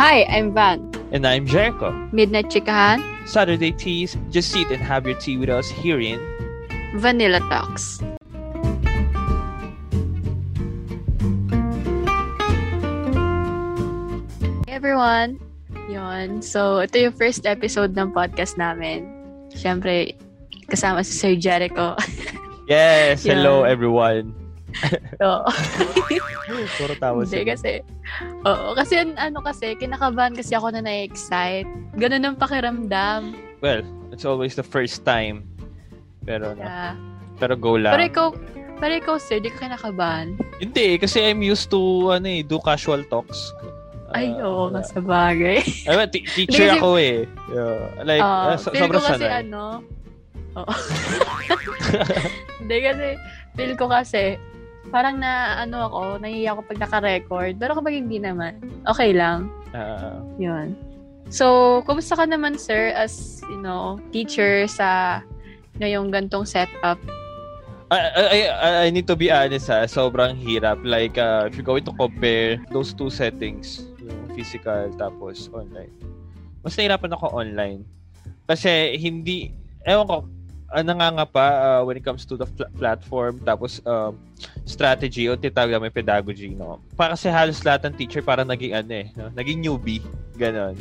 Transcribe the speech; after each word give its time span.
Hi, 0.00 0.24
I'm 0.32 0.56
Van. 0.56 0.80
And 1.12 1.28
I'm 1.28 1.44
Jericho. 1.44 1.92
Midnight 2.08 2.48
Chikahan, 2.48 3.04
Saturday 3.28 3.68
Teas, 3.68 4.16
just 4.32 4.48
sit 4.48 4.72
and 4.72 4.80
have 4.80 5.04
your 5.04 5.12
tea 5.20 5.36
with 5.36 5.52
us 5.52 5.68
here 5.68 6.00
in 6.00 6.16
Vanilla 6.96 7.36
Talks. 7.52 8.00
Hey 14.64 14.72
everyone! 14.72 15.36
Yon. 15.92 16.40
So, 16.40 16.80
ito 16.80 16.96
yung 16.96 17.12
first 17.12 17.44
episode 17.44 17.92
ng 17.92 18.16
podcast 18.16 18.56
namin. 18.56 19.04
Siyempre, 19.52 20.16
kasama 20.72 21.04
si 21.04 21.12
Sir 21.12 21.36
Jericho. 21.36 21.92
Yes, 22.70 23.26
hello 23.26 23.66
everyone. 23.66 24.39
So, 25.16 25.26
Puro 26.76 26.94
tawa 26.94 27.22
Hindi 27.22 27.40
sila. 27.40 27.50
kasi, 27.54 27.72
oo, 28.42 28.66
kasi 28.74 28.94
an- 28.96 29.16
ano 29.16 29.38
kasi, 29.40 29.74
kinakabahan 29.74 30.34
kasi 30.34 30.52
ako 30.52 30.70
na 30.70 30.80
na-excite. 30.80 31.68
Ganun 31.94 32.24
ang 32.24 32.36
pakiramdam. 32.36 33.34
Well, 33.60 33.80
it's 34.10 34.24
always 34.24 34.54
the 34.54 34.64
first 34.64 35.02
time. 35.02 35.46
Pero, 36.22 36.52
no, 36.52 36.60
Yeah. 36.60 36.94
pero 37.36 37.54
go 37.54 37.76
lang. 37.76 37.92
Pero 37.92 38.04
ikaw, 38.04 38.28
pero 38.76 38.92
ikaw, 38.94 39.16
sir, 39.16 39.38
di 39.38 39.48
ka 39.48 39.64
kinakabahan. 39.64 40.34
Hindi, 40.58 40.96
kasi 40.96 41.22
I'm 41.22 41.40
used 41.40 41.70
to, 41.70 41.80
ano 42.10 42.26
eh, 42.26 42.42
do 42.42 42.58
casual 42.58 43.04
talks. 43.04 43.52
Ay, 44.10 44.34
Ah, 44.34 44.42
oo, 44.42 44.68
nga 44.68 44.82
sa 44.82 44.98
bagay. 44.98 45.62
Ay, 45.86 45.94
well, 45.94 46.10
t- 46.10 46.26
teacher 46.34 46.66
kasi- 46.66 46.76
ako 46.76 46.88
eh. 46.98 47.30
Yeah. 47.46 47.78
Like, 48.02 48.20
Ah, 48.20 48.52
uh, 48.52 48.56
so- 48.58 48.74
sobrang 48.74 48.98
kasi 48.98 49.22
sanay. 49.22 49.46
ano, 49.46 49.86
oo. 50.56 50.66
Hindi 52.60 52.76
kasi, 52.80 53.06
feel 53.54 53.72
ko 53.74 53.86
kasi, 53.86 54.34
parang 54.88 55.20
na, 55.20 55.60
ano 55.60 55.84
ako, 55.92 56.00
nahihiya 56.24 56.56
ako 56.56 56.60
pag 56.64 56.80
naka-record. 56.80 57.52
Pero 57.60 57.76
kapag 57.76 58.00
hindi 58.00 58.16
naman, 58.16 58.56
okay 58.88 59.12
lang. 59.12 59.52
Ah, 59.76 60.24
Yun. 60.40 60.72
So, 61.30 61.78
kumusta 61.86 62.18
ka 62.18 62.26
naman, 62.26 62.58
sir, 62.58 62.90
as, 62.96 63.38
you 63.46 63.60
know, 63.62 64.02
teacher 64.10 64.66
sa 64.66 65.20
ngayong 65.78 66.10
gantong 66.10 66.42
setup? 66.42 66.98
I, 67.90 67.98
I, 67.98 68.22
I, 68.22 68.70
I 68.86 68.90
need 68.90 69.06
to 69.10 69.14
be 69.18 69.30
honest 69.30 69.66
ha, 69.66 69.86
sobrang 69.86 70.34
hirap. 70.38 70.82
Like, 70.82 71.18
uh, 71.18 71.46
if 71.46 71.54
you're 71.54 71.66
going 71.66 71.86
to 71.86 71.94
compare 71.94 72.58
those 72.70 72.94
two 72.94 73.10
settings, 73.10 73.86
yung 74.02 74.30
physical 74.34 74.90
tapos 74.98 75.50
online, 75.54 75.94
mas 76.66 76.74
nahirapan 76.74 77.14
ako 77.14 77.26
online. 77.34 77.82
Kasi 78.46 78.98
hindi, 78.98 79.54
ewan 79.86 80.06
ko, 80.06 80.16
uh, 80.70 80.82
nangangapa 80.82 81.46
uh, 81.58 81.82
when 81.84 81.98
it 81.98 82.04
comes 82.06 82.24
to 82.24 82.38
the 82.38 82.46
pl- 82.46 82.70
platform, 82.78 83.42
tapos 83.42 83.82
um, 83.84 84.16
strategy, 84.64 85.26
o 85.28 85.36
tinatawag 85.36 85.76
namin 85.76 85.90
pedagogy, 85.90 86.54
no? 86.54 86.78
Para 86.94 87.18
kasi 87.18 87.28
halos 87.28 87.60
lahat 87.66 87.90
ng 87.90 87.94
teacher 87.98 88.22
para 88.22 88.46
naging 88.46 88.72
ano 88.74 88.92
eh, 88.94 89.06
no? 89.18 89.28
naging 89.34 89.60
newbie, 89.60 90.02
ganon. 90.38 90.78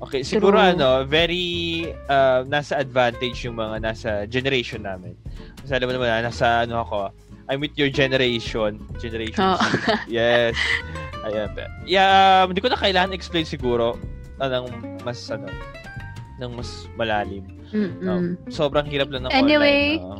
Okay, 0.00 0.24
siguro 0.24 0.56
True. 0.56 0.72
ano, 0.72 1.04
very 1.04 1.84
uh, 2.08 2.40
nasa 2.48 2.80
advantage 2.80 3.44
yung 3.44 3.60
mga 3.60 3.84
nasa 3.84 4.10
generation 4.24 4.80
namin. 4.80 5.12
Kasi 5.60 5.76
alam 5.76 5.92
mo 5.92 6.00
naman, 6.00 6.24
nasa 6.24 6.64
ano 6.64 6.80
ako, 6.80 7.12
I'm 7.52 7.60
with 7.60 7.76
your 7.76 7.92
generation. 7.92 8.80
Generation. 8.96 9.60
Z. 9.60 9.60
Yes. 10.08 10.56
Ayan. 11.20 11.52
Yeah, 11.84 12.48
um, 12.48 12.54
hindi 12.54 12.64
ko 12.64 12.72
na 12.72 12.80
kailangan 12.80 13.12
explain 13.12 13.44
siguro 13.44 14.00
anong 14.40 14.72
mas 15.04 15.28
ano, 15.28 15.52
ng 16.40 16.52
mas 16.56 16.88
malalim. 16.96 17.44
Mm-mm. 17.70 18.02
Um, 18.02 18.26
sobrang 18.48 18.86
hirap 18.86 19.10
lang 19.10 19.24
ng 19.24 19.30
Anyway, 19.30 19.98
online. 19.98 20.02
no? 20.02 20.18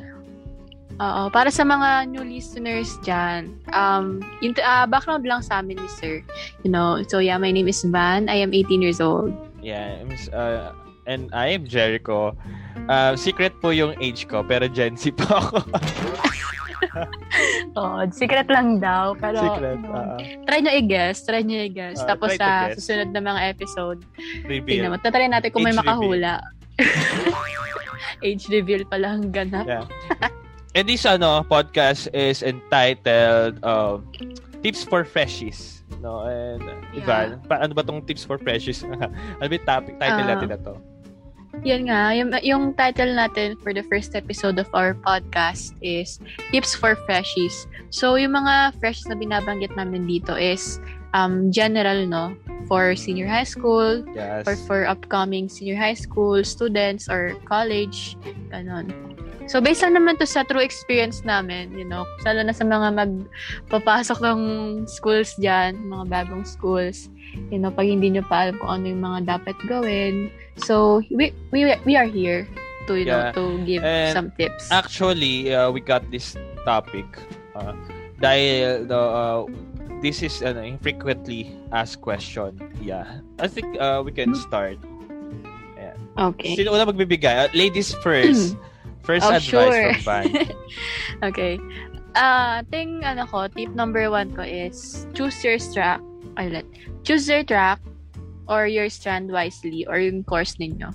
Oo, 1.01 1.33
para 1.33 1.49
sa 1.49 1.65
mga 1.65 2.13
new 2.13 2.21
listeners 2.21 3.01
dyan, 3.01 3.57
um, 3.73 4.21
yung 4.45 4.53
ah, 4.61 4.85
background 4.85 5.25
lang 5.25 5.41
sa 5.41 5.59
amin 5.59 5.75
ni 5.75 5.89
Sir. 5.89 6.21
You 6.61 6.69
know, 6.69 7.01
so 7.09 7.19
yeah, 7.19 7.41
my 7.41 7.49
name 7.49 7.67
is 7.67 7.81
Van. 7.83 8.29
I 8.29 8.37
am 8.37 8.53
18 8.53 8.79
years 8.79 9.01
old. 9.01 9.33
Yeah, 9.65 9.97
I'm 9.97 10.13
uh, 10.29 10.77
and 11.09 11.33
I 11.33 11.57
am 11.57 11.65
Jericho. 11.65 12.37
Uh, 12.85 13.17
secret 13.17 13.57
po 13.59 13.73
yung 13.73 13.97
age 13.97 14.29
ko, 14.29 14.45
pero 14.45 14.69
Gen 14.69 15.01
Z 15.01 15.17
po 15.17 15.25
ako. 15.33 15.57
Oo, 17.81 18.03
secret 18.11 18.49
lang 18.51 18.77
daw. 18.77 19.17
Pero, 19.17 19.41
secret. 19.41 19.81
ano, 19.81 19.89
Uh, 19.91 20.19
try 20.45 20.61
nyo 20.61 20.73
i-guess. 20.75 21.25
Try 21.25 21.41
nyo 21.41 21.65
i-guess. 21.65 22.03
Ah, 22.03 22.13
Tapos 22.13 22.37
sa 22.37 22.69
guess. 22.69 22.77
susunod 22.77 23.09
na 23.09 23.21
mga 23.21 23.41
episode, 23.49 23.99
reveal. 24.45 24.85
tingnan 24.85 24.91
mo. 24.93 24.99
Tatry 24.99 25.29
natin 25.29 25.49
kung 25.49 25.65
may 25.65 25.73
Age 25.73 25.81
makahula. 25.81 26.45
Age 28.27 28.45
reveal 28.53 28.85
pala 28.85 29.17
ang 29.17 29.33
ganap. 29.33 29.67
Yeah. 29.67 29.87
And 30.77 30.87
this 30.87 31.03
ano 31.03 31.43
podcast 31.43 32.07
is 32.15 32.47
entitled 32.47 33.59
um, 33.67 34.07
Tips 34.63 34.85
for 34.87 35.03
Freshies. 35.03 35.83
No, 35.99 36.25
and 36.25 36.63
Yeah. 36.95 37.03
Ivan, 37.03 37.27
pa, 37.45 37.61
ano 37.61 37.73
ba 37.75 37.83
tong 37.83 38.07
Tips 38.07 38.23
for 38.23 38.39
Freshies? 38.39 38.87
ano 38.87 39.11
ba 39.43 39.51
yung 39.51 39.67
topic, 39.67 39.95
title 39.99 40.25
Ah. 40.27 40.31
natin 40.37 40.49
na 40.55 40.59
to? 40.63 40.75
Yan 41.67 41.91
nga, 41.91 42.15
yung, 42.15 42.31
yung 42.47 42.65
title 42.79 43.11
natin 43.13 43.59
for 43.59 43.75
the 43.75 43.83
first 43.91 44.15
episode 44.15 44.57
of 44.63 44.71
our 44.73 44.95
podcast 44.95 45.75
is 45.83 46.23
Tips 46.55 46.79
for 46.79 46.95
Freshies. 47.05 47.67
So, 47.91 48.15
yung 48.15 48.39
mga 48.39 48.79
freshies 48.79 49.11
na 49.11 49.19
binabanggit 49.19 49.75
namin 49.75 50.07
dito 50.07 50.39
is 50.39 50.79
um, 51.15 51.51
general, 51.53 52.07
no? 52.07 52.35
For 52.71 52.95
senior 52.95 53.27
high 53.27 53.49
school, 53.49 54.07
Yes. 54.15 54.47
or 54.47 54.55
for 54.71 54.87
upcoming 54.87 55.51
senior 55.51 55.75
high 55.75 55.99
school 55.99 56.43
students 56.47 57.11
or 57.11 57.35
college, 57.45 58.15
ganon. 58.55 58.95
So, 59.51 59.59
based 59.59 59.83
lang 59.83 59.99
naman 59.99 60.15
to 60.23 60.27
sa 60.31 60.47
true 60.47 60.63
experience 60.63 61.27
namin, 61.27 61.75
you 61.75 61.83
know, 61.83 62.07
lalo 62.23 62.47
na 62.47 62.55
sa 62.55 62.63
mga 62.63 62.95
magpapasok 62.95 64.23
ng 64.23 64.41
schools 64.87 65.35
dyan, 65.43 65.75
mga 65.91 66.07
bagong 66.07 66.47
schools, 66.47 67.11
you 67.51 67.59
know, 67.59 67.75
pag 67.75 67.91
hindi 67.91 68.15
nyo 68.15 68.23
pa 68.23 68.47
alam 68.47 68.63
kung 68.63 68.71
ano 68.71 68.85
yung 68.95 69.03
mga 69.03 69.21
dapat 69.27 69.59
gawin. 69.67 70.31
So, 70.63 71.03
we, 71.11 71.35
we, 71.51 71.67
we 71.83 71.99
are 71.99 72.07
here 72.07 72.47
to, 72.87 72.95
you 72.95 73.11
Yeah. 73.11 73.35
know, 73.35 73.43
to 73.43 73.45
give 73.67 73.83
And 73.83 74.15
some 74.15 74.31
tips. 74.39 74.71
Actually, 74.71 75.51
uh, 75.51 75.75
we 75.75 75.83
got 75.83 76.07
this 76.15 76.39
topic 76.63 77.07
uh, 77.59 77.75
dahil 78.23 78.87
the 78.87 79.03
uh, 79.03 79.51
this 80.01 80.23
is 80.23 80.43
an 80.43 80.57
frequently 80.81 81.53
asked 81.73 82.01
question. 82.01 82.57
Yeah. 82.81 83.21
I 83.39 83.49
think 83.49 83.79
uh, 83.81 84.03
we 84.05 84.13
can 84.13 84.35
start. 84.35 84.79
okay. 86.19 86.57
Sino 86.57 86.75
una 86.75 86.85
magbibigay? 86.85 87.49
Uh, 87.49 87.49
ladies 87.55 87.95
first. 88.05 88.57
First 89.01 89.25
Oh, 89.25 89.33
advice 89.33 89.49
sure. 89.49 89.95
from 89.97 90.05
Van. 90.05 90.27
okay. 91.33 91.57
Uh, 92.13 92.61
ting 92.69 93.01
ano 93.01 93.25
ko, 93.25 93.49
tip 93.49 93.73
number 93.73 94.11
one 94.11 94.29
ko 94.37 94.43
is 94.45 95.07
choose 95.17 95.41
your 95.41 95.57
track. 95.57 96.03
Ay, 96.37 96.53
let. 96.53 96.67
Choose 97.05 97.25
your 97.29 97.43
track 97.45 97.81
or 98.45 98.67
your 98.67 98.91
strand 98.93 99.33
wisely 99.33 99.87
or 99.89 99.97
yung 99.97 100.21
course 100.27 100.61
ninyo. 100.61 100.93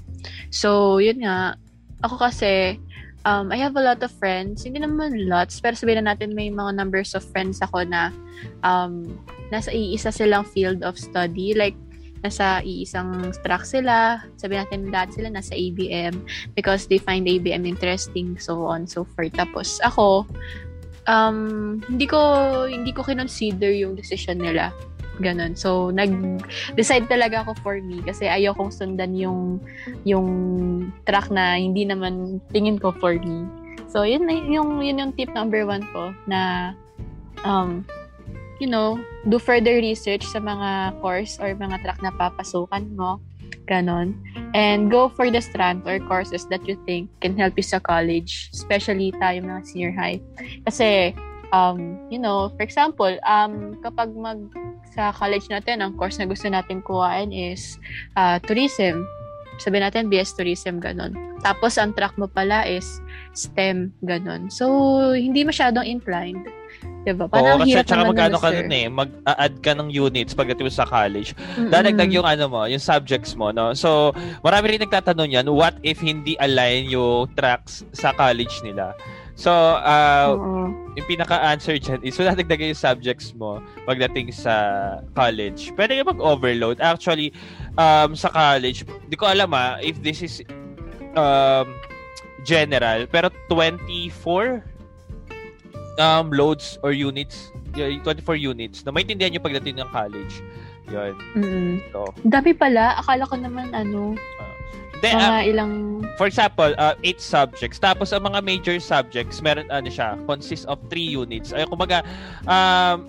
So, 0.53 0.99
yun 1.01 1.25
nga. 1.25 1.57
Ako 2.05 2.19
kasi, 2.19 2.77
um, 3.25 3.51
I 3.51 3.57
have 3.57 3.75
a 3.75 3.83
lot 3.83 3.99
of 4.05 4.13
friends. 4.13 4.63
Hindi 4.63 4.85
naman 4.85 5.27
lots, 5.27 5.59
pero 5.59 5.73
sabihin 5.73 6.05
na 6.05 6.13
natin 6.13 6.37
may 6.37 6.53
mga 6.53 6.77
numbers 6.77 7.17
of 7.17 7.25
friends 7.25 7.59
ako 7.59 7.83
na 7.83 8.13
um, 8.61 9.03
nasa 9.49 9.73
iisa 9.73 10.13
silang 10.13 10.45
field 10.45 10.85
of 10.85 10.95
study. 10.95 11.57
Like, 11.57 11.75
nasa 12.21 12.61
iisang 12.65 13.33
track 13.41 13.65
sila. 13.65 14.23
Sabihin 14.37 14.65
natin 14.65 14.81
lahat 14.93 15.09
sila 15.13 15.27
nasa 15.33 15.53
ABM 15.57 16.15
because 16.53 16.85
they 16.87 17.01
find 17.01 17.25
ABM 17.25 17.65
interesting, 17.65 18.37
so 18.37 18.65
on, 18.69 18.85
so 18.85 19.03
forth. 19.17 19.33
Tapos, 19.33 19.81
ako, 19.81 20.29
um, 21.09 21.81
hindi 21.89 22.05
ko, 22.05 22.21
hindi 22.69 22.93
ko 22.93 23.01
kinonsider 23.05 23.73
yung 23.73 23.97
decision 23.97 24.37
nila. 24.41 24.69
Ganon. 25.23 25.55
So, 25.55 25.91
nag-decide 25.95 27.07
talaga 27.07 27.47
ako 27.47 27.55
for 27.63 27.75
me 27.79 28.03
kasi 28.03 28.27
ayokong 28.27 28.71
sundan 28.71 29.15
yung, 29.15 29.63
yung 30.03 30.27
track 31.07 31.31
na 31.31 31.55
hindi 31.55 31.87
naman 31.87 32.43
tingin 32.51 32.75
ko 32.75 32.91
for 32.99 33.15
me. 33.15 33.47
So, 33.87 34.03
yun, 34.03 34.27
yung, 34.27 34.83
yun 34.83 34.99
yung 34.99 35.13
tip 35.15 35.31
number 35.31 35.63
one 35.63 35.87
ko 35.95 36.11
na, 36.27 36.73
um, 37.47 37.87
you 38.59 38.67
know, 38.67 38.99
do 39.27 39.39
further 39.39 39.79
research 39.79 40.23
sa 40.27 40.39
mga 40.39 40.99
course 40.99 41.39
or 41.39 41.55
mga 41.55 41.79
track 41.83 41.99
na 42.03 42.11
papasukan 42.11 42.83
mo. 42.95 43.19
Ganon. 43.65 44.19
And 44.53 44.91
go 44.91 45.09
for 45.09 45.31
the 45.31 45.41
strand 45.41 45.83
or 45.89 45.97
courses 45.99 46.45
that 46.53 46.67
you 46.69 46.77
think 46.85 47.09
can 47.19 47.33
help 47.33 47.57
you 47.57 47.65
sa 47.65 47.81
college, 47.81 48.53
especially 48.53 49.09
tayo 49.17 49.41
mga 49.41 49.63
senior 49.65 49.93
high. 49.95 50.21
Kasi, 50.67 51.17
um, 51.49 51.97
you 52.13 52.19
know, 52.21 52.53
for 52.53 52.63
example, 52.63 53.09
um, 53.25 53.79
kapag 53.81 54.13
mag 54.13 54.39
sa 54.95 55.11
college 55.11 55.51
natin, 55.51 55.83
ang 55.83 55.93
course 55.99 56.15
na 56.17 56.25
gusto 56.25 56.47
natin 56.47 56.79
kuhain 56.79 57.35
is 57.35 57.75
uh, 58.15 58.39
tourism. 58.39 59.03
Sabi 59.59 59.79
natin, 59.79 60.11
BS 60.11 60.35
Tourism, 60.35 60.83
ganon. 60.83 61.15
Tapos, 61.39 61.79
ang 61.79 61.95
track 61.95 62.19
mo 62.19 62.27
pala 62.27 62.67
is 62.67 62.99
STEM, 63.31 63.91
ganon. 64.03 64.51
So, 64.51 64.67
hindi 65.15 65.47
masyadong 65.47 65.87
inclined. 65.87 66.43
Diba? 67.05 67.29
Oo, 67.29 67.31
Parang 67.31 67.61
kasi 67.61 67.71
hirap 67.71 67.85
tsaka 67.85 68.03
magkano 68.09 68.37
ka 68.41 68.49
nun 68.49 68.71
eh, 68.73 68.89
mag-add 68.89 69.55
ka 69.61 69.71
ng 69.77 69.89
units 69.93 70.33
pagdating 70.33 70.73
sa 70.73 70.89
college. 70.89 71.37
Dadagdag 71.71 72.11
yung 72.11 72.25
ano 72.25 72.49
mo, 72.49 72.65
yung 72.65 72.81
subjects 72.81 73.37
mo, 73.37 73.53
no? 73.53 73.77
So, 73.77 74.11
marami 74.41 74.75
rin 74.75 74.81
nagtatanong 74.83 75.29
yan, 75.39 75.47
what 75.53 75.77
if 75.85 76.01
hindi 76.01 76.33
align 76.41 76.89
yung 76.89 77.29
tracks 77.37 77.85
sa 77.93 78.11
college 78.11 78.59
nila? 78.65 78.97
So, 79.35 79.51
uh, 79.51 80.31
Oo. 80.31 80.71
yung 80.95 81.07
pinaka-answer 81.11 81.75
dyan 81.75 81.99
is 82.07 82.15
wala 82.15 82.39
dagdagan 82.39 82.71
yung 82.71 82.79
subjects 82.79 83.35
mo 83.35 83.59
pagdating 83.83 84.31
sa 84.31 84.55
college. 85.11 85.75
Pwede 85.75 85.99
ka 85.99 86.07
mag-overload. 86.07 86.79
Actually, 86.79 87.35
um, 87.75 88.15
sa 88.15 88.31
college, 88.31 88.87
di 89.11 89.15
ko 89.19 89.27
alam 89.27 89.51
ah, 89.51 89.75
if 89.83 89.99
this 89.99 90.23
is 90.23 90.39
um, 91.19 91.67
general, 92.47 93.03
pero 93.11 93.27
24 93.51 94.63
um, 95.99 96.31
loads 96.31 96.79
or 96.79 96.95
units, 96.95 97.51
yeah, 97.75 97.91
24 98.07 98.39
units 98.39 98.87
na 98.87 98.95
maintindihan 98.95 99.35
yung 99.35 99.43
pagdating 99.43 99.83
ng 99.83 99.89
college. 99.91 100.39
Yun. 100.87 101.13
Mm-mm. 101.35 101.71
So, 101.91 102.13
Dami 102.23 102.53
pala. 102.53 102.95
Akala 103.01 103.25
ko 103.25 103.35
naman 103.35 103.73
ano, 103.73 104.13
Then, 105.05 105.21
mga 105.21 105.29
ah, 105.29 105.43
ilang... 105.45 105.71
for 106.17 106.25
example, 106.25 106.71
uh, 106.75 106.97
eight 107.05 107.21
subjects. 107.21 107.77
Tapos, 107.77 108.09
ang 108.09 108.25
mga 108.25 108.41
major 108.41 108.77
subjects, 108.81 109.39
meron, 109.45 109.69
ano 109.69 109.85
siya, 109.85 110.17
consists 110.25 110.65
of 110.65 110.81
three 110.89 111.05
units. 111.05 111.53
Ay, 111.53 111.69
kumbaga, 111.69 112.01
um, 112.49 113.05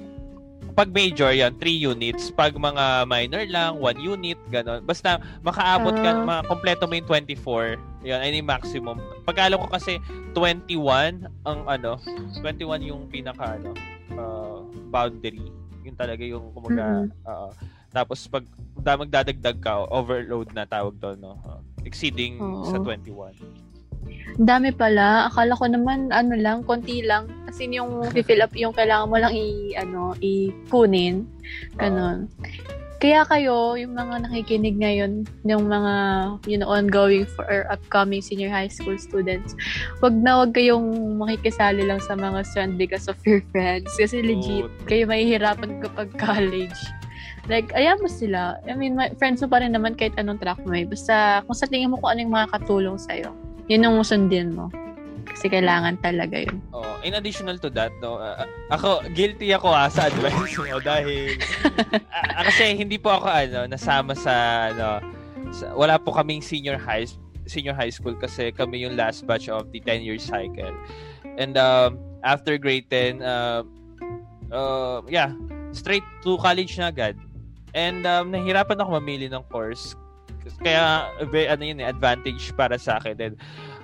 pag 0.76 0.92
major, 0.92 1.32
yan, 1.32 1.56
three 1.56 1.74
units. 1.74 2.28
Pag 2.28 2.52
mga 2.52 3.08
minor 3.08 3.48
lang, 3.48 3.80
one 3.80 3.96
unit, 3.96 4.36
gano'n. 4.52 4.84
Basta, 4.84 5.16
makaabot 5.40 5.96
ka, 5.96 6.10
Ah. 6.12 6.20
makakompleto 6.20 6.84
mo 6.84 7.00
yung 7.00 7.08
24. 7.08 7.80
Yan, 8.04 8.20
ay 8.20 8.36
yung 8.36 8.44
maximum. 8.44 9.00
Pag 9.24 9.48
alam 9.48 9.56
ko 9.56 9.72
kasi, 9.72 9.96
21 10.36 11.24
ang, 11.48 11.60
ano, 11.64 11.96
21 12.44 12.84
yung 12.84 13.08
pinaka, 13.08 13.56
ano, 13.56 13.72
uh, 14.12 14.60
boundary. 14.92 15.48
Yun 15.80 15.96
talaga 15.96 16.20
yung, 16.20 16.52
kumbaga, 16.52 17.08
oo. 17.24 17.48
Tapos, 17.88 18.28
pag 18.28 18.44
da- 18.76 19.00
magdadagdag 19.00 19.56
ka, 19.56 19.88
overload 19.88 20.52
na 20.52 20.68
tawag 20.68 20.92
doon, 21.00 21.16
no? 21.16 21.40
Uh, 21.40 21.56
exceeding 21.86 22.42
Oo. 22.42 22.66
sa 22.66 22.82
21. 22.82 23.32
Ang 24.36 24.44
Dami 24.44 24.68
pala. 24.74 25.30
Akala 25.30 25.56
ko 25.56 25.64
naman, 25.70 26.12
ano 26.12 26.36
lang, 26.36 26.66
konti 26.66 27.00
lang. 27.00 27.30
As 27.48 27.56
in, 27.62 27.72
yung 27.72 28.04
fill 28.26 28.44
up, 28.44 28.52
yung 28.52 28.74
kailangan 28.76 29.08
mo 29.08 29.16
lang 29.16 29.32
i, 29.32 29.72
ano, 29.78 30.12
i-kunin. 30.20 31.24
Ganon. 31.78 32.28
Kaya 32.96 33.28
kayo, 33.28 33.76
yung 33.76 33.92
mga 33.92 34.24
nakikinig 34.24 34.80
ngayon, 34.80 35.28
yung 35.44 35.68
mga, 35.68 35.94
you 36.48 36.56
know, 36.56 36.72
ongoing 36.72 37.28
for 37.28 37.44
or 37.44 37.68
upcoming 37.68 38.24
senior 38.24 38.48
high 38.48 38.72
school 38.72 38.96
students, 38.96 39.52
wag 40.00 40.16
na 40.16 40.40
wag 40.40 40.56
kayong 40.56 41.20
makikisali 41.20 41.84
lang 41.84 42.00
sa 42.00 42.16
mga 42.16 42.40
strand 42.48 42.80
because 42.80 43.04
of 43.04 43.20
your 43.28 43.44
friends. 43.52 43.92
Kasi 44.00 44.24
legit, 44.24 44.72
kayo 44.88 45.04
mahihirapan 45.04 45.84
kapag 45.84 46.08
college. 46.16 46.76
Like, 47.46 47.70
ayan 47.78 48.02
mo 48.02 48.10
sila. 48.10 48.58
I 48.66 48.74
mean, 48.74 48.98
my, 48.98 49.14
friends 49.22 49.38
mo 49.38 49.46
pa 49.46 49.62
rin 49.62 49.70
naman 49.70 49.94
kahit 49.94 50.18
anong 50.18 50.42
track 50.42 50.58
mo 50.66 50.74
eh. 50.74 50.82
Basta, 50.82 51.46
kung 51.46 51.54
sa 51.54 51.70
tingin 51.70 51.94
mo 51.94 52.02
kung 52.02 52.18
ano 52.18 52.20
yung 52.26 52.34
makakatulong 52.34 52.98
sa'yo, 52.98 53.30
yun 53.70 53.86
yung 53.86 54.02
sundin 54.02 54.50
mo. 54.50 54.66
Kasi 55.26 55.50
kailangan 55.50 55.98
talaga 56.02 56.42
yun. 56.42 56.58
Oh, 56.74 56.98
in 57.06 57.14
additional 57.14 57.58
to 57.62 57.70
that, 57.70 57.94
no, 58.02 58.18
uh, 58.18 58.46
ako, 58.70 59.02
guilty 59.14 59.54
ako 59.54 59.70
ha, 59.70 59.86
sa 59.86 60.10
advice 60.10 60.58
mo 60.58 60.78
dahil, 60.90 61.38
ah, 62.10 62.42
kasi 62.50 62.74
hindi 62.74 62.98
po 62.98 63.14
ako, 63.14 63.26
ano, 63.30 63.60
nasama 63.70 64.14
sa, 64.18 64.34
ano, 64.74 65.02
sa, 65.54 65.70
wala 65.74 65.98
po 66.02 66.14
kaming 66.14 66.42
senior 66.42 66.78
high, 66.78 67.06
senior 67.46 67.74
high 67.74 67.94
school 67.94 68.14
kasi 68.18 68.50
kami 68.50 68.82
yung 68.82 68.98
last 68.98 69.22
batch 69.22 69.46
of 69.46 69.70
the 69.70 69.78
10-year 69.82 70.18
cycle. 70.18 70.74
And, 71.38 71.54
um, 71.54 71.98
after 72.26 72.58
grade 72.58 72.90
10, 72.90 73.22
uh, 73.22 73.62
uh, 74.50 75.02
yeah, 75.06 75.30
straight 75.76 76.06
to 76.24 76.38
college 76.38 76.78
na 76.78 76.90
agad. 76.90 77.18
And, 77.76 78.08
um, 78.08 78.32
nahirapan 78.32 78.80
ako 78.80 78.96
mamili 78.96 79.28
ng 79.28 79.44
course. 79.52 79.92
Kaya, 80.64 81.12
ano 81.20 81.62
yun, 81.62 81.84
eh, 81.84 81.86
advantage 81.86 82.56
para 82.56 82.80
sa 82.80 82.96
akin. 82.96 83.20
And, 83.20 83.34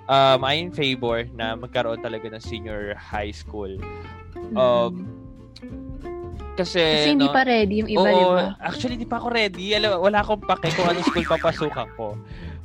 um, 0.08 0.40
I 0.42 0.56
in 0.56 0.72
favor 0.72 1.28
na 1.36 1.54
magkaroon 1.54 2.00
talaga 2.00 2.32
ng 2.32 2.40
senior 2.40 2.96
high 2.96 3.34
school. 3.34 3.76
Um, 4.56 5.22
Kasi, 6.52 6.84
Kasi 6.84 7.16
hindi 7.16 7.28
no, 7.28 7.32
pa 7.32 7.48
ready 7.48 7.80
yung 7.80 7.88
iba, 7.88 8.04
oo, 8.04 8.12
di 8.12 8.24
ba? 8.28 8.60
actually, 8.60 9.00
di 9.00 9.08
pa 9.08 9.16
ako 9.16 9.32
ready. 9.32 9.72
Alam, 9.72 10.04
wala 10.04 10.20
akong 10.20 10.44
pake 10.44 10.68
kung 10.76 10.84
anong 10.84 11.08
school 11.08 11.24
papasukan 11.24 11.88
ko. 11.96 12.12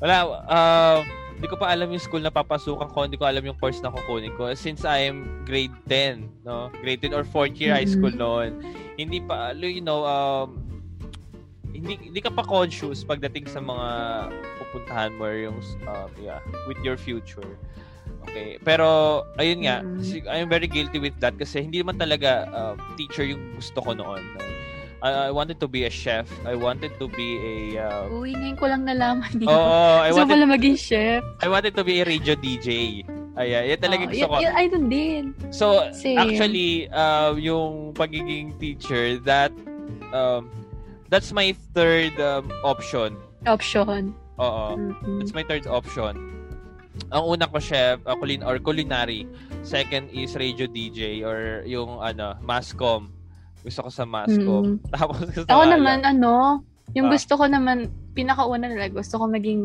Wala, 0.03 0.15
uh, 0.44 1.00
hindi 1.39 1.47
ko 1.47 1.56
pa 1.56 1.71
alam 1.71 1.88
yung 1.95 2.03
school 2.03 2.19
na 2.19 2.27
papasukan 2.27 2.91
ko. 2.91 3.07
Hindi 3.07 3.15
ko 3.15 3.31
alam 3.31 3.47
yung 3.47 3.56
course 3.56 3.79
na 3.79 3.88
kukunin 3.88 4.35
ko. 4.35 4.51
Since 4.59 4.83
I 4.83 5.07
am 5.07 5.47
grade 5.47 5.71
10, 5.88 6.44
no? 6.44 6.68
Grade 6.83 7.00
10 7.07 7.15
or 7.15 7.24
4th 7.24 7.56
year 7.63 7.71
high 7.71 7.88
school 7.88 8.12
noon. 8.12 8.59
Hindi 9.00 9.24
pa, 9.24 9.56
you 9.56 9.79
know, 9.79 10.03
um, 10.03 10.67
hindi, 11.72 11.94
hindi 12.00 12.19
ka 12.19 12.30
pa 12.30 12.42
conscious 12.42 13.04
pagdating 13.04 13.48
sa 13.48 13.60
mga 13.60 13.88
pupuntahan 14.60 15.12
mo 15.16 15.25
or 15.25 15.36
yung, 15.38 15.60
um, 15.86 16.10
yeah, 16.18 16.40
with 16.66 16.80
your 16.81 16.96
future. 16.96 17.58
Okay. 18.28 18.60
Pero, 18.60 19.24
ayun 19.36 19.64
nga, 19.64 19.78
Mhm. 19.81 20.04
si- 20.04 20.28
I'm 20.28 20.48
very 20.48 20.68
guilty 20.68 21.00
with 21.00 21.16
that 21.24 21.40
kasi 21.40 21.64
hindi 21.64 21.80
naman 21.80 21.96
talaga 21.96 22.44
um, 22.52 22.75
teacher 23.00 23.24
yung 23.24 23.56
gusto 23.56 23.80
ko 23.80 23.96
noon. 23.96 24.19
no? 24.36 24.42
I, 24.98 25.30
I 25.30 25.31
wanted 25.31 25.62
to 25.62 25.69
be 25.69 25.86
a 25.86 25.94
chef. 25.94 26.25
I 26.42 26.58
wanted 26.58 26.98
to 26.98 27.06
be 27.08 27.38
a... 27.38 27.56
Uh, 27.86 28.18
Uy, 28.18 28.34
ngayon 28.34 28.58
ko 28.58 28.66
lang 28.66 28.81
nalaman 28.84 29.30
Oo, 29.30 29.40
dito. 29.40 29.54
I 29.54 30.10
Gusto 30.10 30.25
ko 30.25 30.50
maging 30.50 30.75
chef. 30.75 31.22
I 31.40 31.48
wanted 31.48 31.78
to 31.78 31.86
be 31.86 32.02
a 32.02 32.06
radio 32.06 32.34
DJ. 32.34 33.06
Ayan, 33.38 33.70
yan 33.70 33.78
talaga 33.78 34.04
Oh, 34.04 34.10
gusto 34.10 34.18
yun- 34.25 34.31
ko. 34.34 34.38
yun, 34.42 34.54
ay, 34.58 34.66
dun 34.66 34.86
din. 34.90 35.24
So, 35.54 35.86
Same. 35.94 36.18
actually, 36.18 36.90
uh, 36.90 37.38
yung 37.38 37.94
pagiging 37.94 38.58
teacher, 38.58 39.22
that, 39.22 39.54
um, 40.10 40.50
that's 41.09 41.31
my 41.31 41.56
third 41.74 42.15
um, 42.19 42.51
option. 42.63 43.15
Option. 43.45 44.13
Oo. 44.38 44.65
Mm-mm. 44.77 45.18
That's 45.19 45.33
my 45.33 45.44
third 45.44 45.65
option. 45.68 46.38
Ang 47.13 47.24
una 47.38 47.45
ko 47.45 47.62
chef, 47.62 48.01
uh, 48.06 48.18
culin 48.18 48.42
or 48.42 48.57
culinary. 48.57 49.30
Second 49.62 50.09
is 50.09 50.33
radio 50.33 50.65
DJ 50.65 51.21
or 51.21 51.62
yung 51.65 52.01
ano, 52.01 52.38
mascom. 52.42 53.13
Gusto 53.62 53.86
ko 53.86 53.89
sa 53.94 54.06
mascom. 54.06 54.77
Mm. 54.77 54.88
Tapos 54.95 55.18
gusto 55.30 55.50
Ako 55.50 55.63
ko, 55.65 55.71
naman, 55.77 56.01
ano, 56.06 56.63
yung 56.95 57.07
Ah. 57.10 57.13
gusto 57.13 57.33
ko 57.38 57.45
naman, 57.45 57.92
pinakauna 58.18 58.65
nila, 58.65 58.89
gusto 58.89 59.21
ko 59.21 59.30
maging 59.30 59.62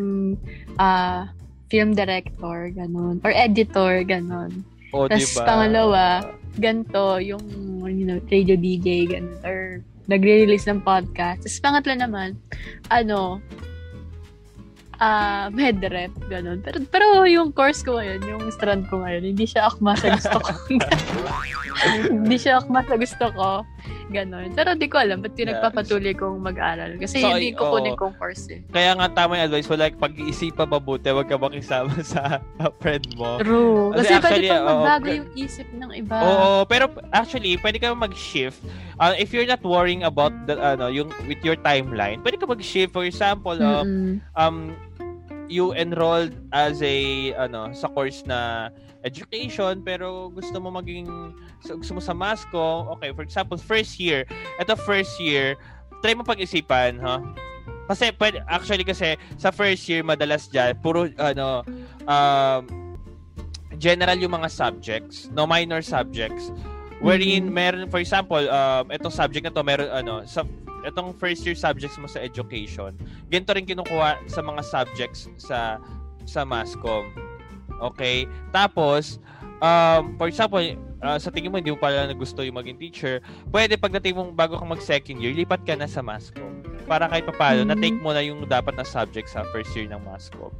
ah 0.76 1.32
film 1.72 1.96
director, 1.96 2.68
ganun. 2.76 3.16
Or 3.24 3.32
editor, 3.32 4.04
ganun. 4.04 4.60
oh, 4.92 5.08
tas 5.08 5.24
diba? 5.24 5.44
pangalawa, 5.48 6.36
Ganto, 6.52 7.16
yung, 7.16 7.40
you 7.88 8.04
know, 8.04 8.20
radio 8.28 8.60
DJ, 8.60 9.08
ganun. 9.08 9.40
Or 9.40 9.80
nagre-release 10.06 10.66
ng 10.70 10.82
podcast. 10.82 11.44
Tapos 11.44 11.62
pangatlo 11.62 11.94
naman, 11.94 12.28
ano, 12.90 13.38
ah 15.02 15.50
med 15.50 15.82
rep, 15.82 16.14
ganun. 16.30 16.62
Pero, 16.62 16.78
pero 16.86 17.06
yung 17.26 17.50
course 17.50 17.82
ko 17.82 17.98
ngayon, 17.98 18.22
yung 18.22 18.42
strand 18.54 18.86
ko 18.86 19.02
ngayon, 19.02 19.34
hindi 19.34 19.46
siya 19.50 19.66
akma 19.66 19.98
sa 19.98 20.14
gusto 20.14 20.38
ko. 20.38 20.50
hindi 22.14 22.36
siya 22.38 22.62
akma 22.62 22.86
sa 22.86 22.94
gusto 22.94 23.24
ko. 23.34 23.66
Ganon. 24.08 24.52
Pero 24.52 24.74
di 24.74 24.86
ko 24.86 24.96
alam, 24.96 25.20
ba't 25.20 25.32
pinagpapatuloy 25.32 26.12
kong 26.12 26.38
mag-aral? 26.38 26.96
Kasi 26.96 27.18
So, 27.18 27.32
hindi 27.32 27.50
ko 27.50 27.64
oo. 27.64 27.72
kunin 27.74 27.94
kong 27.94 28.14
course 28.16 28.44
eh. 28.48 28.60
Kaya 28.68 28.92
nga 28.92 29.08
tama 29.08 29.36
yung 29.36 29.46
advice 29.46 29.66
mo, 29.66 29.74
like, 29.74 29.96
pag-iisipan 29.96 30.68
mabuti, 30.68 31.08
huwag 31.08 31.26
ka 31.26 31.36
makisama 31.36 31.92
sa 32.02 32.38
friend 32.82 33.06
mo. 33.14 33.38
True. 33.38 33.90
Kasi 33.92 33.98
Kasi, 33.98 34.12
actually, 34.12 34.28
pwede 34.44 34.48
pang 34.52 34.66
magbago 34.76 35.04
ka- 35.04 35.16
yung 35.16 35.28
isip 35.34 35.68
ng 35.70 35.90
iba. 35.94 36.16
Oo, 36.18 36.50
pero 36.64 36.84
actually, 37.10 37.56
pwede 37.56 37.78
ka 37.78 37.90
mag-shift. 37.90 38.60
Uh, 38.96 39.14
if 39.14 39.30
you're 39.30 39.44
not 39.44 39.62
worrying 39.62 40.02
about 40.02 40.30
the, 40.44 40.54
ano, 40.54 40.86
yung, 40.86 41.08
with 41.24 41.40
your 41.40 41.56
timeline, 41.56 42.20
pwede 42.20 42.36
ka 42.36 42.44
mag-shift. 42.44 42.90
For 42.90 43.02
example, 43.02 43.54
uh, 43.54 43.82
Mm-mm. 43.82 44.20
um, 44.34 44.76
you 45.46 45.72
enrolled 45.72 46.32
as 46.50 46.80
a, 46.80 46.96
ano, 47.34 47.72
sa 47.72 47.86
course 47.86 48.24
na 48.24 48.68
education, 49.02 49.82
pero 49.82 50.30
gusto 50.30 50.56
mo 50.56 50.70
maging, 50.70 51.34
so- 51.62 51.78
gusto 51.78 51.94
mo 51.96 52.02
sa 52.02 52.12
MASCO, 52.12 52.90
okay, 52.98 53.14
for 53.14 53.22
example, 53.22 53.56
first 53.56 53.96
year, 53.96 54.26
ito 54.58 54.74
first 54.82 55.16
year, 55.22 55.54
try 56.02 56.12
mo 56.12 56.26
pag-isipan, 56.26 56.98
ha? 56.98 57.22
Kasi, 57.86 58.10
pwede, 58.18 58.42
actually 58.46 58.86
kasi, 58.86 59.18
sa 59.38 59.50
first 59.50 59.86
year, 59.86 60.02
madalas 60.02 60.50
dyan, 60.50 60.74
puro, 60.82 61.06
ano, 61.18 61.62
um, 62.06 62.62
general 63.78 64.18
yung 64.18 64.34
mga 64.34 64.50
subjects, 64.50 65.26
no 65.34 65.46
minor 65.46 65.82
subjects, 65.82 66.50
wherein 67.02 67.50
Mhm. 67.50 67.54
meron, 67.54 67.84
for 67.90 67.98
example, 67.98 68.42
um, 68.46 68.86
itong 68.94 69.14
subject 69.14 69.42
na 69.46 69.52
to, 69.54 69.62
meron, 69.66 69.90
ano, 69.90 70.22
sa, 70.26 70.46
itong 70.82 71.14
first 71.18 71.46
year 71.46 71.54
subjects 71.54 71.98
mo 71.98 72.06
sa 72.10 72.18
education, 72.22 72.94
ganito 73.30 73.54
rin 73.54 73.66
kinukuha 73.66 74.18
sa 74.26 74.40
mga 74.42 74.62
subjects 74.66 75.30
sa 75.38 75.78
sa 76.22 76.46
MASCOM. 76.46 77.10
Okay? 77.82 78.30
Tapos, 78.54 79.18
um, 79.62 80.18
for 80.18 80.26
example, 80.26 80.58
uh, 81.00 81.16
sa 81.16 81.30
tingin 81.30 81.54
mo, 81.54 81.62
hindi 81.62 81.70
mo 81.70 81.78
pala 81.78 82.10
na 82.10 82.14
gusto 82.14 82.42
yung 82.42 82.58
maging 82.58 82.78
teacher, 82.82 83.22
pwede 83.54 83.78
pagdating 83.78 84.18
mong 84.18 84.34
bago 84.34 84.58
ka 84.58 84.66
mag 84.66 84.82
second 84.82 85.22
year, 85.22 85.32
lipat 85.32 85.62
ka 85.62 85.78
na 85.78 85.86
sa 85.86 86.02
MASCOM. 86.02 86.50
Para 86.84 87.06
kahit 87.06 87.24
papalo, 87.24 87.62
Mhm. 87.62 87.68
na-take 87.70 87.98
mo 88.02 88.10
na 88.10 88.20
yung 88.20 88.42
dapat 88.44 88.74
na 88.74 88.82
subject 88.82 89.30
sa 89.30 89.46
first 89.54 89.70
year 89.78 89.86
ng 89.86 90.02
MASCOM. 90.02 90.50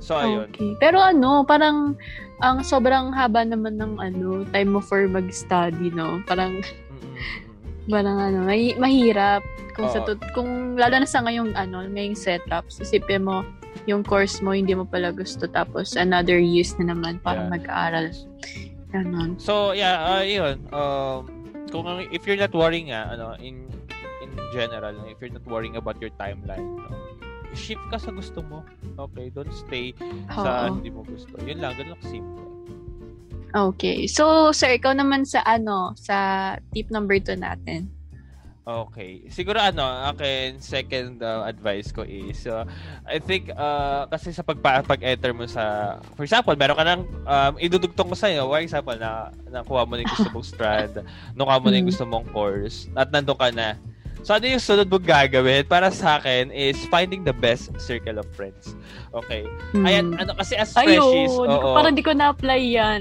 So, 0.00 0.16
ayun. 0.16 0.48
Okay. 0.52 0.76
Pero 0.80 0.96
ano, 0.96 1.44
parang 1.44 1.96
ang 2.40 2.64
sobrang 2.64 3.12
haba 3.12 3.44
naman 3.44 3.76
ng 3.76 4.00
ano, 4.00 4.48
time 4.48 4.70
mo 4.72 4.80
for 4.80 5.04
mag-study, 5.04 5.92
no? 5.92 6.24
Parang 6.24 6.60
Mm-mm. 6.64 7.16
parang 7.88 8.16
ano, 8.16 8.48
may, 8.48 8.72
mahirap 8.80 9.44
kung 9.76 9.92
sa 9.92 10.00
Oo. 10.00 10.12
tut- 10.12 10.30
kung 10.32 10.76
lalo 10.76 11.00
na 11.00 11.08
sa 11.08 11.20
ngayong 11.20 11.52
ano, 11.52 11.84
ngayong 11.84 12.16
setup, 12.16 12.64
isipin 12.72 13.28
mo 13.28 13.44
yung 13.88 14.04
course 14.04 14.40
mo 14.44 14.52
hindi 14.52 14.76
mo 14.76 14.84
pala 14.84 15.12
gusto 15.12 15.48
tapos 15.48 15.96
another 15.96 16.36
years 16.36 16.76
na 16.76 16.92
naman 16.92 17.20
para 17.22 17.44
Yeah. 17.46 17.50
mag-aaral. 17.52 18.06
Ganon. 18.90 19.38
So, 19.38 19.70
yeah, 19.70 20.18
uh, 20.18 20.24
yun. 20.26 20.56
Um, 20.74 21.20
kung 21.70 21.86
if 22.10 22.26
you're 22.26 22.40
not 22.40 22.50
worrying 22.50 22.90
nga, 22.90 23.14
ano, 23.14 23.38
in 23.38 23.70
in 24.20 24.30
general, 24.50 24.92
if 25.06 25.22
you're 25.22 25.30
not 25.30 25.46
worrying 25.46 25.78
about 25.78 26.02
your 26.02 26.10
timeline, 26.18 26.66
no, 26.82 26.90
shift 27.54 27.82
ka 27.90 27.98
sa 27.98 28.10
gusto 28.10 28.42
mo. 28.42 28.66
Okay, 28.98 29.30
don't 29.30 29.54
stay 29.54 29.94
sa 30.34 30.66
Oo. 30.66 30.78
hindi 30.78 30.90
mo 30.90 31.06
gusto. 31.06 31.30
Yun 31.46 31.62
lang, 31.62 31.78
ganun 31.78 31.94
lang 31.94 32.04
simple. 32.04 32.46
Okay. 33.50 34.06
So, 34.06 34.54
sir, 34.54 34.78
ikaw 34.78 34.94
naman 34.94 35.26
sa 35.26 35.42
ano, 35.42 35.94
sa 35.98 36.54
tip 36.70 36.90
number 36.90 37.18
2 37.18 37.34
natin. 37.38 37.90
Okay. 38.60 39.24
Siguro 39.32 39.56
ano, 39.56 39.82
akin 40.12 40.60
second 40.60 41.24
uh, 41.24 41.48
advice 41.48 41.90
ko 41.96 42.04
is 42.04 42.44
uh, 42.44 42.68
I 43.08 43.16
think 43.16 43.48
uh, 43.56 44.04
kasi 44.06 44.36
sa 44.36 44.44
pagpa 44.44 44.84
pag-enter 44.84 45.32
mo 45.32 45.48
sa 45.48 45.96
for 46.12 46.22
example, 46.28 46.52
meron 46.54 46.76
ka 46.76 46.84
nang 46.84 47.02
um, 47.24 47.52
idudugtong 47.56 48.12
ko 48.12 48.16
sa 48.16 48.28
iyo, 48.28 48.44
for 48.46 48.60
example, 48.60 48.94
na 49.00 49.32
nakuha 49.48 49.88
mo 49.88 49.96
na 49.96 50.04
yung 50.04 50.12
gusto 50.12 50.28
mong 50.28 50.46
strand, 50.46 50.92
nakuha 51.36 51.56
mo 51.56 51.72
na 51.72 51.80
yung 51.80 51.88
Mm. 51.88 51.92
gusto 51.96 52.04
mong 52.04 52.26
course, 52.30 52.86
at 52.92 53.08
nandun 53.08 53.38
ka 53.40 53.48
na. 53.48 53.80
So, 54.20 54.36
ano 54.36 54.44
yung 54.44 54.60
sunod 54.60 54.92
mong 54.92 55.06
gagawin 55.08 55.64
para 55.64 55.88
sa 55.88 56.20
akin 56.20 56.52
is 56.52 56.76
finding 56.92 57.24
the 57.24 57.32
best 57.32 57.72
circle 57.80 58.20
of 58.20 58.28
friends. 58.36 58.76
Okay. 59.16 59.48
Hmm. 59.72 59.86
Ayan, 59.88 60.06
ano, 60.20 60.36
kasi 60.36 60.54
as 60.60 60.76
freshies, 60.76 61.32
Ayun, 61.32 61.48
ko- 61.48 61.62
oo. 61.64 61.76
parang 61.76 61.94
di 61.96 62.04
ko 62.04 62.12
na-apply 62.12 62.60
yan. 62.60 63.00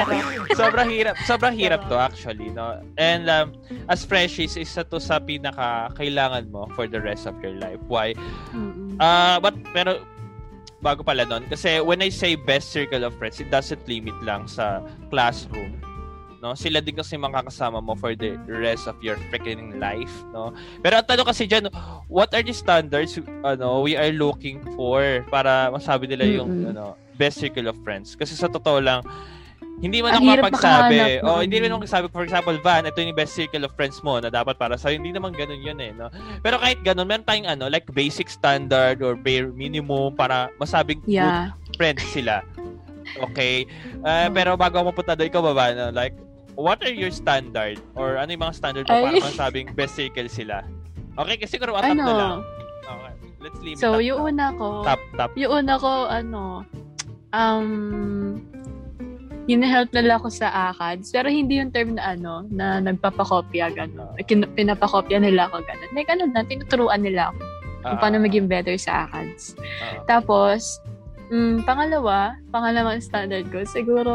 sobrang 0.60 0.88
hirap, 0.88 1.14
sobrang 1.28 1.54
hirap 1.54 1.84
to 1.92 1.96
actually, 2.00 2.48
no? 2.48 2.80
And 2.96 3.28
um, 3.28 3.52
as 3.92 4.02
freshies, 4.08 4.56
isa 4.56 4.82
to 4.88 4.96
sa 4.98 5.20
pinaka 5.20 5.92
kailangan 5.94 6.48
mo 6.48 6.66
for 6.72 6.88
the 6.88 6.98
rest 6.98 7.28
of 7.28 7.36
your 7.44 7.54
life. 7.60 7.78
Why? 7.86 8.16
Mm-mm. 8.56 8.96
Ah, 8.98 9.38
but 9.38 9.54
pero 9.76 10.00
bago 10.80 11.00
pala 11.04 11.24
nun, 11.24 11.48
kasi 11.48 11.80
when 11.80 12.00
I 12.04 12.08
say 12.12 12.36
best 12.36 12.72
circle 12.72 13.04
of 13.04 13.16
friends, 13.16 13.40
it 13.40 13.48
doesn't 13.48 13.84
limit 13.88 14.14
lang 14.24 14.44
sa 14.48 14.80
classroom. 15.08 15.76
No, 16.44 16.52
sila 16.52 16.84
din 16.84 16.92
kasi 16.92 17.16
makakasama 17.16 17.80
mo 17.80 17.96
for 17.96 18.12
the 18.12 18.36
rest 18.44 18.84
of 18.84 19.00
your 19.00 19.16
freaking 19.32 19.80
life, 19.80 20.12
no? 20.28 20.52
Pero 20.84 21.00
ang 21.00 21.08
tanong 21.08 21.24
kasi 21.24 21.48
diyan, 21.48 21.72
what 22.04 22.28
are 22.36 22.44
the 22.44 22.52
standards 22.52 23.16
ano 23.40 23.80
we 23.80 23.96
are 23.96 24.12
looking 24.12 24.60
for 24.76 25.24
para 25.32 25.72
masabi 25.72 26.04
nila 26.04 26.28
yung 26.28 26.52
Mm-mm. 26.52 26.70
ano 26.76 27.00
best 27.16 27.40
circle 27.40 27.64
of 27.72 27.80
friends? 27.80 28.12
Kasi 28.12 28.36
sa 28.36 28.52
totoo 28.52 28.76
lang, 28.76 29.00
hindi 29.80 30.04
man 30.04 30.20
ako 30.20 30.24
mapagsabi. 30.36 30.96
makahanap 31.18 31.26
Oh, 31.26 31.40
hindi 31.40 31.56
rin 31.64 31.72
ako 31.72 31.88
sabi, 31.88 32.06
for 32.12 32.28
example, 32.28 32.54
Van, 32.60 32.84
ito 32.84 33.00
yung 33.00 33.16
best 33.16 33.32
circle 33.34 33.64
of 33.64 33.72
friends 33.72 33.98
mo 34.04 34.20
na 34.20 34.28
dapat 34.28 34.54
para 34.60 34.76
sa 34.76 34.92
Hindi 34.92 35.16
naman 35.16 35.32
ganun 35.32 35.64
yun 35.64 35.80
eh, 35.80 35.96
no? 35.96 36.12
Pero 36.44 36.60
kahit 36.60 36.84
ganun, 36.84 37.08
meron 37.08 37.24
tayong 37.24 37.48
ano, 37.48 37.72
like 37.72 37.88
basic 37.96 38.28
standard 38.28 39.00
or 39.00 39.16
bare 39.16 39.48
minimum 39.48 40.12
para 40.12 40.52
masabing 40.60 41.00
good 41.08 41.16
Yeah. 41.16 41.56
friends 41.80 42.04
sila. 42.12 42.44
Okay? 43.32 43.68
Uh, 44.00 44.28
pero 44.32 44.56
bago 44.56 44.80
ako 44.80 44.92
mapunta 44.94 45.12
doon, 45.16 45.28
ikaw 45.28 45.42
ba 45.42 45.52
ba, 45.52 45.64
no? 45.74 45.88
like, 45.92 46.16
what 46.56 46.78
are 46.80 46.92
your 46.92 47.10
standard? 47.10 47.78
Or 47.94 48.16
ano 48.16 48.30
yung 48.30 48.42
mga 48.42 48.54
standard 48.54 48.84
mo 48.84 48.94
para 48.96 49.18
masabing 49.20 49.70
best 49.72 49.94
circle 49.94 50.28
sila? 50.28 50.62
Okay, 51.14 51.36
kasi 51.36 51.54
siguro 51.54 51.74
atap 51.74 51.94
na 51.94 52.04
lang. 52.04 52.38
Ano? 52.40 52.46
Okay, 52.84 53.12
let's 53.40 53.60
leave 53.60 53.76
So, 53.76 53.98
it 53.98 54.06
yung 54.06 54.18
at 54.20 54.26
una 54.28 54.46
ko, 54.52 54.68
top, 54.82 55.00
top. 55.14 55.30
yung 55.34 55.52
una 55.54 55.74
ko, 55.76 55.90
ano, 56.06 56.42
um, 57.30 57.68
hinahelp 59.44 59.92
nila 59.92 60.16
ako 60.16 60.28
sa 60.28 60.72
ACADS. 60.72 61.12
Pero 61.12 61.28
hindi 61.28 61.60
yung 61.60 61.68
term 61.68 61.94
na 61.94 62.16
ano, 62.16 62.48
na 62.48 62.80
nagpapakopya, 62.80 63.70
gano'n. 63.70 64.16
Kin- 64.24 64.48
pinapakopya 64.50 65.20
nila 65.20 65.46
ako, 65.46 65.60
gano'n. 65.62 65.90
Like, 65.92 66.08
ano 66.08 66.24
na, 66.26 66.42
tinuturuan 66.42 67.04
nila 67.04 67.30
ako 67.30 67.40
kung 67.84 67.96
Ah, 67.96 68.00
paano 68.00 68.16
maging 68.18 68.48
better 68.48 68.74
sa 68.74 69.04
ACADS. 69.04 69.60
ah, 69.60 70.00
Tapos, 70.08 70.80
mm, 71.30 71.64
pangalawa, 71.64 72.36
pangalawang 72.52 73.00
standard 73.00 73.48
ko, 73.48 73.64
siguro, 73.64 74.14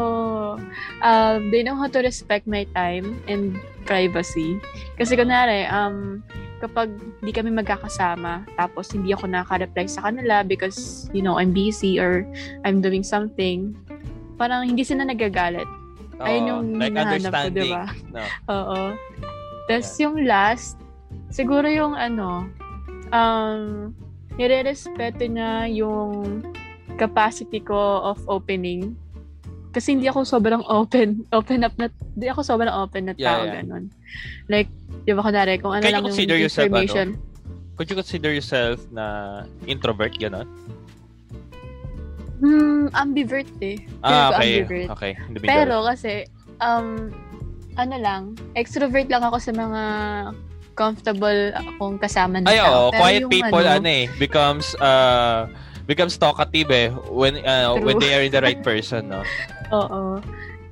um, 1.02 1.38
they 1.50 1.62
know 1.62 1.74
how 1.74 1.88
to 1.90 2.02
respect 2.02 2.46
my 2.46 2.66
time 2.76 3.18
and 3.26 3.58
privacy. 3.88 4.60
Kasi 4.98 5.16
kunwari, 5.16 5.66
um, 5.70 6.22
kapag 6.60 6.92
di 7.24 7.32
kami 7.32 7.48
magkakasama, 7.50 8.44
tapos 8.54 8.92
hindi 8.92 9.16
ako 9.16 9.26
nakaka-reply 9.26 9.88
sa 9.88 10.04
kanila 10.06 10.44
because, 10.44 11.08
you 11.16 11.24
know, 11.24 11.40
I'm 11.40 11.56
busy 11.56 11.96
or 11.96 12.28
I'm 12.62 12.84
doing 12.84 13.02
something, 13.02 13.72
parang 14.36 14.68
hindi 14.68 14.84
sila 14.84 15.08
nagagalit. 15.08 15.66
Ayun 16.20 16.44
oo, 16.44 16.48
yung 16.48 16.64
like 16.76 16.92
hinahanap 16.92 17.32
ko, 17.32 17.48
diba? 17.48 17.84
No. 18.12 18.20
Oo. 18.54 18.80
Tapos 19.72 19.90
yung 19.96 20.28
last, 20.28 20.76
siguro 21.32 21.64
yung 21.64 21.96
ano, 21.96 22.44
um, 23.08 23.90
nire-respeto 24.36 25.24
niya 25.24 25.64
yung 25.72 26.44
capacity 27.00 27.64
ko 27.64 28.04
of 28.04 28.20
opening. 28.28 28.92
Kasi 29.72 29.96
hindi 29.96 30.10
ako 30.10 30.28
sobrang 30.28 30.60
open, 30.68 31.24
open 31.38 31.64
up 31.64 31.72
na, 31.80 31.88
hindi 32.12 32.28
ako 32.28 32.44
sobrang 32.44 32.74
open 32.74 33.08
na 33.08 33.14
Yeah, 33.16 33.24
tao, 33.32 33.42
yeah. 33.48 33.54
ganun. 33.64 33.84
Like, 34.52 34.68
di 35.08 35.16
ba 35.16 35.24
kunwari, 35.24 35.56
kung 35.56 35.72
ano 35.72 35.80
Can 35.80 35.88
you 35.88 35.96
lang 35.96 36.04
yung 36.04 36.12
consider 36.12 36.36
yourself, 36.36 36.68
ano? 36.68 36.84
information. 36.84 37.08
Could 37.80 37.88
you 37.88 37.96
consider 37.96 38.28
yourself 38.28 38.84
na 38.92 39.06
introvert, 39.64 40.12
gano'n? 40.20 40.44
Hmm, 42.40 42.92
ambivert 42.92 43.48
eh. 43.64 43.80
Ah, 44.04 44.36
okay. 44.36 44.64
ambivert. 44.64 44.88
Okay. 44.96 45.12
Pero 45.44 45.84
kasi, 45.88 46.28
um, 46.60 47.08
ano 47.80 47.96
lang, 47.96 48.22
extrovert 48.52 49.08
lang 49.08 49.24
ako 49.24 49.40
sa 49.40 49.52
mga 49.56 49.82
comfortable 50.76 51.52
akong 51.56 51.96
kasama 52.00 52.40
na 52.40 52.48
Ay, 52.48 52.60
tao. 52.60 52.68
oo. 52.68 52.90
Pero 52.92 53.00
Quiet 53.00 53.22
people, 53.28 53.64
ano, 53.64 53.88
eh, 53.88 54.04
becomes, 54.16 54.72
uh, 54.80 55.48
becomes 55.90 56.14
talkative 56.14 56.70
eh, 56.70 56.88
when, 57.10 57.42
uh, 57.42 57.74
True. 57.74 57.82
when 57.82 57.98
they 57.98 58.14
are 58.14 58.22
in 58.22 58.30
the 58.30 58.38
right 58.38 58.62
person, 58.62 59.10
no? 59.10 59.26
Oo. 59.74 60.22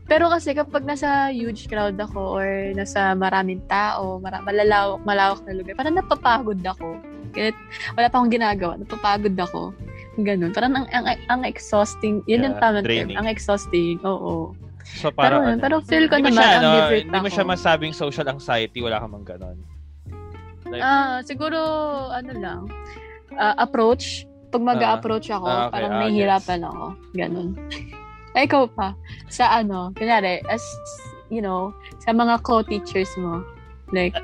Pero 0.08 0.30
kasi 0.30 0.56
kapag 0.56 0.87
nasa 0.87 1.28
huge 1.28 1.68
crowd 1.68 1.98
ako 1.98 2.40
or 2.40 2.46
nasa 2.72 3.12
maraming 3.12 3.60
tao, 3.66 4.16
mara- 4.16 4.40
malalawak, 4.40 5.02
malawak 5.04 5.40
na 5.44 5.52
lugar, 5.52 5.75
parang 5.75 5.98
napapagod 5.98 6.62
ako. 6.62 6.96
Kahit 7.34 7.52
wala 7.92 8.08
pa 8.08 8.16
akong 8.16 8.32
ginagawa, 8.32 8.72
napapagod 8.78 9.37
ako. 9.37 9.75
Ganun. 10.16 10.50
Parang 10.50 10.72
ang, 10.72 10.88
ang, 10.90 11.06
ang 11.28 11.42
exhausting, 11.44 12.25
yun 12.25 12.42
yung 12.42 12.56
Yeah, 12.56 12.62
tamang 12.62 12.87
draining. 12.87 13.14
term. 13.14 13.20
Ang 13.20 13.28
exhausting, 13.28 14.00
oo. 14.00 14.56
So, 14.96 15.12
Pero, 15.12 15.14
parang, 15.14 15.42
ano, 15.44 15.60
pero 15.60 15.76
feel 15.84 16.08
ko 16.08 16.16
naman, 16.16 16.32
siya, 16.32 16.50
ambivert 16.58 17.04
hindi 17.04 17.18
mo 17.20 17.28
siya 17.28 17.44
masabing 17.44 17.92
social 17.92 18.26
anxiety, 18.26 18.80
wala 18.80 18.96
ka 18.96 19.06
mang 19.06 19.22
ganon. 19.22 19.60
Like, 20.64 20.80
Ah, 20.80 21.20
siguro, 21.20 21.60
ano 22.08 22.32
lang, 22.32 22.60
ah, 23.37 23.56
approach. 23.60 24.25
Pag 24.49 24.62
mag-approach 24.64 25.28
ako, 25.28 25.47
ah, 25.47 25.59
okay, 25.61 25.73
parang 25.73 25.93
ah, 25.93 26.00
nahihirapan 26.02 26.61
ako. 26.64 26.85
Ganun. 27.12 27.50
Eh, 28.37 28.45
ikaw 28.47 28.71
pa. 28.71 28.95
Sa 29.26 29.50
ano, 29.50 29.90
kunyari, 29.99 30.38
as, 30.47 30.62
you 31.26 31.40
know, 31.40 31.75
sa 31.99 32.12
mga 32.12 32.38
co-teachers 32.45 33.11
mo, 33.19 33.43
like, 33.90 34.14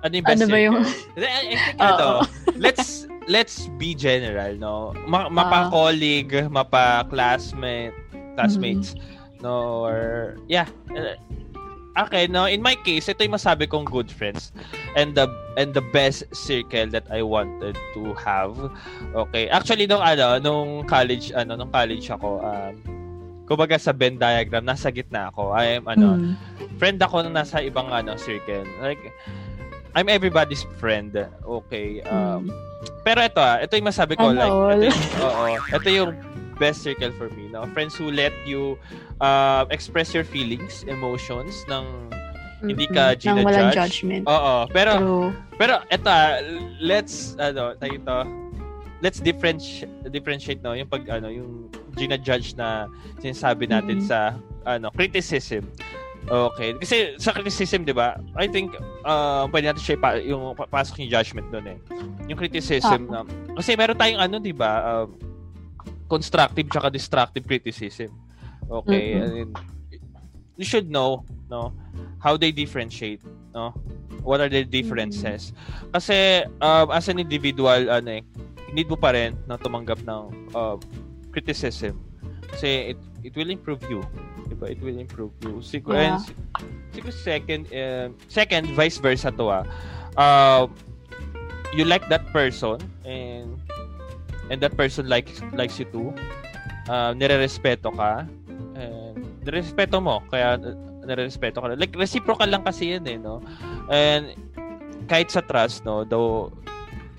ano 0.00 0.12
yung 0.16 0.24
best 0.24 0.40
ano 0.40 0.46
ba 0.48 0.58
yung- 0.58 0.80
I, 0.80 1.58
think, 1.58 1.76
ano, 1.76 2.24
let's, 2.56 3.04
let's 3.28 3.68
be 3.76 3.92
general, 3.92 4.54
no? 4.56 4.94
Ma- 5.04 5.28
Ah. 5.28 5.34
mapa-colleague, 5.34 6.48
mapa-classmate, 6.48 7.92
classmates, 8.32 8.94
Mm-hmm. 8.96 9.44
no? 9.44 9.84
Or, 9.84 9.98
yeah. 10.48 10.70
Okay, 11.98 12.30
no, 12.30 12.46
in 12.46 12.62
my 12.62 12.78
case, 12.78 13.10
ito 13.10 13.26
yung 13.26 13.34
masabi 13.34 13.66
kong 13.66 13.82
good 13.82 14.06
friends 14.06 14.54
and 14.94 15.18
the 15.18 15.26
and 15.58 15.74
the 15.74 15.82
best 15.90 16.22
circle 16.30 16.86
that 16.94 17.02
I 17.10 17.26
wanted 17.26 17.74
to 17.98 18.14
have. 18.14 18.54
Okay. 19.26 19.50
Actually 19.50 19.90
nung 19.90 20.02
ano, 20.02 20.38
nung 20.38 20.86
college 20.86 21.34
ano, 21.34 21.58
nung 21.58 21.72
college 21.74 22.06
ako, 22.06 22.38
um 22.46 22.74
kumbaga 23.50 23.74
sa 23.82 23.90
Venn 23.90 24.14
diagram, 24.14 24.62
nasa 24.62 24.94
gitna 24.94 25.34
ako. 25.34 25.50
I 25.50 25.82
am 25.82 25.84
ano, 25.90 26.08
mm, 26.14 26.32
friend 26.78 27.02
ako 27.02 27.26
na 27.26 27.42
nasa 27.42 27.58
ibang 27.58 27.90
ano 27.90 28.14
circle. 28.14 28.62
Like 28.78 29.10
I'm 29.98 30.06
everybody's 30.06 30.62
friend. 30.78 31.10
Okay. 31.42 32.06
Um, 32.06 32.46
mm. 32.46 32.50
pero 33.02 33.26
ito 33.26 33.42
ah, 33.42 33.58
ito 33.58 33.74
yung 33.74 33.90
masabi 33.90 34.14
ko 34.14 34.30
Ano 34.30 34.38
like 34.38 34.54
all? 34.54 34.78
ito 34.78 34.86
yung, 34.86 35.02
oo, 35.26 35.42
ito 35.58 35.88
yung 35.90 36.10
best 36.60 36.84
circle 36.84 37.08
for 37.16 37.32
me, 37.32 37.48
no? 37.48 37.64
Friends 37.72 37.96
who 37.96 38.12
let 38.12 38.36
you 38.44 38.76
uh, 39.18 39.64
express 39.72 40.12
your 40.12 40.22
feelings, 40.22 40.84
emotions 40.84 41.64
ng 41.66 42.12
hindi 42.60 42.84
ka 42.86 43.16
walang 43.16 43.72
ginajudge. 43.72 43.72
judgment. 43.72 44.24
Oo, 44.28 44.68
pero 44.68 44.92
True. 45.00 45.28
pero 45.56 45.80
ah, 45.80 46.36
let's 46.76 47.32
ano, 47.40 47.72
tayo 47.74 47.96
ito. 47.96 48.18
Let's 49.00 49.16
differentiate 49.16 49.88
differentiate 50.12 50.60
no 50.60 50.76
yung 50.76 50.84
pag 50.84 51.08
ano 51.08 51.32
yung 51.32 51.72
gina-judge 51.96 52.52
na 52.54 52.84
sinasabi 53.16 53.64
natin 53.64 54.04
Mhm. 54.04 54.06
sa 54.06 54.36
ano 54.68 54.92
criticism. 54.92 55.64
Okay. 56.28 56.76
Kasi 56.76 57.16
sa 57.16 57.32
criticism, 57.32 57.88
'di 57.88 57.96
ba? 57.96 58.20
I 58.36 58.44
think 58.44 58.76
uh, 59.08 59.48
pwede 59.48 59.72
natin 59.72 59.80
siya 59.80 59.96
ipa- 59.96 60.20
yung 60.20 60.52
papasok 60.52 61.00
yung 61.00 61.10
judgment 61.16 61.48
doon 61.48 61.64
eh. 61.64 61.78
Yung 62.28 62.36
criticism 62.36 63.08
na 63.08 63.24
kasi 63.56 63.72
meron 63.72 63.96
tayong 63.96 64.20
ano, 64.20 64.36
'di 64.36 64.52
ba? 64.52 64.72
Um, 64.84 65.16
constructive 66.10 66.66
tsaka 66.66 66.90
destructive 66.90 67.46
criticism. 67.46 68.10
Okay. 68.66 69.14
Mhm. 69.14 69.22
And 69.22 69.30
then, 69.30 69.48
you 70.58 70.66
should 70.66 70.90
know, 70.90 71.22
no, 71.46 71.70
how 72.18 72.34
they 72.34 72.50
differentiate, 72.50 73.22
no? 73.54 73.70
What 74.26 74.42
are 74.42 74.50
the 74.50 74.66
differences? 74.66 75.54
Kasi 75.94 76.44
um, 76.60 76.90
as 76.92 77.08
an 77.08 77.16
individual, 77.22 77.88
ano 77.88 78.20
eh, 78.20 78.22
need 78.74 78.90
mo 78.90 78.98
pa 78.98 79.14
rin 79.16 79.32
na 79.48 79.56
tumanggap 79.56 80.02
ng 80.04 80.52
uh, 80.52 80.76
criticism. 81.32 81.96
Kasi 82.52 82.92
it, 82.92 82.98
it 83.24 83.32
will 83.38 83.48
improve 83.48 83.80
you. 83.88 84.02
Diba? 84.50 84.66
It 84.68 84.82
will 84.82 84.98
improve 84.98 85.32
you. 85.46 85.62
Siguro, 85.62 85.94
Yeah. 85.96 86.18
and, 86.18 86.26
si- 86.26 86.36
siguro 86.92 87.14
second, 87.14 87.62
uh, 87.72 88.10
second, 88.28 88.66
vice 88.74 88.98
versa 88.98 89.30
to 89.30 89.46
ah. 89.48 89.64
Uh, 90.18 90.66
you 91.72 91.86
like 91.86 92.02
that 92.10 92.26
person 92.34 92.82
and 93.06 93.59
and 94.50 94.58
that 94.60 94.74
person 94.74 95.06
likes 95.06 95.38
likes 95.54 95.78
you 95.78 95.86
too. 95.88 96.10
Uh, 96.90 97.14
nire-respeto 97.14 97.94
ka. 97.94 98.26
And 98.74 99.14
nire-respeto 99.46 100.02
mo. 100.02 100.20
Kaya 100.26 100.58
uh, 100.58 100.74
nire-respeto 101.06 101.62
ka. 101.62 101.72
Like, 101.78 101.94
reciprocal 101.94 102.50
lang 102.50 102.66
kasi 102.66 102.98
yun 102.98 103.06
eh, 103.06 103.16
no? 103.16 103.38
And 103.86 104.34
kahit 105.06 105.30
sa 105.30 105.40
trust, 105.40 105.86
no? 105.86 106.02
Though, 106.02 106.50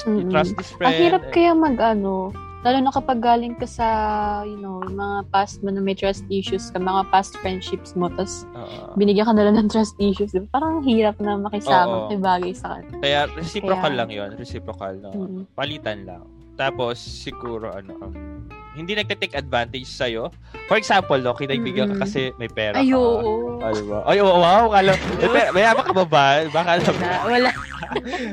Mm-mm. 0.03 0.27
trust 0.29 0.53
this 0.59 0.71
Ang 0.73 0.77
friend. 0.77 0.95
hirap 0.99 1.23
and- 1.23 1.33
kaya 1.33 1.51
mag 1.55 1.77
ano, 1.79 2.35
lalo 2.61 2.77
na 2.77 2.91
kapag 2.93 3.19
galing 3.21 3.55
ka 3.57 3.65
sa, 3.65 3.87
you 4.45 4.57
know, 4.59 4.83
yung 4.85 4.93
mga 4.93 5.17
past 5.33 5.65
mo 5.65 5.73
na 5.73 5.81
may 5.81 5.97
trust 5.97 6.21
issues 6.29 6.69
ka, 6.69 6.77
mga 6.77 7.09
past 7.09 7.33
friendships 7.41 7.97
mo, 7.97 8.05
tapos 8.11 8.45
Oo. 8.53 8.93
binigyan 8.93 9.25
ka 9.25 9.33
nila 9.33 9.49
ng 9.55 9.65
trust 9.65 9.97
issues. 9.97 10.29
Diba? 10.29 10.45
Parang 10.51 10.83
hirap 10.83 11.17
na 11.17 11.41
makisama, 11.41 11.89
Oo. 11.89 12.01
makibagay 12.11 12.53
sa 12.53 12.77
kanila. 12.77 13.01
Kaya 13.01 13.19
reciprocal 13.33 13.81
Kaya- 13.81 13.97
lang 13.97 14.09
yon 14.11 14.29
Reciprocal, 14.37 14.93
no? 14.99 15.09
Mm. 15.15 15.41
Palitan 15.57 15.99
lang. 16.05 16.21
Tapos, 16.53 16.97
siguro, 16.97 17.71
ano, 17.71 17.93
um, 18.01 18.13
hindi 18.71 18.95
nagte-take 18.95 19.35
advantage 19.35 19.85
sa'yo. 19.85 20.31
For 20.65 20.79
example, 20.79 21.19
no, 21.19 21.35
kinaibigan 21.35 21.91
ka 21.91 22.07
kasi 22.07 22.31
may 22.37 22.47
pera 22.47 22.79
Ay, 22.79 22.87
ka. 22.87 22.95
oo. 22.95 23.59
Ay, 23.59 23.75
wow. 23.83 24.01
Ay, 24.05 24.17
oo, 24.19 24.35
wow. 24.37 24.65
Alam, 24.71 24.95
may, 25.17 25.29
pera, 25.29 25.49
may 25.51 25.63
yaman 25.63 25.83
ka 25.83 25.93
ba 25.93 26.05
ba? 26.05 26.25
Baka 26.47 26.69
alam 26.77 26.93
mo. 26.93 27.05
Wala. 27.27 27.51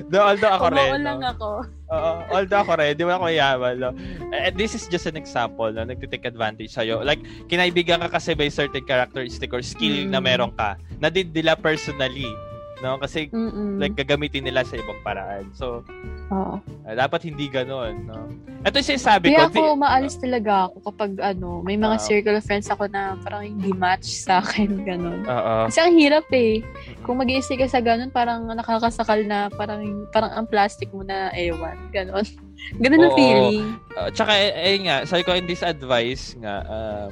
No, 0.06 0.22
although 0.22 0.54
ako 0.54 0.70
rin. 0.70 0.90
No? 0.94 1.02
lang 1.02 1.20
ako. 1.26 1.66
Oo, 1.90 2.10
although 2.30 2.62
ako 2.62 2.78
rin, 2.78 2.94
di 2.94 3.02
ba 3.02 3.18
ako 3.18 3.26
yaman, 3.26 3.74
no? 3.74 3.90
Eh, 4.30 4.54
this 4.54 4.70
is 4.70 4.86
just 4.86 5.10
an 5.10 5.18
example, 5.18 5.66
no? 5.66 5.82
Nagtitake 5.82 6.30
advantage 6.30 6.70
sa'yo. 6.70 7.02
Like, 7.02 7.18
kinaibigan 7.50 7.98
ka 7.98 8.12
kasi 8.12 8.38
may 8.38 8.54
certain 8.54 8.86
characteristic 8.86 9.50
or 9.50 9.58
skill 9.58 10.06
na 10.06 10.22
Mm. 10.22 10.24
meron 10.24 10.52
ka 10.54 10.78
na 10.96 11.10
din 11.10 11.34
nila 11.34 11.58
personally. 11.58 12.30
No? 12.78 13.02
Kasi, 13.02 13.26
Mm-mm. 13.28 13.82
like, 13.82 13.98
gagamitin 13.98 14.46
nila 14.46 14.62
sa 14.62 14.78
ibang 14.78 15.02
paraan. 15.02 15.50
So, 15.50 15.82
Oo. 16.28 16.60
ah, 16.60 16.94
dapat 16.94 17.24
hindi 17.24 17.48
ganon, 17.48 18.04
no? 18.04 18.28
Ito 18.60 18.78
yung 18.78 18.90
sinasabi 18.92 19.32
Kaya 19.32 19.48
ko. 19.48 19.54
ako, 19.54 19.80
maalis 19.80 20.16
talaga 20.18 20.68
ako 20.68 20.76
kapag 20.92 21.12
ano, 21.18 21.62
may 21.62 21.74
mga 21.74 21.96
Ah. 21.96 22.02
circle 22.02 22.36
of 22.36 22.44
friends 22.44 22.68
ako 22.68 22.84
na 22.84 23.16
parang 23.20 23.48
hindi 23.48 23.72
match 23.72 24.04
sa 24.04 24.44
akin, 24.44 24.68
ganun. 24.88 25.24
Oo. 25.24 25.54
Kasi 25.72 25.80
ang 25.80 25.96
hirap 25.96 26.28
eh. 26.30 26.60
Kung 27.00 27.16
mag 27.16 27.30
ka 27.30 27.66
sa 27.66 27.80
ganun, 27.80 28.10
parang 28.10 28.44
nakakasakal 28.44 29.24
na 29.24 29.48
parang 29.48 29.80
parang 30.10 30.32
ang 30.34 30.44
plastic 30.44 30.92
mo 30.92 31.00
na 31.00 31.32
ewan. 31.32 31.76
Ganon. 31.88 32.26
Ganon 32.82 33.00
ang 33.00 33.14
feeling. 33.14 33.64
Uh, 33.94 34.10
tsaka, 34.10 34.34
eh, 34.34 34.50
eh, 34.52 34.76
nga, 34.82 35.06
sabi 35.06 35.22
ko 35.22 35.32
in 35.32 35.46
this 35.46 35.62
advice 35.62 36.36
nga, 36.36 36.60
um, 36.66 37.10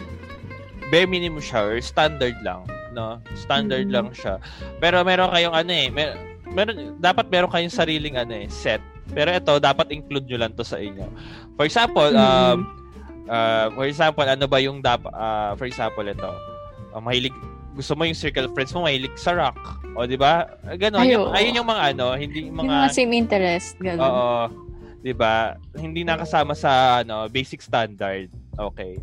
bare 0.90 1.06
minimum 1.06 1.40
or 1.54 1.80
standard 1.80 2.36
lang, 2.42 2.66
no? 2.92 3.16
Standard 3.34 3.88
Mm. 3.88 3.94
lang 3.94 4.08
siya. 4.12 4.36
Pero 4.76 5.00
meron 5.02 5.30
kayong 5.30 5.54
ano 5.54 5.72
eh, 5.72 5.88
mer- 5.88 6.18
meron, 6.46 6.98
dapat 6.98 7.30
meron 7.30 7.48
kayong 7.48 7.70
sariling 7.70 8.14
ano 8.14 8.34
eh, 8.36 8.50
set. 8.50 8.82
Pero 9.12 9.30
ito, 9.30 9.52
dapat 9.58 9.86
include 9.90 10.26
nyo 10.26 10.38
lang 10.40 10.52
to 10.52 10.62
sa 10.62 10.76
inyo. 10.76 11.06
For 11.54 11.64
example, 11.64 12.10
Mm. 12.10 12.18
um, 12.18 12.58
uh, 13.26 13.66
for 13.72 13.86
example, 13.86 14.24
ano 14.24 14.46
ba 14.46 14.58
yung 14.58 14.78
dapat, 14.80 15.10
uh, 15.10 15.52
for 15.54 15.66
example, 15.66 16.02
ito, 16.02 16.30
uh, 16.90 17.00
mahilig, 17.00 17.34
gusto 17.76 17.92
mo 17.92 18.02
yung 18.02 18.16
circle 18.16 18.48
friends 18.50 18.72
mo, 18.72 18.84
mahilig 18.84 19.12
sa 19.14 19.36
rock. 19.36 19.58
O, 19.94 20.04
di 20.04 20.16
ba? 20.16 20.48
Ganon. 20.76 21.00
Ay, 21.04 21.12
Yung, 21.12 21.24
ayun 21.30 21.52
yung 21.62 21.68
mga 21.68 21.82
ano, 21.92 22.06
hindi 22.16 22.48
yung 22.48 22.56
Yung 22.56 22.68
mga, 22.68 22.76
mga 22.84 22.88
same 22.92 23.12
interest. 23.14 23.76
Ganon. 23.78 24.04
Oo. 24.04 24.36
'Di 25.00 25.14
ba? 25.14 25.54
Hindi 25.72 26.02
nakasama 26.02 26.52
sa 26.52 27.00
ano, 27.06 27.30
basic 27.30 27.62
standard. 27.62 28.26
Okay. 28.58 28.98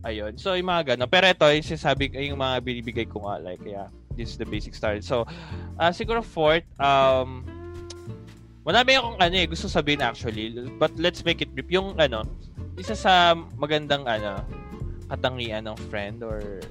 Ayun. 0.00 0.38
So, 0.40 0.56
yung 0.56 0.70
mga 0.70 0.94
gano'n. 0.94 1.10
Pero 1.10 1.28
ito, 1.28 1.44
yung 1.44 1.66
sinasabi, 1.66 2.08
yung 2.24 2.40
mga 2.40 2.56
binibigay 2.64 3.04
ko 3.04 3.20
nga, 3.28 3.36
like, 3.36 3.60
yeah, 3.60 3.84
this 4.16 4.32
is 4.32 4.38
the 4.40 4.48
basic 4.48 4.72
standard. 4.72 5.04
So, 5.04 5.28
ah 5.76 5.92
siguro 5.92 6.24
fourth, 6.24 6.64
um, 6.80 7.44
marami 8.70 8.94
akong 8.94 9.18
ano 9.18 9.34
eh, 9.34 9.46
gusto 9.50 9.66
sabihin 9.66 9.98
actually, 9.98 10.54
but 10.78 10.94
let's 10.94 11.26
make 11.26 11.42
it 11.42 11.50
brief. 11.50 11.66
Yung 11.74 11.98
ano, 11.98 12.22
isa 12.78 12.94
sa 12.94 13.34
magandang 13.58 14.06
ano, 14.06 14.46
katangian 15.10 15.66
ng 15.66 15.76
friend 15.90 16.22
or 16.22 16.62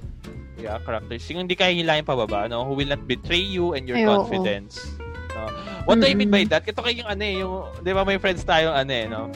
yeah, 0.56 0.80
characteristic. 0.80 1.36
Yung 1.36 1.44
hindi 1.44 1.52
kaya 1.52 1.76
hilahin 1.76 2.08
pababa, 2.08 2.48
no? 2.48 2.64
Who 2.64 2.72
will 2.72 2.88
not 2.88 3.04
betray 3.04 3.44
you 3.44 3.76
and 3.76 3.84
your 3.84 4.00
Ay, 4.00 4.08
oo. 4.08 4.24
confidence. 4.24 4.96
No? 5.36 5.44
What 5.84 6.00
do 6.00 6.08
I 6.08 6.16
mean 6.16 6.32
by 6.32 6.48
that? 6.48 6.64
Ito 6.64 6.80
kayo 6.80 7.04
yung 7.04 7.10
ano 7.12 7.22
eh, 7.24 7.34
yung, 7.44 7.52
di 7.84 7.92
ba 7.92 8.02
may 8.08 8.16
friends 8.16 8.48
tayong 8.48 8.72
ano 8.72 8.92
eh, 8.92 9.04
no? 9.04 9.28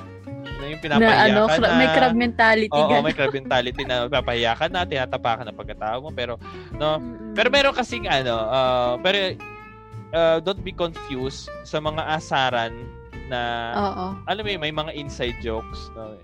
Na 0.56 0.64
yung 0.64 0.80
na 0.80 0.84
pinapahiya 0.84 1.24
ano, 1.36 1.42
ka 1.48 1.56
na. 1.60 1.68
may 1.76 1.88
crab 1.92 2.16
mentality. 2.16 2.72
Oo, 2.72 2.88
ganon. 2.88 3.04
may 3.04 3.14
crab 3.16 3.32
mentality 3.32 3.82
na 3.84 3.96
papahiya 4.08 4.52
ka 4.56 4.66
na, 4.72 4.88
tinatapakan 4.88 5.44
na 5.48 5.54
pagkatao 5.56 6.00
mo, 6.00 6.08
pero, 6.16 6.40
no? 6.80 6.96
Pero 7.36 7.48
meron 7.52 7.76
kasing 7.76 8.08
ano, 8.08 8.34
uh, 8.48 8.94
pero, 9.04 9.36
uh, 10.14 10.38
don't 10.40 10.62
be 10.62 10.72
confused 10.72 11.50
sa 11.66 11.83
mga 11.83 12.00
asaran 12.07 12.72
na, 13.29 13.40
Oo. 13.74 14.07
alam 14.31 14.42
mo 14.46 14.50
may 14.57 14.72
mga 14.72 14.92
inside 14.94 15.37
jokes, 15.42 15.90
no? 15.98 16.16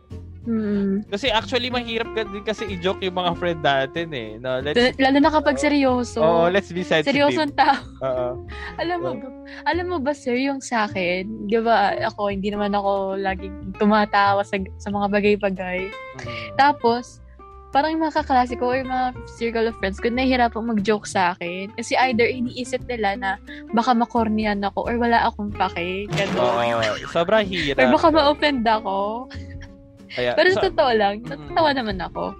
Mm. 0.48 1.04
Kasi 1.12 1.28
actually, 1.28 1.68
mahirap 1.68 2.08
ka 2.16 2.24
din 2.24 2.40
kasi 2.40 2.64
i-joke 2.72 3.04
yung 3.04 3.20
mga 3.20 3.36
friend 3.36 3.60
natin 3.60 4.08
eh. 4.16 4.30
No, 4.40 4.56
let's, 4.64 4.96
Lalo 4.96 5.20
na 5.20 5.28
kapag 5.28 5.60
seryoso. 5.60 6.24
oh, 6.24 6.48
let's 6.48 6.72
be 6.72 6.80
sensitive. 6.80 7.12
Seryosong 7.12 7.52
tao. 7.52 7.76
Oo. 8.00 8.28
Alam 8.82 8.98
mo 9.04 9.10
ba, 9.20 9.28
alam 9.68 9.86
mo 9.92 9.98
ba 10.00 10.16
sir, 10.16 10.40
yung 10.40 10.64
sa 10.64 10.88
akin, 10.88 11.44
di 11.44 11.60
ba 11.60 11.92
ako, 12.08 12.32
hindi 12.32 12.48
naman 12.48 12.72
ako 12.72 13.20
laging 13.20 13.76
tumatawa 13.76 14.40
sa, 14.40 14.56
sa 14.80 14.88
mga 14.88 15.06
bagay-bagay. 15.12 15.92
Mm. 16.24 16.56
Tapos, 16.56 17.20
parang 17.70 17.94
yung 17.94 18.02
mga 18.02 18.22
kaklase 18.22 18.58
ko 18.58 18.74
or 18.74 18.82
yung 18.82 18.90
mga 18.90 19.14
circle 19.30 19.66
of 19.70 19.78
friends 19.78 20.02
ko, 20.02 20.10
nahihirapang 20.10 20.66
mag-joke 20.66 21.06
sa 21.06 21.34
akin. 21.34 21.70
Kasi 21.78 21.94
either 22.10 22.26
iniisip 22.26 22.82
nila 22.90 23.14
na 23.14 23.30
baka 23.70 23.94
makornian 23.94 24.62
ako 24.66 24.90
or 24.90 24.98
wala 24.98 25.30
akong 25.30 25.54
pake. 25.54 26.10
Ganun. 26.10 26.38
Oo. 26.38 26.98
Sobrang 27.10 27.46
hirap. 27.46 27.78
Or 27.78 27.94
baka 27.94 28.08
ma-offend 28.10 28.66
ako. 28.66 29.30
Kaya, 30.10 30.34
Pero 30.34 30.48
so, 30.58 30.66
totoo 30.66 30.90
lang, 30.90 31.22
natatawa 31.22 31.70
naman 31.70 31.98
ako. 32.02 32.34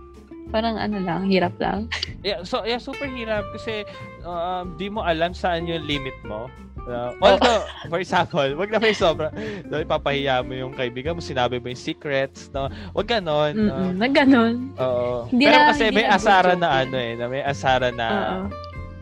Parang 0.51 0.75
ano 0.75 0.99
lang, 0.99 1.31
hirap 1.31 1.55
lang. 1.63 1.87
yeah, 2.27 2.43
so, 2.43 2.67
yeah, 2.67 2.83
super 2.83 3.07
hirap 3.07 3.47
kasi 3.55 3.87
um, 4.27 4.75
di 4.75 4.91
mo 4.91 5.07
alam 5.07 5.31
saan 5.31 5.71
yung 5.71 5.87
limit 5.87 6.19
mo. 6.27 6.51
Uh, 6.83 7.13
although, 7.21 7.61
for 7.91 7.99
example, 7.99 8.49
wag 8.57 8.69
na 8.69 8.79
may 8.79 8.93
sobra. 8.93 9.29
No, 9.65 9.79
ipapahiya 9.79 10.41
mo 10.41 10.53
yung 10.53 10.73
kaibigan 10.73 11.13
mo, 11.13 11.21
sinabi 11.21 11.57
mo 11.57 11.69
yung 11.69 11.79
secrets, 11.79 12.49
no? 12.51 12.67
Wag 12.93 13.07
ganon. 13.09 13.53
No? 13.55 13.75
Mm-mm, 13.75 13.93
na 13.97 14.07
ganun. 14.07 14.73
Oo. 14.77 15.29
Hindi 15.29 15.45
Pero 15.45 15.57
na- 15.57 15.69
kasi 15.71 15.85
may 15.91 16.07
asara 16.07 16.53
na 16.55 16.69
ano 16.79 16.97
eh, 16.97 17.13
na 17.15 17.25
may 17.27 17.43
asara 17.43 17.89
na 17.89 18.07
Oo. 18.09 18.39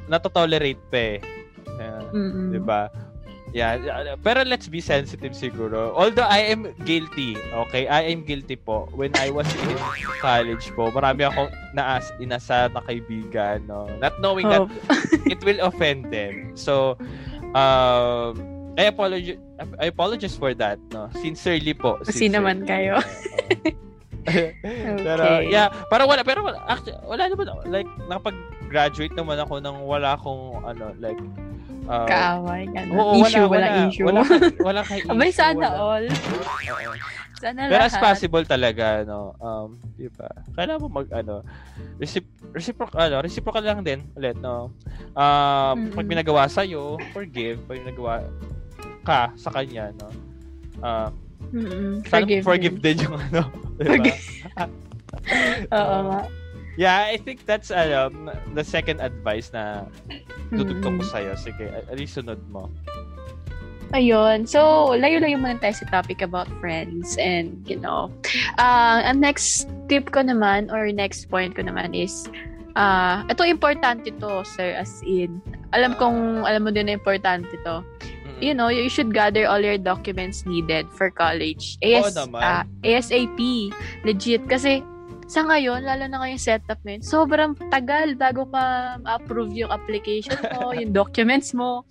natotolerate 0.07 0.81
pa 0.88 0.99
eh. 0.99 1.19
Yeah. 1.79 2.03
Mm-mm. 2.11 2.51
Diba? 2.51 2.91
Yeah, 3.49 3.81
pero 4.21 4.45
let's 4.45 4.69
be 4.69 4.77
sensitive 4.77 5.33
siguro. 5.33 5.97
Although 5.97 6.29
I 6.29 6.53
am 6.53 6.69
guilty, 6.85 7.33
okay? 7.64 7.88
I 7.88 8.12
am 8.12 8.21
guilty 8.21 8.61
po. 8.61 8.93
When 8.93 9.09
I 9.17 9.33
was 9.33 9.49
in 9.57 9.73
college 10.21 10.69
po, 10.77 10.93
marami 10.93 11.25
akong 11.25 11.49
naas, 11.73 12.12
inasa 12.21 12.69
na 12.69 12.85
kaibigan, 12.85 13.64
no? 13.64 13.88
Not 13.97 14.21
knowing 14.21 14.45
that 14.45 14.69
Oh. 14.69 14.69
it 15.33 15.41
will 15.41 15.64
offend 15.64 16.12
them. 16.12 16.53
So, 16.61 17.01
um, 17.55 18.33
I 18.79 18.85
apologize, 18.95 19.41
I 19.79 19.87
apologize 19.91 20.37
for 20.39 20.55
that, 20.55 20.79
no? 20.95 21.11
Sincerely 21.19 21.75
po. 21.75 21.99
Kasi 21.99 22.31
naman 22.31 22.63
kayo. 22.63 23.03
pero, 25.03 25.23
Okay. 25.25 25.51
yeah, 25.51 25.73
para 25.89 26.05
wala, 26.05 26.23
pero 26.23 26.45
wala, 26.45 26.61
actually, 26.69 26.95
wala 27.03 27.23
naman, 27.27 27.47
like, 27.67 27.91
nakapag-graduate 28.07 29.15
naman 29.17 29.41
ako 29.41 29.59
ng 29.59 29.77
wala 29.83 30.15
akong, 30.15 30.63
ano, 30.63 30.93
like, 31.01 31.19
uh, 31.89 32.07
Kaaway, 32.07 32.69
ganun. 32.69 32.95
Oo, 32.95 33.13
issue, 33.25 33.49
wala, 33.49 33.67
wala, 33.67 33.89
issue. 33.89 34.05
Wala, 34.05 34.21
wala 34.69 34.81
kay 34.85 35.01
issue. 35.01 35.11
Abay, 35.11 35.31
sana 35.33 35.67
wala. 35.73 35.81
all. 35.81 36.05
Sana 37.39 37.71
Pero 37.71 37.83
lahat. 37.83 37.95
as 37.95 38.03
possible 38.03 38.45
talaga, 38.45 39.07
no, 39.07 39.33
um, 39.41 39.69
di 39.97 40.11
ba? 40.13 40.29
Kailangan 40.55 40.81
mo 40.85 40.89
mag, 41.03 41.09
ano, 41.15 41.41
recip- 41.97 42.28
reciprocal, 42.51 42.99
ano, 42.99 43.17
reciprocal 43.21 43.63
lang 43.63 43.81
din, 43.83 44.01
ulit, 44.15 44.37
no? 44.39 44.73
Um, 45.13 45.91
Mm-mm. 45.91 45.95
pag 45.95 46.07
pinagawa 46.07 46.47
sa'yo, 46.47 46.97
forgive, 47.11 47.61
pag 47.65 47.83
pinagawa 47.83 48.25
ka 49.03 49.33
sa 49.35 49.51
kanya, 49.51 49.93
no? 49.97 50.09
Um, 50.79 51.11
Mm-mm. 51.49 51.93
sana 52.05 52.23
Forgive. 52.27 52.43
forgive 52.45 52.77
me. 52.77 52.83
din 52.83 52.97
yung, 53.05 53.17
ano, 53.31 53.43
di 53.77 53.89
ba? 53.89 53.89
Forgive. 53.89 54.23
Oo 55.79 55.97
nga. 56.07 56.21
Yeah, 56.79 57.11
I 57.11 57.19
think 57.19 57.43
that's, 57.43 57.75
ano, 57.75 58.07
the 58.55 58.63
second 58.63 59.03
advice 59.03 59.51
na 59.51 59.91
tutugtog 60.55 61.03
ko 61.03 61.05
sa'yo. 61.05 61.35
Sige, 61.35 61.67
at 61.67 61.97
least 61.99 62.15
sunod 62.15 62.39
mo. 62.47 62.71
Ayun. 63.96 64.44
So, 64.44 64.92
layo-layo 64.92 65.40
muna 65.40 65.57
tayo 65.57 65.72
sa 65.72 65.88
topic 65.88 66.20
about 66.20 66.48
friends. 66.61 67.16
And, 67.16 67.64
you 67.64 67.81
know, 67.81 68.12
uh, 68.61 69.01
ang 69.01 69.24
next 69.24 69.64
tip 69.88 70.12
ko 70.12 70.20
naman 70.20 70.68
or 70.68 70.92
next 70.92 71.33
point 71.33 71.57
ko 71.57 71.64
naman 71.64 71.96
is, 71.96 72.29
uh, 72.77 73.24
ito 73.33 73.48
importante 73.48 74.12
to, 74.20 74.44
sir, 74.44 74.77
as 74.77 75.01
in. 75.09 75.40
Alam 75.72 75.96
kong, 75.96 76.44
alam 76.44 76.68
mo 76.68 76.70
din 76.70 76.92
na 76.92 77.01
importante 77.01 77.48
to. 77.64 77.81
You 78.38 78.55
know, 78.55 78.68
you 78.68 78.92
should 78.92 79.11
gather 79.11 79.48
all 79.48 79.59
your 79.59 79.81
documents 79.81 80.44
needed 80.46 80.87
for 80.94 81.11
college. 81.11 81.81
AS, 81.83 82.12
Oo 82.12 82.29
naman. 82.29 82.40
ah, 82.44 82.64
ASAP. 82.85 83.40
Legit. 84.05 84.46
Kasi, 84.46 84.85
sa 85.29 85.44
ngayon, 85.44 85.85
lalo 85.85 86.09
na 86.09 86.24
ngayong 86.24 86.40
setup 86.40 86.81
ngayon, 86.88 87.05
sobrang 87.05 87.53
tagal 87.68 88.16
bago 88.16 88.48
pa 88.48 88.96
ma-approve 89.05 89.53
yung 89.53 89.68
application 89.68 90.40
mo, 90.57 90.72
yung 90.81 90.96
documents 90.96 91.53
mo. 91.53 91.85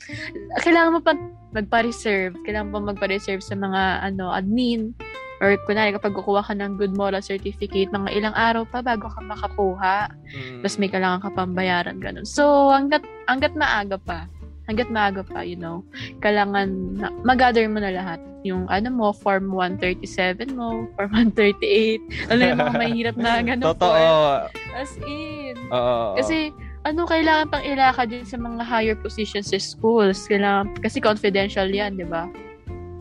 Kailangan 0.66 0.98
mo 0.98 1.00
pa 1.06 1.14
magpa-reserve. 1.56 2.36
Kailangan 2.44 2.72
pa 2.74 2.80
magpa-reserve 2.94 3.44
sa 3.44 3.56
mga 3.56 4.04
ano 4.04 4.32
admin. 4.32 4.92
Or 5.38 5.54
kunwari, 5.70 5.94
kapag 5.94 6.18
kukuha 6.18 6.42
ka 6.50 6.54
ng 6.58 6.82
good 6.82 6.98
moral 6.98 7.22
certificate, 7.22 7.94
mga 7.94 8.10
ilang 8.10 8.34
araw 8.34 8.66
pa 8.66 8.82
bago 8.82 9.06
ka 9.06 9.22
makakuha. 9.22 10.10
Mm. 10.34 10.66
Tapos 10.66 10.78
may 10.82 10.90
kailangan 10.90 11.22
ka 11.22 11.30
pang 11.30 11.54
bayaran, 11.54 12.02
ganun. 12.02 12.26
So, 12.26 12.74
hanggat, 12.74 13.06
hanggat 13.30 13.54
maaga 13.54 14.02
pa, 14.02 14.26
hanggat 14.66 14.90
maaga 14.90 15.22
pa, 15.22 15.46
you 15.46 15.54
know, 15.54 15.86
kailangan 16.26 16.98
na, 16.98 17.14
mag-gather 17.22 17.70
mo 17.70 17.78
na 17.78 17.94
lahat. 17.94 18.18
Yung 18.50 18.66
ano 18.66 18.90
mo, 18.90 19.14
Form 19.14 19.54
137 19.54 20.58
mo, 20.58 20.90
Form 20.98 21.12
138. 21.14 22.34
Ano 22.34 22.42
yung 22.42 22.60
mga 22.60 22.74
mahirap 22.74 23.16
na 23.22 23.32
ganun 23.46 23.66
Totoo. 23.78 23.94
form. 23.94 24.74
As 24.74 24.94
in. 25.06 25.56
Oo. 25.70 26.18
Kasi, 26.18 26.50
ano, 26.88 27.04
kailangan 27.04 27.52
pang 27.52 27.66
ilaka 27.68 28.08
din 28.08 28.24
sa 28.24 28.40
mga 28.40 28.64
higher 28.64 28.96
positions 28.96 29.52
sa 29.52 29.60
schools. 29.60 30.24
Kailangan, 30.32 30.80
kasi 30.80 31.04
confidential 31.04 31.68
yan, 31.68 32.00
di 32.00 32.08
ba? 32.08 32.32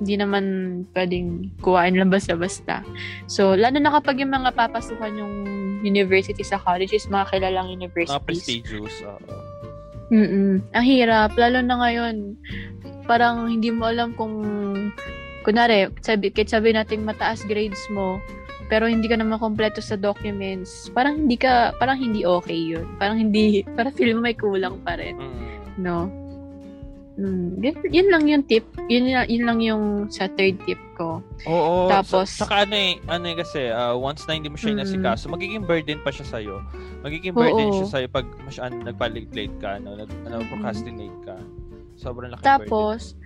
Hindi 0.03 0.19
naman 0.19 0.45
pwedeng 0.93 1.55
kuhain 1.63 1.95
lang 1.95 2.11
basta-basta. 2.11 2.83
So, 3.31 3.55
lalo 3.55 3.79
na 3.79 3.95
kapag 3.95 4.19
yung 4.19 4.35
mga 4.35 4.53
papasukan 4.59 5.15
yung 5.15 5.35
university 5.87 6.43
sa 6.43 6.59
college 6.59 6.93
is 6.93 7.07
mga 7.07 7.31
kilalang 7.31 7.71
mga 7.71 7.75
universities. 7.79 8.27
prestigious. 8.27 8.95
Oo. 9.07 9.35
Mm 10.07 10.63
Ang 10.71 10.87
hirap. 10.87 11.35
Lalo 11.35 11.63
na 11.63 11.79
ngayon, 11.83 12.39
parang 13.07 13.47
hindi 13.47 13.71
mo 13.71 13.87
alam 13.87 14.13
kung, 14.19 14.43
kunwari, 15.47 15.91
sabi, 16.03 16.35
kahit 16.35 16.51
sabi 16.51 16.75
natin 16.75 17.07
mataas 17.07 17.47
grades 17.47 17.81
mo, 17.95 18.19
pero 18.67 18.91
hindi 18.91 19.07
ka 19.07 19.15
naman 19.19 19.39
kompleto 19.39 19.79
sa 19.79 19.95
documents, 19.95 20.91
parang 20.91 21.27
hindi 21.27 21.39
ka, 21.39 21.75
parang 21.79 21.99
hindi 21.99 22.27
okay 22.27 22.57
yun. 22.57 22.87
Parang 22.99 23.19
hindi, 23.19 23.63
parang 23.79 23.95
feel 23.95 24.15
mo 24.19 24.27
may 24.27 24.35
kulang 24.35 24.83
pa 24.83 24.99
rin. 24.99 25.15
Mm. 25.15 25.47
No? 25.79 26.11
Mm, 27.17 27.65
yun, 27.65 27.77
yun 27.89 28.09
lang 28.13 28.25
yung 28.29 28.45
tip. 28.45 28.67
Yun, 28.93 29.09
yun 29.09 29.45
lang 29.49 29.59
yung 29.65 29.83
sa 30.13 30.29
third 30.29 30.61
tip 30.69 30.77
ko. 31.01 31.25
Oo. 31.49 31.89
Tapos- 31.89 32.29
sa, 32.29 32.45
saka 32.45 32.69
ano 32.69 32.77
eh, 32.77 33.01
ano 33.09 33.25
eh 33.33 33.37
kasi, 33.41 33.73
uh, 33.73 33.97
once 33.97 34.29
na 34.29 34.37
hindi 34.37 34.53
mo 34.53 34.61
siya 34.61 34.77
Mm. 34.77 34.79
inasikaso, 34.83 35.33
magiging 35.33 35.65
burden 35.65 35.99
pa 36.05 36.13
siya 36.13 36.27
sa'yo. 36.29 36.61
Magiging 37.01 37.33
burden 37.33 37.73
Oo. 37.73 37.77
siya 37.81 37.89
sa'yo 37.89 38.07
pag 38.13 38.27
masyaan 38.45 38.85
nagpa-late 38.85 39.57
ka, 39.63 39.81
no? 39.81 39.97
Nag, 39.97 40.11
ano, 40.29 40.45
procrastinate 40.53 41.19
ka. 41.25 41.37
Sobrang 41.97 42.37
laki 42.37 42.45
burden. 42.45 42.53
Tapos, 42.53 43.17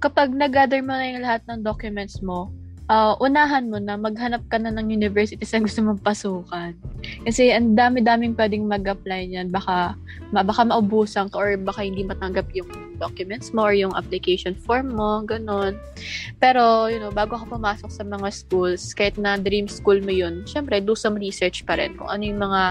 kapag 0.00 0.32
nag-gather 0.32 0.80
mo 0.80 0.96
na 0.96 1.04
yung 1.12 1.20
lahat 1.20 1.44
ng 1.44 1.60
documents 1.60 2.24
mo, 2.24 2.48
ah, 2.88 3.16
unahan 3.16 3.68
mo 3.72 3.80
na 3.80 3.96
maghanap 3.96 4.44
ka 4.52 4.60
na 4.60 4.68
ng 4.72 4.92
university 4.92 5.40
sa 5.44 5.60
gusto 5.60 5.80
mong 5.80 6.04
pasukan. 6.04 6.76
Kasi 7.24 7.52
ang 7.52 7.72
dami-daming 7.72 8.36
pwedeng 8.36 8.68
mag-apply 8.68 9.28
niyan. 9.28 9.48
Baka, 9.48 9.96
ma- 10.32 10.44
baka 10.44 10.68
maubusan 10.68 11.32
ka 11.32 11.36
or 11.40 11.56
baka 11.56 11.84
hindi 11.84 12.04
matanggap 12.04 12.48
yung 12.52 12.68
documents 13.00 13.50
mo 13.56 13.66
or 13.66 13.74
yung 13.74 13.92
application 13.96 14.54
form 14.54 14.94
mo, 14.94 15.24
ganun. 15.24 15.76
Pero, 16.38 16.86
you 16.92 17.00
know, 17.00 17.10
bago 17.10 17.40
ka 17.40 17.46
pumasok 17.48 17.90
sa 17.90 18.04
mga 18.04 18.28
schools, 18.30 18.92
kahit 18.92 19.16
na 19.16 19.40
dream 19.40 19.66
school 19.66 19.98
mo 20.04 20.12
yun, 20.12 20.44
syempre, 20.44 20.78
do 20.78 20.92
some 20.94 21.16
research 21.16 21.64
pa 21.64 21.80
rin 21.80 21.96
kung 21.96 22.08
ano 22.08 22.22
yung 22.22 22.40
mga, 22.40 22.62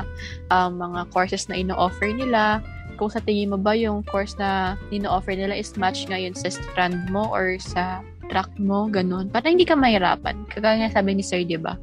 um, 0.53 0.71
mga 0.77 1.01
courses 1.09 1.49
na 1.49 1.57
ino-offer 1.57 2.13
nila, 2.13 2.61
kung 2.95 3.09
sa 3.09 3.19
tingin 3.19 3.49
mo 3.49 3.57
ba 3.57 3.73
yung 3.73 4.05
course 4.05 4.37
na 4.37 4.77
ino-offer 4.93 5.33
nila 5.33 5.57
is 5.57 5.73
match 5.75 6.05
ngayon 6.07 6.37
sa 6.37 6.53
strand 6.53 7.09
mo 7.09 7.25
or 7.33 7.57
sa 7.57 8.05
track 8.29 8.51
mo, 8.59 8.87
ganun. 8.91 9.27
Para 9.29 9.49
hindi 9.49 9.65
ka 9.67 9.75
mahirapan. 9.75 10.47
Kagaya 10.51 10.85
nga 10.85 10.99
sabi 10.99 11.17
ni 11.17 11.23
Sir, 11.23 11.43
di 11.43 11.57
ba? 11.57 11.79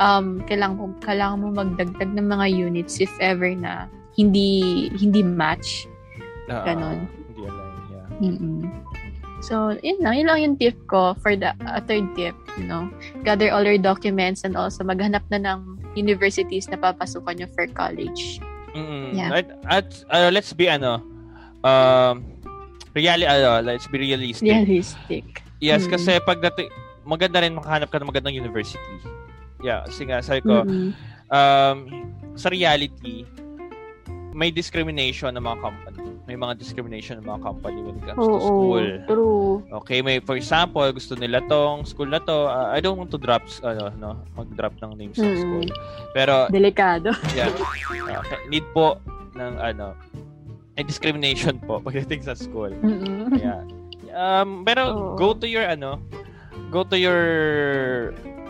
Um, 0.00 0.40
kailangan, 0.48 0.76
mo, 0.76 0.84
kailangan 1.04 1.38
mo 1.40 1.48
magdagdag 1.52 2.10
ng 2.16 2.26
mga 2.26 2.46
units 2.48 2.98
if 2.98 3.12
ever 3.20 3.52
na 3.52 3.86
hindi 4.16 4.88
hindi 4.96 5.20
match. 5.20 5.86
Ah, 6.48 6.66
Ganon. 6.66 7.06
Hindi 7.06 7.42
align, 7.46 7.78
yeah. 7.92 8.06
mm 8.20 8.64
So, 9.40 9.72
yun 9.80 10.04
lang. 10.04 10.20
Yun 10.20 10.26
lang 10.28 10.38
yung 10.44 10.56
tip 10.60 10.76
ko 10.84 11.16
for 11.16 11.32
the 11.32 11.56
uh, 11.64 11.80
third 11.88 12.04
tip, 12.12 12.36
you 12.60 12.68
know. 12.68 12.92
Gather 13.24 13.48
all 13.48 13.64
your 13.64 13.80
documents 13.80 14.44
and 14.44 14.52
also 14.52 14.84
maghanap 14.84 15.24
na 15.32 15.40
ng 15.40 15.80
universities 15.96 16.68
na 16.68 16.76
papasukan 16.76 17.40
nyo 17.40 17.48
for 17.56 17.64
college. 17.72 18.36
Mm-mm. 18.76 19.16
Yeah. 19.16 19.40
At, 19.40 19.46
at 19.64 19.88
uh, 20.12 20.28
let's 20.28 20.52
be 20.52 20.68
ano, 20.68 21.00
um, 21.64 22.28
really, 22.92 23.24
ano, 23.24 23.64
let's 23.64 23.88
be 23.88 23.98
realistic. 23.98 24.44
Realistic. 24.44 25.40
Yes, 25.60 25.84
Mm. 25.84 25.90
kasi 25.92 26.10
pagdating, 26.20 26.68
maganda 27.02 27.38
rin 27.38 27.52
makahanap 27.52 27.88
ka 27.88 28.00
ng 28.00 28.08
magandang 28.08 28.34
university. 28.34 28.80
Yeah, 29.60 29.84
kasi 29.84 30.08
nga, 30.08 30.18
sabi 30.20 30.40
ko, 30.40 30.64
Mm-mm. 30.64 30.96
um, 31.28 31.76
sa 32.32 32.48
reality, 32.48 33.28
may 34.32 34.48
discrimination 34.48 35.28
ng 35.30 35.42
mga 35.42 35.58
company. 35.60 36.00
May 36.24 36.38
mga 36.38 36.56
discrimination 36.56 37.18
ng 37.18 37.26
mga 37.26 37.40
company 37.42 37.82
when 37.82 37.98
it 37.98 38.04
comes 38.06 38.16
to 38.16 38.30
Oo, 38.30 38.40
school. 38.40 38.86
true. 39.04 39.50
Okay, 39.82 39.98
may 39.98 40.16
for 40.18 40.32
example, 40.32 40.86
gusto 40.88 41.12
nila 41.12 41.42
tong 41.44 41.82
school 41.82 42.06
na 42.06 42.22
to. 42.22 42.46
uh, 42.46 42.70
I 42.70 42.78
don't 42.78 42.94
want 42.94 43.10
to 43.10 43.18
drop 43.18 43.42
ano, 43.60 43.90
no, 43.92 44.10
mag-drop 44.32 44.78
ng 44.78 44.94
names 44.94 45.18
ng 45.18 45.26
Mm. 45.26 45.40
school. 45.40 45.68
Pero 46.14 46.46
Delikado. 46.48 47.10
yeah, 47.36 47.50
uh, 48.08 48.22
need 48.46 48.62
po 48.70 49.02
ng 49.34 49.58
ano, 49.58 49.92
ay 50.78 50.86
discrimination 50.86 51.58
po 51.58 51.76
pagdating 51.84 52.22
sa 52.22 52.32
school. 52.32 52.70
Mm-mm. 52.70 53.34
Yeah. 53.34 53.60
Um, 54.20 54.68
pero 54.68 54.82
Oo. 54.92 55.16
go 55.16 55.32
to 55.32 55.48
your 55.48 55.64
ano, 55.64 55.96
go 56.68 56.84
to 56.84 57.00
your 57.00 57.24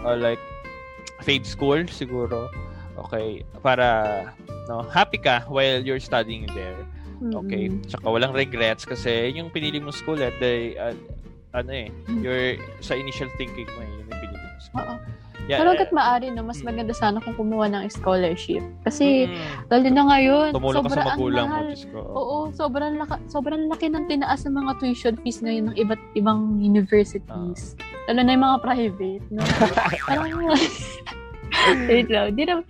uh, 0.03 0.19
like 0.19 0.43
fave 1.23 1.47
school 1.47 1.79
siguro. 1.87 2.51
Okay, 3.07 3.47
para 3.63 4.35
no, 4.67 4.83
happy 4.83 5.17
ka 5.17 5.47
while 5.47 5.79
you're 5.79 6.03
studying 6.03 6.45
there. 6.53 6.75
Okay? 7.23 7.71
Mm-mm. 7.71 7.87
Tsaka 7.87 8.07
walang 8.11 8.35
regrets 8.35 8.83
kasi 8.83 9.31
yung 9.31 9.47
pinili 9.49 9.79
mong 9.79 9.95
school 9.95 10.19
at 10.19 10.35
the 10.43 10.75
uh, 10.75 10.97
ano 11.55 11.71
eh, 11.71 11.89
Mm. 12.11 12.21
your 12.27 12.41
sa 12.83 12.99
initial 12.99 13.31
thinking 13.39 13.69
mo 13.71 13.81
eh, 13.81 13.89
yun 13.89 14.05
yung 14.05 14.11
pinili 14.11 14.37
mong 14.43 14.61
school. 14.61 14.83
Oo. 14.83 14.95
Yeah, 15.51 15.59
Pero 15.59 15.75
hanggat 15.75 15.91
maaari, 15.91 16.31
no, 16.31 16.47
mas 16.47 16.63
maganda 16.63 16.95
sana 16.95 17.19
kung 17.19 17.35
kumuha 17.35 17.67
ng 17.67 17.91
scholarship. 17.91 18.63
Kasi, 18.87 19.27
mm, 19.27 19.67
lalo 19.67 19.87
na 19.91 20.05
ngayon, 20.07 20.49
tumulong 20.55 20.87
ka 20.87 20.91
sa 20.95 20.95
sobrang 20.95 21.09
magulang 21.11 21.47
mo, 21.51 21.51
mahal. 21.51 21.67
Diyos 21.67 21.85
ko. 21.91 21.99
Oo, 22.07 22.37
sobrang 22.55 22.95
laki, 23.03 23.17
sobrang 23.27 23.63
laki 23.67 23.87
ng 23.91 24.05
tinaas 24.07 24.47
ng 24.47 24.55
mga 24.55 24.73
tuition 24.79 25.15
fees 25.27 25.43
ngayon 25.43 25.75
ng 25.75 25.77
iba't 25.83 25.99
ibang 26.15 26.63
universities. 26.63 27.27
Ah. 27.35 27.51
Lalo 28.07 28.21
na 28.23 28.31
yung 28.31 28.45
mga 28.47 28.59
private, 28.63 29.25
no? 29.35 29.43
Parang, 30.07 30.31
wait 31.91 32.07
lang, 32.07 32.27
di 32.39 32.47
na, 32.47 32.63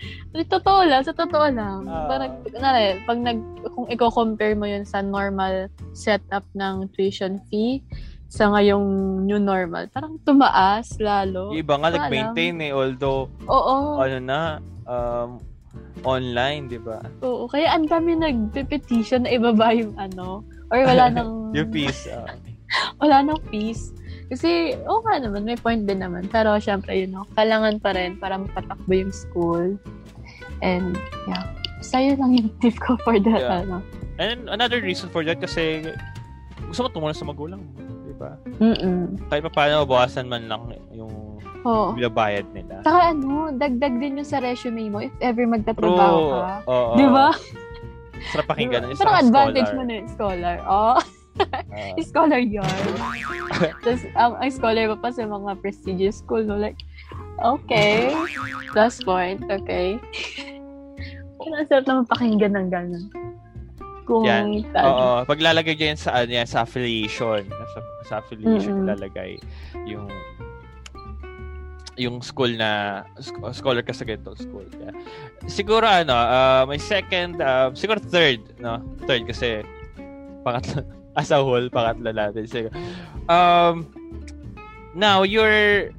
totoo 0.49 0.81
lang, 0.88 1.05
sa 1.05 1.12
totoo 1.12 1.47
lang. 1.53 1.85
Ah. 1.85 2.09
Parang, 2.09 2.33
nare, 2.57 2.97
pag 3.05 3.21
nag, 3.21 3.45
kung 3.77 3.93
i-compare 3.93 4.57
mo 4.57 4.64
yun 4.64 4.88
sa 4.88 5.05
normal 5.05 5.69
setup 5.93 6.49
ng 6.57 6.88
tuition 6.97 7.45
fee, 7.53 7.85
sa 8.31 8.47
ngayong 8.47 8.87
new 9.27 9.43
normal, 9.43 9.90
parang 9.90 10.14
tumaas 10.23 10.95
lalo. 11.03 11.51
Yung 11.51 11.66
iba 11.66 11.75
nga 11.75 11.90
nag-maintain 11.90 12.55
eh, 12.62 12.71
although 12.71 13.27
Oo. 13.51 13.99
ano 13.99 14.16
na, 14.23 14.40
um, 14.87 15.43
online, 16.07 16.71
di 16.71 16.79
ba? 16.79 17.03
Oo, 17.21 17.51
kaya 17.51 17.75
ang 17.75 17.90
dami 17.90 18.14
nagpe-petition 18.14 19.27
na 19.27 19.35
ibaba 19.35 19.75
yung 19.75 19.99
ano, 19.99 20.47
or 20.71 20.79
wala 20.87 21.11
nang, 21.14 21.51
Yung 21.53 21.75
fees. 21.75 22.07
ah. 22.07 22.31
wala 23.03 23.27
nang 23.27 23.43
fees. 23.51 23.90
Kasi, 24.31 24.79
oo 24.87 25.03
nga 25.03 25.19
naman, 25.19 25.43
may 25.43 25.59
point 25.59 25.83
din 25.83 25.99
naman. 25.99 26.31
Pero, 26.31 26.55
syempre, 26.62 26.95
you 26.95 27.11
know, 27.11 27.27
kailangan 27.35 27.83
pa 27.83 27.90
rin 27.90 28.14
para 28.14 28.38
mapatakbo 28.38 28.95
yung 28.95 29.11
school. 29.11 29.75
And, 30.62 30.95
yeah. 31.27 31.51
Yun 31.90 32.14
lang 32.23 32.33
yung 32.38 32.51
tip 32.62 32.79
ko 32.79 32.95
for 33.03 33.19
that, 33.19 33.43
Yeah. 33.43 33.66
ano. 33.66 33.83
And 34.23 34.47
another 34.47 34.79
reason 34.79 35.11
for 35.11 35.27
that 35.27 35.43
kasi 35.43 35.83
gusto 36.71 36.87
mo 36.87 36.88
tumulong 36.93 37.19
sa 37.19 37.27
magulang 37.27 37.59
mo, 37.59 37.89
ba? 38.20 38.37
Mm-mm. 38.61 39.16
Kahit 39.26 39.42
pa 39.42 39.52
paano, 39.54 39.88
bawasan 39.88 40.28
man 40.28 40.44
lang 40.44 40.68
yung 40.92 41.40
Oo. 41.64 41.96
binabayad 41.96 42.44
nila. 42.52 42.85
Saka 42.85 43.16
ano, 43.16 43.48
dagdag 43.50 43.96
din 43.96 44.20
yung 44.20 44.28
sa 44.28 44.38
resume 44.38 44.88
mo 44.88 45.00
if 45.00 45.12
ever 45.18 45.42
True. 45.42 45.52
magtatrabaho 45.56 46.18
ka. 46.28 46.44
Oo. 46.68 46.94
Di 46.94 47.06
ba? 47.09 47.28
Sarap 48.30 48.46
pakinggan 48.46 48.80
ng 48.85 48.90
isang 48.92 49.09
Parang 49.09 49.24
advantage 49.24 49.64
scholar. 49.64 49.76
mo 49.76 49.83
na 49.83 49.94
yung 49.96 50.11
scholar. 50.11 50.56
Oh, 50.68 50.98
Ah. 51.72 51.96
scholar 52.04 52.42
yun. 52.42 52.68
Tapos, 53.80 54.04
ang, 54.12 54.37
ang 54.37 54.50
scholar 54.52 54.92
pa 54.92 54.98
pa 54.98 55.09
sa 55.09 55.24
mga 55.24 55.56
prestigious 55.56 56.20
school, 56.20 56.44
no? 56.44 56.59
Like, 56.59 56.76
okay. 57.40 58.12
Plus 58.68 59.00
point, 59.00 59.40
okay. 59.48 59.96
Kaya 61.40 61.54
ang 61.56 61.66
sarap 61.66 61.85
naman 61.88 62.04
pakinggan 62.04 62.52
ng 62.52 62.68
gano'n. 62.68 63.04
Kung 64.04 64.28
Yan. 64.28 64.52
Oo. 64.76 65.24
Paglalagay 65.24 65.72
dyan 65.72 65.96
sa, 65.96 66.12
ano 66.18 66.28
yan, 66.28 66.44
sa 66.44 66.68
affiliation. 66.68 67.46
Sa, 67.48 67.78
sa 68.11 68.18
affiliation, 68.18 68.83
Mm-mm. 68.83 68.90
lalagay 68.90 69.38
yung 69.87 70.11
yung 72.01 72.25
school 72.25 72.49
na 72.57 73.05
scholar 73.53 73.85
ka 73.85 73.92
sa 73.92 74.09
ganitong 74.09 74.35
school. 74.35 74.64
Yeah. 74.81 74.96
Siguro 75.46 75.85
ano, 75.85 76.16
uh, 76.16 76.64
may 76.64 76.81
second, 76.81 77.38
uh, 77.38 77.70
siguro 77.77 78.01
third, 78.01 78.40
no? 78.57 78.81
Third 79.05 79.29
kasi 79.29 79.62
pangatlo 80.42 80.83
as 81.20 81.29
a 81.29 81.38
whole, 81.38 81.68
pangatlo 81.68 82.09
natin. 82.09 82.49
Siguro. 82.49 82.73
Um, 83.29 83.85
now, 84.96 85.29
you're 85.29 85.92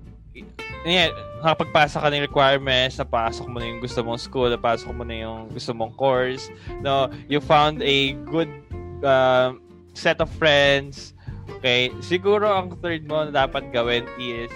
yeah, 0.85 1.13
nakapagpasa 1.41 2.01
ka 2.01 2.09
ng 2.09 2.25
requirements, 2.25 2.97
napasok 2.97 3.45
mo 3.45 3.61
na 3.61 3.69
yung 3.69 3.81
gusto 3.81 4.01
mong 4.01 4.21
school, 4.21 4.49
napasok 4.49 4.89
mo 4.93 5.03
na 5.05 5.15
yung 5.21 5.49
gusto 5.53 5.73
mong 5.73 5.93
course, 5.93 6.49
no, 6.81 7.09
you 7.29 7.37
found 7.37 7.81
a 7.85 8.17
good 8.25 8.49
uh, 9.05 9.53
set 9.93 10.17
of 10.21 10.29
friends, 10.41 11.13
okay, 11.57 11.91
siguro 11.99 12.47
ang 12.47 12.77
third 12.79 13.03
mo 13.07 13.27
na 13.27 13.47
dapat 13.47 13.67
gawin 13.73 14.07
is 14.15 14.51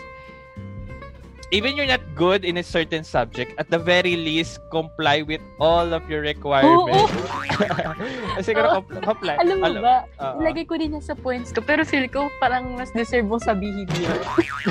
even 1.52 1.78
you're 1.78 1.88
not 1.88 2.02
good 2.16 2.44
in 2.44 2.58
a 2.58 2.66
certain 2.66 3.04
subject, 3.04 3.54
at 3.58 3.70
the 3.70 3.78
very 3.78 4.16
least, 4.16 4.60
comply 4.72 5.22
with 5.22 5.42
all 5.62 5.94
of 5.94 6.04
your 6.10 6.22
requirements. 6.22 7.12
Oo, 7.14 8.44
Siguro, 8.48 8.68
Oo. 8.68 8.76
comply. 8.82 9.00
comply. 9.06 9.36
Alam 9.40 9.58
mo 9.62 9.70
ba, 9.80 9.96
Oo. 10.20 10.42
ilagay 10.42 10.66
ko 10.66 10.76
din 10.76 10.98
yan 10.98 11.04
sa 11.06 11.14
points 11.14 11.54
ko. 11.54 11.62
Pero 11.62 11.86
feel 11.86 12.10
ko, 12.10 12.28
parang 12.42 12.74
mas 12.76 12.90
deserve 12.92 13.30
mo 13.30 13.38
sabihin 13.38 13.86
yun. 13.94 14.20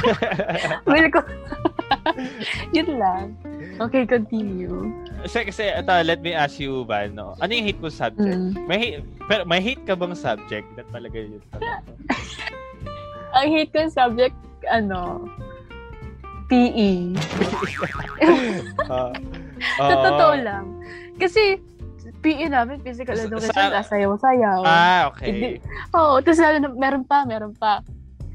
feel 0.90 1.08
ko, 1.08 1.20
yun 2.76 2.88
lang. 2.98 3.38
Okay, 3.74 4.06
continue. 4.06 4.92
kasi, 5.26 5.50
kasi, 5.50 5.62
ito, 5.66 5.92
let 6.06 6.22
me 6.22 6.30
ask 6.30 6.62
you, 6.62 6.86
Van, 6.86 7.10
no? 7.10 7.34
Ano 7.42 7.50
yung 7.50 7.66
hate 7.66 7.80
mo 7.82 7.90
subject? 7.90 8.38
Mm. 8.38 8.66
May 8.70 8.78
hate, 8.78 9.02
pero 9.26 9.42
may 9.42 9.58
hate 9.58 9.82
ka 9.82 9.98
bang 9.98 10.14
subject? 10.14 10.66
That 10.78 10.86
talaga 10.94 11.16
yun. 11.18 11.42
Ang 13.36 13.48
hate 13.50 13.72
ko 13.74 13.90
subject, 13.90 14.36
ano, 14.70 15.26
PE. 16.46 17.18
uh, 18.86 19.10
Sa 19.80 19.90
totoo 19.90 20.34
lang. 20.38 20.64
Kasi, 21.18 21.58
PE 22.20 22.46
namin, 22.48 22.80
physical 22.80 23.16
education, 23.16 23.52
sa- 23.52 23.84
sayaw-sayaw. 23.84 24.60
Ah, 24.62 25.10
okay. 25.12 25.28
Hindi. 25.28 25.50
Oo, 25.92 26.20
tapos 26.20 26.40
lalo 26.40 26.72
meron 26.76 27.04
pa, 27.04 27.24
meron 27.24 27.52
pa. 27.56 27.80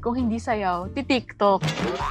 Kung 0.00 0.16
hindi 0.16 0.40
sayaw, 0.40 0.88
ti-TikTok. 0.96 1.60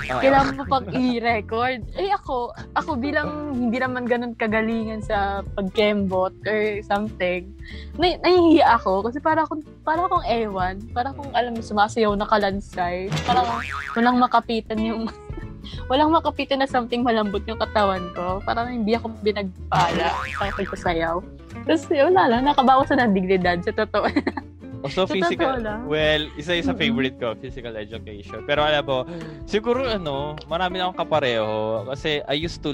Kailangan 0.06 0.62
mo 0.62 0.64
pang 0.70 0.86
i-record. 0.94 1.82
Eh 1.98 2.14
ako, 2.14 2.54
ako 2.78 3.02
bilang 3.02 3.58
hindi 3.58 3.82
naman 3.82 4.06
ganun 4.06 4.38
kagalingan 4.38 5.02
sa 5.02 5.42
pag-kembot 5.58 6.30
or 6.46 6.62
something, 6.86 7.50
na 7.98 8.14
nahihiya 8.22 8.78
ako 8.78 9.10
kasi 9.10 9.18
para 9.18 9.42
akong, 9.42 9.66
para 9.82 10.06
akong 10.06 10.22
ewan. 10.30 10.78
Para 10.94 11.10
akong, 11.10 11.34
alam 11.34 11.58
mo, 11.58 11.66
sumasayaw 11.66 12.14
na 12.14 12.30
kalansay. 12.30 13.10
Parang 13.26 13.50
walang 13.98 14.22
makapitan 14.22 14.78
yung, 14.86 15.10
walang 15.90 16.14
makapitan 16.14 16.62
na 16.62 16.70
something 16.70 17.02
malambot 17.02 17.42
yung 17.50 17.58
katawan 17.58 18.06
ko. 18.14 18.38
Parang 18.46 18.70
hindi 18.70 18.94
ako 18.94 19.18
binagpala 19.26 20.14
sa 20.14 20.54
pagsasayaw. 20.54 21.18
Tapos, 21.66 21.90
yun, 21.90 22.14
wala 22.14 22.38
lang, 22.38 22.46
nakabawasan 22.46 23.02
ng 23.02 23.14
dignidad 23.18 23.58
sa 23.66 23.74
totoo. 23.74 24.06
Sa 24.88 25.04
physical, 25.04 25.60
well, 25.92 26.24
isa 26.40 26.56
yung 26.56 26.68
sa 26.72 26.76
favorite 26.78 27.20
ko, 27.20 27.36
physical 27.36 27.76
education. 27.76 28.48
Pero 28.48 28.64
alam 28.64 28.84
mo, 28.88 29.04
siguro 29.44 29.84
ano, 29.84 30.40
marami 30.48 30.80
na 30.80 30.88
akong 30.88 31.04
kapareho 31.04 31.84
kasi 31.92 32.24
I 32.24 32.40
used 32.40 32.64
to, 32.64 32.72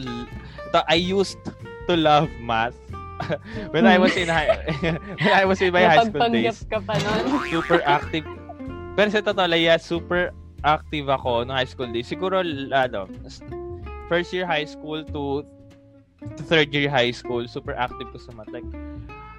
I 0.85 1.01
used 1.01 1.41
to 1.89 1.93
love 1.97 2.29
math 2.37 2.77
when 3.73 3.87
I 3.87 3.97
was 3.97 4.13
in 4.13 4.27
high, 4.27 4.53
when 5.21 5.33
I 5.33 5.45
was 5.45 5.61
in 5.61 5.73
my 5.73 5.83
high 5.87 6.05
school 6.05 6.29
days. 6.29 6.61
ka 6.69 6.77
pa 6.83 6.99
nun. 6.99 7.23
Super 7.53 7.81
active. 7.85 8.25
Pero 8.95 9.07
sa 9.11 9.19
totoo 9.23 9.47
lang, 9.49 9.61
yeah, 9.61 9.79
super 9.79 10.31
active 10.63 11.07
ako 11.11 11.43
no 11.47 11.55
high 11.55 11.67
school 11.67 11.87
days. 11.89 12.07
Siguro, 12.07 12.43
ano, 12.71 13.07
first 14.07 14.31
year 14.31 14.45
high 14.47 14.67
school 14.67 15.03
to 15.09 15.43
to 16.37 16.41
third 16.43 16.71
year 16.73 16.89
high 16.89 17.11
school, 17.11 17.45
super 17.47 17.75
active 17.75 18.07
ko 18.11 18.17
sa 18.19 18.31
math. 18.35 18.51
Like, 18.51 18.67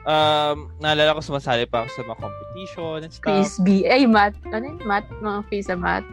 um, 0.07 0.71
naalala 0.79 1.13
ko 1.13 1.21
sumasali 1.21 1.67
pa 1.67 1.83
ako 1.83 1.89
sa 1.91 2.03
mga 2.05 2.19
competition 2.19 2.97
and 3.03 3.13
stuff. 3.13 3.27
Quiz 3.27 3.53
B. 3.61 3.85
Ay, 3.85 4.07
math. 4.07 4.39
Ano 4.49 4.65
yun? 4.65 4.79
Math? 4.83 5.11
Mga 5.19 5.39
quiz 5.47 5.67
sa 5.67 5.77
math. 5.77 6.07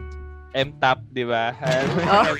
MTAP, 0.54 0.98
di 1.10 1.24
ba? 1.26 1.50
Oh. 2.14 2.30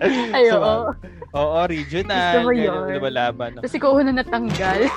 Ay, 0.36 0.48
So, 0.48 0.56
oo. 0.56 0.82
Oo, 1.30 1.58
regional. 1.68 2.42
Gusto 2.42 2.48
mo 2.48 2.52
yun. 2.56 2.96
lumalaban. 2.96 3.60
Kasi 3.60 3.76
ko 3.76 3.92
una 3.92 4.10
natanggal. 4.10 4.88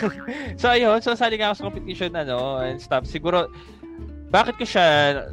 So, 0.60 0.70
ayun. 0.70 1.02
So, 1.02 1.18
sali 1.18 1.36
nga 1.36 1.50
ako 1.50 1.56
sa 1.58 1.66
competition, 1.66 2.14
ano, 2.14 2.62
and 2.62 2.78
stuff. 2.78 3.02
Siguro, 3.04 3.50
bakit 4.32 4.56
ko 4.56 4.64
siya, 4.64 4.86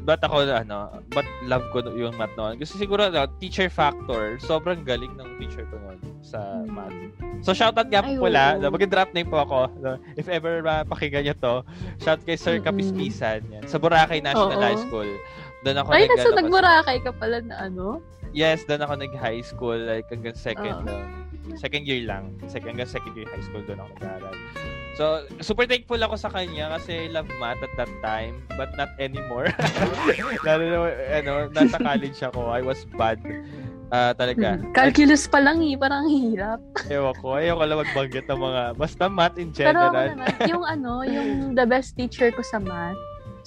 ba't 0.04 0.20
ako, 0.20 0.44
ano, 0.44 0.92
ba't 1.08 1.24
love 1.48 1.64
ko 1.72 1.80
yung 1.90 2.20
math 2.20 2.36
noon? 2.36 2.60
Kasi 2.60 2.76
siguro, 2.76 3.08
ano, 3.08 3.32
teacher 3.40 3.72
factor, 3.72 4.36
sobrang 4.44 4.84
galing 4.84 5.16
ng 5.16 5.40
teacher 5.40 5.64
ko 5.72 5.80
noon 5.80 5.98
sa 6.20 6.44
math. 6.68 6.92
So, 7.40 7.56
shoutout 7.56 7.88
nga 7.88 8.04
po 8.04 8.20
pala. 8.20 8.60
Mag-drop 8.60 9.16
name 9.16 9.32
po 9.32 9.40
ako. 9.40 9.72
No, 9.80 9.96
If 10.20 10.28
ever 10.28 10.60
mapakinggan 10.60 11.24
nyo 11.24 11.36
to, 11.40 11.56
shout 11.98 12.20
kay 12.28 12.36
Sir 12.36 12.60
Mm-mm. 12.60 12.68
Kapispisan. 12.68 13.40
Yan. 13.48 13.64
Sa 13.64 13.80
Boracay 13.80 14.20
National 14.20 14.60
Oo. 14.60 14.66
High 14.68 14.82
School. 14.84 15.10
Doon 15.64 15.78
ako 15.80 15.88
Ay, 15.96 16.04
nag- 16.04 16.12
nasa 16.14 16.28
ano, 16.28 16.38
nagburakay 16.44 16.98
ka 17.00 17.12
pala 17.16 17.38
na 17.40 17.56
ano? 17.64 17.86
Yes, 18.32 18.66
doon 18.70 18.86
ako 18.86 18.94
nag-high 19.02 19.42
school 19.42 19.78
like 19.78 20.06
hanggang 20.10 20.38
second 20.38 20.86
Oo. 20.86 20.94
um, 20.94 21.58
second 21.58 21.84
year 21.90 22.06
lang. 22.06 22.38
Second 22.46 22.78
hanggang 22.78 22.92
second 22.92 23.14
year 23.18 23.26
high 23.30 23.42
school 23.42 23.64
doon 23.66 23.82
ako 23.82 23.90
nag-aaral. 23.98 24.36
So, 25.00 25.24
super 25.40 25.64
thankful 25.64 26.02
ako 26.04 26.20
sa 26.20 26.28
kanya 26.28 26.76
kasi 26.76 27.08
I 27.08 27.14
love 27.14 27.30
math 27.40 27.64
at 27.64 27.72
that 27.80 27.94
time, 28.04 28.44
but 28.60 28.76
not 28.76 28.92
anymore. 29.00 29.48
Lalo 30.48 30.64
na, 30.68 30.78
ano, 31.24 31.32
nasa 31.56 31.80
college 31.80 32.20
ako, 32.20 32.52
I 32.52 32.60
was 32.60 32.84
bad. 33.00 33.16
Ah, 33.90 34.12
talaga. 34.14 34.60
Hmm. 34.60 34.70
Calculus 34.76 35.26
pa 35.26 35.40
lang 35.42 35.64
eh, 35.66 35.74
parang 35.80 36.06
hirap. 36.06 36.60
Ewan 36.92 37.16
ko, 37.18 37.40
ayaw 37.40 37.58
ko 37.58 37.64
lang 37.66 37.80
magbanggit 37.82 38.26
ng 38.28 38.42
mga, 38.44 38.62
basta 38.78 39.04
math 39.10 39.38
in 39.40 39.50
Pero 39.50 39.72
general. 39.74 40.14
naman, 40.14 40.30
yung 40.46 40.64
ano, 40.68 40.92
yung 41.08 41.30
the 41.58 41.66
best 41.66 41.98
teacher 41.98 42.30
ko 42.30 42.44
sa 42.44 42.62
math, 42.62 43.00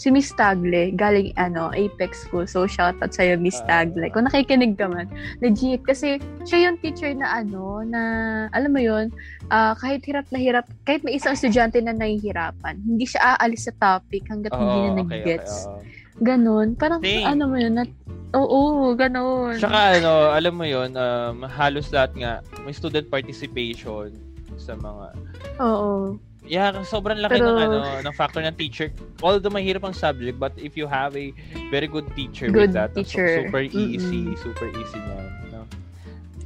si 0.02 0.10
Miss 0.10 0.34
Tagle, 0.34 0.90
galing 0.98 1.30
ano, 1.38 1.70
Apex 1.70 2.26
School. 2.26 2.50
So, 2.50 2.66
shoutout 2.66 3.14
sa'yo, 3.14 3.38
Miss 3.38 3.62
Ah. 3.62 3.86
Tagle. 3.86 4.10
Kung 4.10 4.26
nakikinig 4.26 4.74
ka 4.74 4.90
man, 4.90 5.06
legit. 5.38 5.86
Kasi, 5.86 6.18
siya 6.42 6.66
yung 6.66 6.82
teacher 6.82 7.14
na 7.14 7.38
ano, 7.38 7.86
na, 7.86 8.02
alam 8.50 8.74
mo 8.74 8.82
yun, 8.82 9.14
ah, 9.54 9.78
kahit 9.78 10.02
hirap 10.02 10.26
na 10.34 10.42
hirap, 10.42 10.66
kahit 10.82 11.06
may 11.06 11.14
isang 11.14 11.38
estudyante 11.38 11.78
na 11.78 11.94
nahihirapan, 11.94 12.82
hindi 12.82 13.06
siya 13.06 13.38
aalis 13.38 13.70
sa 13.70 13.74
topic 13.78 14.26
hanggat 14.26 14.50
hindi 14.50 14.78
na 14.82 14.90
nag-gets. 15.06 15.70
oo. 15.70 15.78
Ganon. 16.18 16.74
Parang, 16.74 16.98
Same. 16.98 17.22
ano 17.22 17.42
mo 17.46 17.56
yun, 17.56 17.78
na, 17.78 17.86
oo, 18.34 18.90
ganon. 18.98 19.54
Tsaka 19.54 20.02
ano, 20.02 20.34
alam 20.34 20.54
mo 20.58 20.66
yon 20.66 20.98
um, 20.98 21.46
halos 21.46 21.94
lahat 21.94 22.10
nga, 22.18 22.32
may 22.66 22.74
student 22.74 23.06
participation 23.06 24.10
sa 24.58 24.74
mga 24.74 25.14
Oo. 25.62 26.18
Yeah, 26.42 26.74
sobrang 26.82 27.22
laki 27.22 27.38
Pero- 27.38 27.54
ng 27.54 27.58
ano, 27.60 27.78
ng 28.02 28.14
factor 28.14 28.42
ng 28.42 28.56
teacher. 28.58 28.90
Although 29.22 29.48
mahirap 29.48 29.86
ang 29.86 29.94
subject, 29.94 30.36
but 30.36 30.50
if 30.58 30.74
you 30.74 30.90
have 30.90 31.14
a 31.14 31.30
very 31.70 31.86
good 31.86 32.04
teacher 32.18 32.50
with 32.50 32.58
Good 32.58 32.72
that, 32.74 32.90
so- 32.92 32.98
teacher. 33.00 33.46
super 33.46 33.62
easy, 33.62 34.26
Mm-mm. 34.26 34.38
super 34.42 34.68
easy 34.74 34.98
niyan, 34.98 35.26
no? 35.54 35.62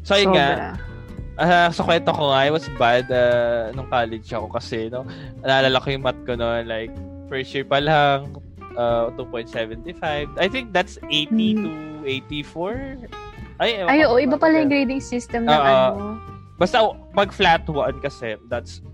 So 0.04 0.14
ayun 0.14 0.36
nga, 0.36 0.76
ah, 1.40 1.68
sa 1.72 1.82
kwento 1.82 2.12
ko 2.12 2.28
nga, 2.28 2.38
I 2.44 2.52
was 2.52 2.68
bad 2.76 3.08
uh, 3.08 3.72
nung 3.72 3.88
college 3.88 4.28
ako 4.30 4.52
kasi, 4.52 4.92
no, 4.92 5.08
naalala 5.40 5.80
ko 5.80 5.88
yung 5.90 6.04
math 6.04 6.20
ko 6.22 6.36
no, 6.36 6.60
like, 6.62 6.92
first 7.26 7.56
year 7.56 7.64
pa 7.64 7.80
lang, 7.80 8.36
uh, 8.76 9.08
2.75. 9.16 9.96
I 10.36 10.46
think 10.46 10.70
that's 10.70 11.00
80 11.08 11.56
Hmm. 11.56 11.64
to 11.64 11.70
84. 12.04 13.00
Ay, 13.56 13.80
Ay, 13.80 14.04
oo, 14.04 14.20
iba 14.20 14.36
pala 14.36 14.60
yung 14.60 14.68
grading 14.68 15.00
system 15.00 15.48
ng 15.48 15.50
ano. 15.50 16.20
Basta 16.60 16.84
pag 17.10 17.32
flat 17.32 17.64
1 17.64 17.98
kasi, 17.98 18.36
that's 18.46 18.84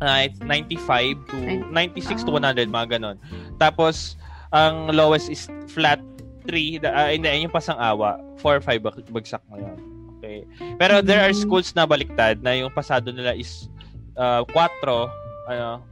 uh, 0.00 0.26
it's 0.26 0.40
95 0.40 1.16
to 1.28 1.36
Ay- 1.40 1.88
96 1.90 2.24
to 2.24 2.30
ah. 2.32 2.40
100, 2.40 2.68
mga 2.68 2.98
ganon. 2.98 3.16
Tapos, 3.56 4.16
ang 4.50 4.88
lowest 4.90 5.28
is 5.28 5.46
flat 5.66 6.00
3, 6.46 6.78
uh, 6.80 7.10
hindi, 7.10 7.26
yun 7.26 7.50
yung 7.50 7.54
pasang 7.54 7.76
awa, 7.76 8.16
4 8.38 8.46
or 8.46 8.60
5 8.60 8.78
bag- 8.80 9.10
bagsak 9.10 9.42
ngayon. 9.50 9.76
Okay. 10.16 10.46
Pero 10.78 11.02
there 11.02 11.20
are 11.20 11.34
Mm. 11.34 11.38
schools 11.38 11.74
na 11.74 11.84
baliktad 11.84 12.40
na 12.40 12.54
yung 12.54 12.70
pasado 12.70 13.10
nila 13.10 13.34
is 13.34 13.68
uh, 14.16 14.42
4, 14.48 15.10
ano, 15.46 15.82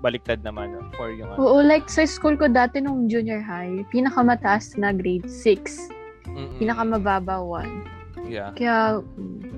baliktad 0.00 0.44
naman 0.44 0.72
uh, 0.74 0.84
for 0.92 1.08
yung 1.08 1.28
ano. 1.28 1.40
Oo, 1.40 1.58
like 1.60 1.88
sa 1.88 2.04
school 2.04 2.36
ko 2.36 2.44
dati 2.44 2.80
nung 2.80 3.08
junior 3.08 3.40
high, 3.40 3.84
pinakamataas 3.88 4.76
na 4.76 4.92
grade 4.92 5.24
6. 5.28 5.88
Mm-mm. 6.28 6.56
Pinakamababa 6.58 7.40
1. 7.40 8.28
Yeah. 8.28 8.52
Kaya, 8.56 9.00
mm, 9.00 9.52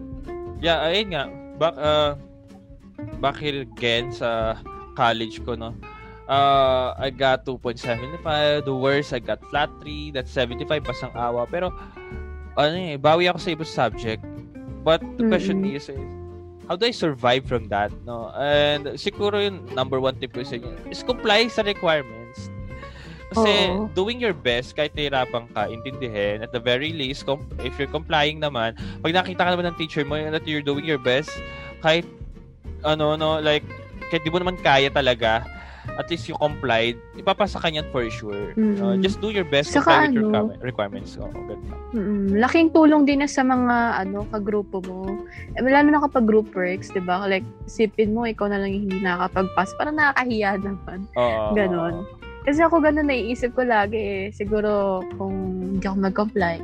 Yeah, 0.57 0.79
ayun 0.83 1.09
nga. 1.12 1.25
Back, 1.57 1.75
uh, 1.77 2.17
back 3.21 3.39
here 3.41 3.63
again 3.63 4.13
sa 4.13 4.61
college 4.97 5.45
ko, 5.45 5.55
no? 5.55 5.77
Uh, 6.27 6.91
I 6.99 7.11
got 7.15 7.47
2.75. 7.47 8.67
The 8.67 8.75
worst, 8.75 9.15
I 9.15 9.21
got 9.23 9.39
flat 9.47 9.71
3. 9.81 10.11
That's 10.11 10.31
75, 10.35 10.83
pasang 10.83 11.15
awa. 11.15 11.47
Pero, 11.47 11.71
ano 12.59 12.75
eh, 12.75 12.99
bawi 12.99 13.31
ako 13.31 13.39
sa 13.39 13.51
ibang 13.55 13.71
subject. 13.71 14.23
But 14.83 15.03
the 15.19 15.27
question 15.31 15.63
Mm-mm. 15.63 15.79
is, 15.79 15.87
eh, 15.91 15.99
how 16.67 16.75
do 16.75 16.87
I 16.87 16.95
survive 16.95 17.47
from 17.47 17.71
that, 17.71 17.95
no? 18.03 18.35
And 18.35 18.99
siguro 18.99 19.39
yung 19.39 19.71
number 19.75 20.03
one 20.03 20.19
tip 20.19 20.35
ko 20.35 20.43
sa 20.43 20.59
inyo 20.59 20.91
is 20.91 21.03
comply 21.03 21.47
sa 21.47 21.63
requirements. 21.63 22.51
Kasi 23.35 23.71
Oo. 23.75 23.91
doing 23.95 24.23
your 24.23 24.35
best, 24.35 24.79
kahit 24.79 24.95
nahirapan 24.95 25.51
ka, 25.51 25.67
intindihin, 25.67 26.47
at 26.47 26.55
the 26.55 26.63
very 26.63 26.95
least, 26.95 27.27
if 27.63 27.75
you're 27.75 27.91
complying 27.91 28.39
naman, 28.39 28.79
pag 29.03 29.13
nakita 29.15 29.43
ka 29.43 29.51
naman 29.51 29.67
ng 29.75 29.77
teacher 29.79 30.07
mo 30.07 30.15
that 30.15 30.47
you're 30.47 30.63
doing 30.63 30.87
your 30.87 31.03
best, 31.03 31.31
kahit, 31.83 32.07
ano, 32.87 33.18
no, 33.18 33.42
like, 33.42 33.66
kahit 34.09 34.22
di 34.22 34.31
mo 34.31 34.38
naman 34.38 34.55
kaya 34.62 34.87
talaga, 34.88 35.42
at 35.94 36.11
least 36.11 36.27
you 36.27 36.35
complied, 36.35 36.99
ipapasa 37.14 37.62
ka 37.62 37.70
niyan 37.70 37.87
for 37.94 38.03
sure. 38.11 38.51
Mm. 38.59 38.75
Uh, 38.79 38.94
just 38.99 39.22
do 39.22 39.31
your 39.31 39.46
best 39.46 39.70
Saka 39.70 39.87
comply 39.87 40.11
with 40.11 40.14
your 40.14 40.27
ano, 40.27 40.51
requirement- 40.59 40.62
requirements. 40.62 41.11
Oo, 41.18 41.31
ganun 41.31 41.66
lang. 41.70 41.81
Mm, 41.94 42.27
laking 42.42 42.68
tulong 42.75 43.03
din 43.07 43.22
na 43.22 43.31
sa 43.31 43.46
mga 43.46 44.03
ano 44.03 44.27
kagrupo 44.29 44.83
mo. 44.83 45.07
Eh, 45.55 45.62
lalo 45.62 45.88
na 45.88 46.03
kapag 46.03 46.27
group 46.27 46.51
works, 46.53 46.90
'di 46.90 47.03
ba? 47.07 47.22
Like 47.25 47.46
sipin 47.70 48.12
mo 48.12 48.27
ikaw 48.27 48.51
na 48.51 48.59
lang 48.61 48.75
yung 48.75 48.90
hindi 48.90 48.99
nakakapag-pass. 48.99 49.79
Parang 49.79 49.96
nakakahiya 49.96 50.59
naman. 50.59 51.07
Oo. 51.14 51.55
Ganon. 51.55 52.03
Kasi 52.46 52.62
ako 52.62 52.79
ganun 52.79 53.11
naiisip 53.11 53.55
ko 53.55 53.62
lagi 53.66 53.99
eh. 53.99 54.25
Siguro 54.31 55.03
kung 55.18 55.35
hindi 55.79 55.87
ako 55.87 55.99
mag-comply, 55.99 56.62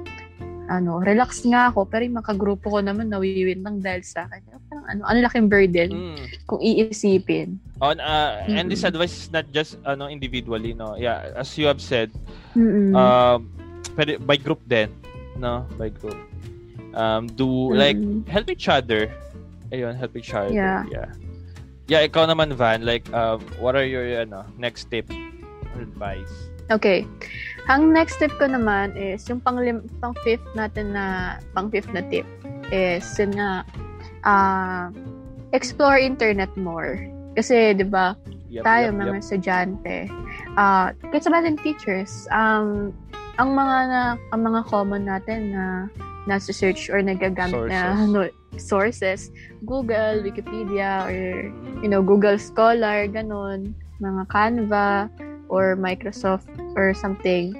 ano, 0.72 1.04
relax 1.04 1.44
nga 1.44 1.68
ako, 1.68 1.84
pero 1.84 2.08
yung 2.08 2.16
makagrupo 2.16 2.72
ko 2.72 2.78
naman 2.80 3.12
nawiwin 3.12 3.60
lang 3.60 3.84
dahil 3.84 4.00
sa 4.00 4.24
akin. 4.24 4.40
Parang 4.72 4.86
ano, 4.88 5.00
ano 5.04 5.18
laking 5.28 5.48
burden 5.52 5.90
Mm. 5.92 6.24
kung 6.48 6.60
iisipin. 6.64 7.60
On, 7.84 8.00
uh, 8.00 8.40
and 8.48 8.72
this 8.72 8.88
advice 8.88 9.12
is 9.12 9.28
not 9.28 9.44
just 9.52 9.76
ano 9.84 10.08
individually, 10.08 10.72
no. 10.72 10.96
Yeah, 10.96 11.36
as 11.36 11.52
you 11.60 11.68
have 11.68 11.84
said, 11.84 12.08
Mm-mm. 12.56 12.96
um, 12.96 13.52
pwede, 13.94 14.16
by 14.24 14.40
group 14.40 14.64
din, 14.64 14.88
no? 15.36 15.68
By 15.76 15.92
group. 15.92 16.16
Um, 16.96 17.28
do 17.28 17.72
like 17.72 18.00
Mm-mm. 18.00 18.24
help 18.28 18.48
each 18.48 18.68
other. 18.68 19.12
Ayun, 19.72 19.96
help 19.96 20.16
each 20.16 20.32
other. 20.32 20.52
Yeah. 20.52 20.84
Yeah. 20.88 21.08
Yeah, 21.90 22.06
ikaw 22.08 22.24
naman 22.24 22.56
Van, 22.56 22.86
like 22.86 23.04
um, 23.12 23.42
what 23.60 23.76
are 23.76 23.84
your 23.84 24.04
ano, 24.24 24.48
next 24.56 24.88
tip 24.88 25.08
or 25.76 25.82
advice? 25.82 26.32
Okay. 26.70 27.04
Ang 27.70 27.94
next 27.94 28.18
tip 28.18 28.34
ko 28.42 28.50
naman 28.50 28.98
is 28.98 29.22
yung 29.30 29.38
pang, 29.38 29.58
lim- 29.60 29.86
pang 30.02 30.14
fifth 30.26 30.44
natin 30.58 30.96
na 30.96 31.38
pang 31.54 31.70
fifth 31.70 31.90
na 31.94 32.02
tip 32.10 32.26
is 32.74 33.06
yun 33.20 33.30
nga 33.38 33.62
ah, 34.26 34.90
explore 35.54 36.00
internet 36.00 36.50
more. 36.58 36.98
Kasi 37.38 37.76
'di 37.76 37.86
ba, 37.86 38.18
Yep, 38.52 38.68
tayo 38.68 38.86
yep, 38.92 38.98
mga 39.00 39.14
yep. 39.16 39.22
estudyante, 39.24 39.96
ah 40.60 40.92
kahit 41.08 41.24
natin 41.24 41.56
teachers, 41.56 42.28
um 42.28 42.92
ang 43.40 43.56
mga 43.56 43.76
na, 43.88 44.02
ang 44.34 44.42
mga 44.44 44.60
common 44.68 45.08
natin 45.08 45.56
na 45.56 45.88
nasa 46.28 46.52
search 46.52 46.92
or 46.92 47.00
nagagamit 47.00 47.72
na 47.72 47.96
ano, 47.96 48.28
sources, 48.60 49.32
Google, 49.64 50.20
Wikipedia, 50.20 51.08
or 51.08 51.48
you 51.80 51.88
know, 51.88 52.04
Google 52.04 52.36
Scholar, 52.36 53.08
ganun, 53.08 53.72
mga 53.98 54.22
Canva, 54.28 55.08
or 55.48 55.74
Microsoft, 55.74 56.46
or 56.76 56.94
something. 56.94 57.54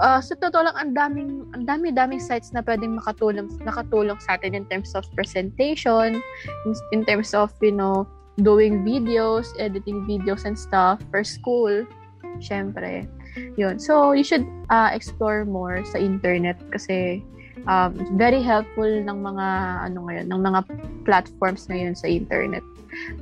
Uh, 0.00 0.24
sa 0.24 0.32
totoo 0.40 0.64
lang, 0.64 0.76
ang 0.80 0.90
daming, 0.96 1.44
ang 1.52 1.68
dami-daming 1.68 2.20
sites 2.20 2.48
na 2.56 2.64
pwedeng 2.64 2.96
makatulong, 2.96 3.52
nakatulong 3.60 4.16
sa 4.24 4.40
atin 4.40 4.56
in 4.56 4.64
terms 4.72 4.96
of 4.96 5.04
presentation, 5.12 6.16
in, 6.64 6.72
in 6.96 7.04
terms 7.04 7.36
of, 7.36 7.52
you 7.60 7.72
know, 7.72 8.08
doing 8.40 8.80
videos, 8.80 9.52
editing 9.60 10.08
videos 10.08 10.48
and 10.48 10.56
stuff 10.56 10.96
for 11.12 11.20
school. 11.20 11.84
Syempre. 12.40 13.04
Yun. 13.60 13.76
So, 13.76 14.16
you 14.16 14.24
should 14.24 14.48
uh, 14.72 14.88
explore 14.92 15.44
more 15.44 15.84
sa 15.84 16.00
internet 16.00 16.56
kasi 16.72 17.20
um, 17.68 17.92
very 18.16 18.42
helpful 18.42 18.88
ng 18.88 19.18
mga 19.22 19.46
ano 19.90 19.98
ngayon, 20.08 20.26
ng 20.32 20.40
mga 20.40 20.60
platforms 21.04 21.68
ngayon 21.68 21.94
sa 21.94 22.08
internet. 22.08 22.64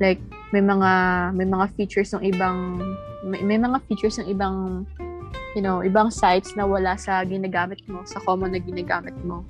Like 0.03 0.19
may 0.51 0.63
mga 0.63 0.91
may 1.39 1.47
mga 1.47 1.67
features 1.79 2.11
ng 2.15 2.27
ibang 2.27 2.83
may, 3.23 3.43
may 3.43 3.59
mga 3.59 3.79
features 3.87 4.19
ng 4.19 4.27
ibang 4.31 4.87
you 5.55 5.63
know, 5.63 5.83
ibang 5.83 6.11
sites 6.11 6.55
na 6.55 6.65
wala 6.65 6.95
sa 6.95 7.23
ginagamit 7.25 7.83
mo, 7.87 8.03
sa 8.07 8.23
common 8.23 8.55
na 8.55 8.61
ginagamit 8.61 9.15
mo. 9.23 9.43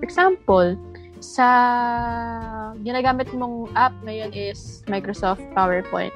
For 0.00 0.04
example, 0.04 0.68
sa 1.18 1.46
ginagamit 2.82 3.32
mong 3.32 3.70
app 3.72 3.94
ngayon 4.04 4.34
is 4.34 4.82
Microsoft 4.86 5.40
PowerPoint. 5.54 6.12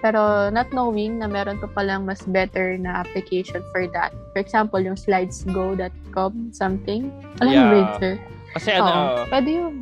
Pero 0.00 0.48
not 0.48 0.72
knowing 0.72 1.20
na 1.20 1.28
meron 1.28 1.60
pa 1.60 1.68
palang 1.70 2.08
mas 2.08 2.24
better 2.24 2.76
na 2.80 3.04
application 3.04 3.60
for 3.68 3.84
that. 3.92 4.12
For 4.32 4.40
example, 4.40 4.80
yung 4.80 4.96
slidesgo.com 4.96 6.32
something. 6.52 7.12
Alam 7.40 7.52
mo 7.52 7.76
Yeah. 7.76 7.96
sir? 8.00 8.14
Kasi 8.56 8.68
ano, 8.74 8.88
Oo. 8.90 9.22
Pwede 9.28 9.50
yun. 9.52 9.74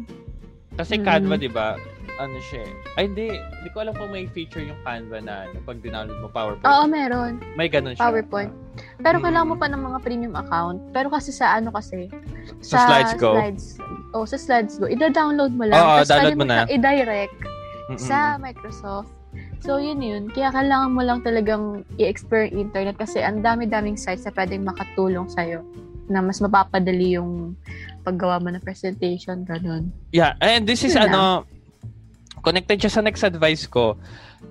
kasi 0.74 0.94
Mm. 0.98 1.04
Canva, 1.06 1.34
'di 1.38 1.50
ba? 1.50 1.68
Ano 2.18 2.34
siya? 2.42 2.66
eh. 2.66 2.72
Ay 2.98 3.06
hindi, 3.06 3.30
hindi 3.30 3.70
ko 3.70 3.78
alam 3.80 3.94
kung 3.94 4.10
may 4.10 4.26
feature 4.26 4.60
yung 4.60 4.78
Canva 4.82 5.22
na 5.22 5.46
ano, 5.46 5.62
pag 5.62 5.78
dinownload 5.78 6.18
mo 6.18 6.28
PowerPoint. 6.28 6.66
Oo, 6.66 6.84
meron. 6.84 7.38
May 7.54 7.70
ganun 7.70 7.94
siya. 7.94 8.02
PowerPoint. 8.04 8.50
Pero 8.98 9.16
Mm. 9.16 9.24
kailangan 9.24 9.48
mo 9.48 9.56
pa 9.56 9.66
ng 9.66 9.82
mga 9.84 9.98
premium 10.02 10.34
account. 10.34 10.78
Pero 10.90 11.08
kasi 11.08 11.30
sa 11.30 11.54
ano 11.54 11.70
kasi, 11.70 12.10
Sa 12.58 12.82
Slides 12.82 13.14
Go. 13.16 13.38
Slides, 13.38 13.64
oh, 14.12 14.26
sa 14.26 14.34
Slides 14.34 14.74
Go, 14.76 14.86
ida-download 14.86 15.54
mo 15.54 15.62
lang. 15.62 15.78
Oo, 15.78 15.94
Tapos 15.96 16.10
download 16.10 16.36
mo 16.36 16.44
na. 16.44 16.66
i-direct 16.66 17.34
Mm-mm. 17.88 17.98
sa 17.98 18.34
Microsoft. 18.36 19.14
So, 19.58 19.78
yun 19.78 19.98
yun. 19.98 20.26
Kaya 20.28 20.50
kailangan 20.50 20.90
mo 20.90 21.02
lang 21.02 21.18
talagang 21.20 21.64
i-explore 21.94 22.46
internet 22.46 22.94
kasi 22.94 23.18
ang 23.20 23.42
dami-daming 23.42 23.94
sites 23.94 24.22
na 24.22 24.32
pwedeng 24.32 24.62
makatulong 24.62 25.26
sa'yo 25.28 25.62
na 26.06 26.18
mas 26.18 26.38
mapapadali 26.38 27.14
yung 27.14 27.54
paggawa 28.00 28.38
mo 28.38 28.48
ng 28.48 28.62
presentation, 28.62 29.42
ganun. 29.42 29.90
Yeah, 30.10 30.34
and 30.40 30.64
this 30.64 30.80
is 30.80 30.94
Yun 30.94 31.06
ano 31.06 31.46
connected 32.48 32.80
siya 32.80 32.92
sa 32.96 33.00
next 33.04 33.20
advice 33.20 33.68
ko. 33.68 34.00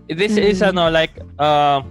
This 0.05 0.37
is 0.37 0.61
Mm. 0.61 0.69
ano 0.69 0.93
like 0.93 1.17
uh, 1.41 1.81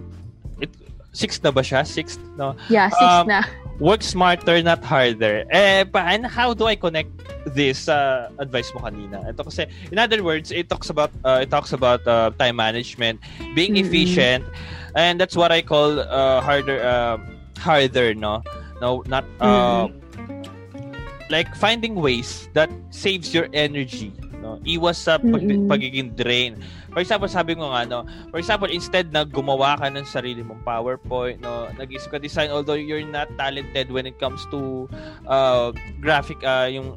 it, 0.63 0.71
sixth 1.11 1.43
na 1.43 1.51
ba 1.51 1.59
siya? 1.59 1.83
Sixth, 1.83 2.23
no? 2.39 2.55
Yeah, 2.71 2.87
six 2.87 3.03
Um, 3.03 3.27
na. 3.27 3.43
Work 3.77 4.01
smarter, 4.01 4.57
not 4.65 4.81
harder. 4.81 5.45
Eh, 5.53 5.85
paano, 5.85 6.25
how 6.25 6.57
do 6.57 6.65
I 6.65 6.73
connect 6.73 7.13
this 7.53 7.85
sa 7.85 8.25
advice 8.41 8.73
mo 8.73 8.81
kanina? 8.81 9.21
Ito 9.21 9.45
kasi, 9.45 9.69
in 9.93 10.01
other 10.01 10.25
words, 10.25 10.49
it 10.49 10.65
talks 10.65 10.89
about, 10.89 11.13
uh, 11.21 11.45
it 11.45 11.53
talks 11.53 11.77
about 11.77 12.01
uh, 12.09 12.33
time 12.41 12.57
management, 12.57 13.21
being 13.53 13.77
Mm-mm. 13.77 13.85
efficient, 13.85 14.41
and 14.97 15.21
that's 15.21 15.37
what 15.37 15.53
I 15.53 15.61
call 15.61 16.01
uh, 16.01 16.41
harder, 16.41 16.81
uh, 16.81 17.21
harder, 17.61 18.17
no? 18.17 18.41
No, 18.81 19.05
not, 19.05 19.29
uh, 19.37 19.93
like 21.29 21.53
finding 21.53 21.93
ways 22.01 22.49
that 22.57 22.73
saves 22.89 23.29
your 23.29 23.45
energy, 23.53 24.09
no? 24.47 24.63
Iwas 24.63 25.03
sa 25.03 25.19
pag- 25.19 25.43
Mm-mm. 25.43 25.67
pagiging 25.67 26.15
drain. 26.15 26.55
For 26.95 27.03
example, 27.03 27.27
sabi 27.27 27.59
ko 27.59 27.67
nga, 27.67 27.83
no, 27.83 28.07
for 28.31 28.39
example, 28.39 28.71
instead 28.71 29.11
na 29.11 29.27
gumawa 29.27 29.75
ka 29.75 29.91
ng 29.91 30.07
sarili 30.07 30.39
mong 30.39 30.63
PowerPoint, 30.63 31.43
no, 31.43 31.67
nag-isip 31.75 32.15
ka 32.15 32.19
design, 32.23 32.47
although 32.47 32.79
you're 32.79 33.03
not 33.03 33.27
talented 33.35 33.91
when 33.91 34.07
it 34.07 34.15
comes 34.15 34.47
to 34.47 34.87
uh, 35.27 35.75
graphic, 35.99 36.39
uh, 36.47 36.71
yung 36.71 36.95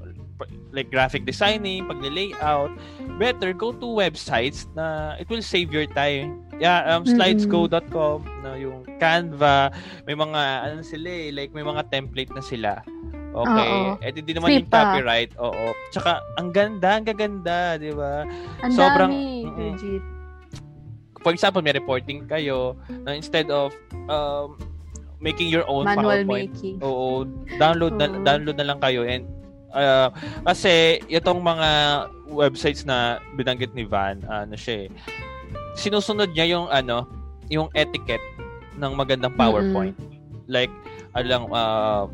like 0.71 0.89
graphic 0.89 1.27
designing, 1.27 1.85
pag-layout, 1.85 2.71
better 3.19 3.53
go 3.53 3.75
to 3.75 3.85
websites 3.85 4.65
na 4.73 5.19
it 5.19 5.29
will 5.29 5.43
save 5.43 5.75
your 5.75 5.85
time. 5.91 6.47
Yeah, 6.61 6.87
um, 6.93 7.05
slidesgo.com, 7.05 8.19
no, 8.45 8.53
yung 8.55 8.85
Canva, 9.01 9.73
may 10.05 10.17
mga, 10.17 10.41
ano 10.71 10.81
sila 10.85 11.09
eh, 11.09 11.29
like 11.33 11.51
may 11.53 11.65
mga 11.65 11.89
template 11.89 12.33
na 12.33 12.45
sila. 12.45 12.85
Okay. 13.31 13.71
Eh, 14.03 14.11
hindi 14.11 14.33
naman 14.35 14.49
Free 14.51 14.59
yung 14.59 14.69
copyright. 14.69 15.31
Oo. 15.39 15.65
Tsaka, 15.91 16.19
ang 16.35 16.51
ganda, 16.51 16.99
ang 16.99 17.07
gaganda, 17.07 17.79
di 17.79 17.95
ba? 17.95 18.27
Ang 18.61 18.73
sobrang- 18.75 19.15
dami, 19.15 19.47
Mm-mm. 19.47 19.59
legit. 19.71 20.05
for 21.21 21.37
example, 21.37 21.61
may 21.61 21.71
reporting 21.71 22.25
kayo 22.25 22.73
na 23.05 23.13
instead 23.13 23.53
of 23.53 23.77
um, 24.09 24.57
making 25.21 25.53
your 25.53 25.69
own 25.69 25.85
Manual 25.85 26.25
PowerPoint, 26.25 26.53
making. 26.57 26.77
oo, 26.81 27.29
download 27.61 28.01
na 28.01 28.09
Oo. 28.09 28.25
download 28.25 28.57
na 28.57 28.67
lang 28.73 28.81
kayo 28.81 29.05
and 29.05 29.29
uh, 29.71 30.09
kasi 30.49 30.97
itong 31.13 31.45
mga 31.45 31.69
websites 32.25 32.89
na 32.89 33.21
binanggit 33.37 33.69
ni 33.77 33.85
Van, 33.85 34.25
ano 34.27 34.57
siya 34.57 34.89
eh, 34.89 34.97
sinusunod 35.77 36.33
niya 36.33 36.57
yung 36.57 36.73
ano, 36.73 37.05
yung 37.53 37.69
etiquette 37.77 38.25
ng 38.81 38.93
magandang 38.97 39.37
PowerPoint. 39.37 40.01
Like 40.49 40.73
ano 41.13 41.27
lang 41.29 41.45
uh, 41.53 42.09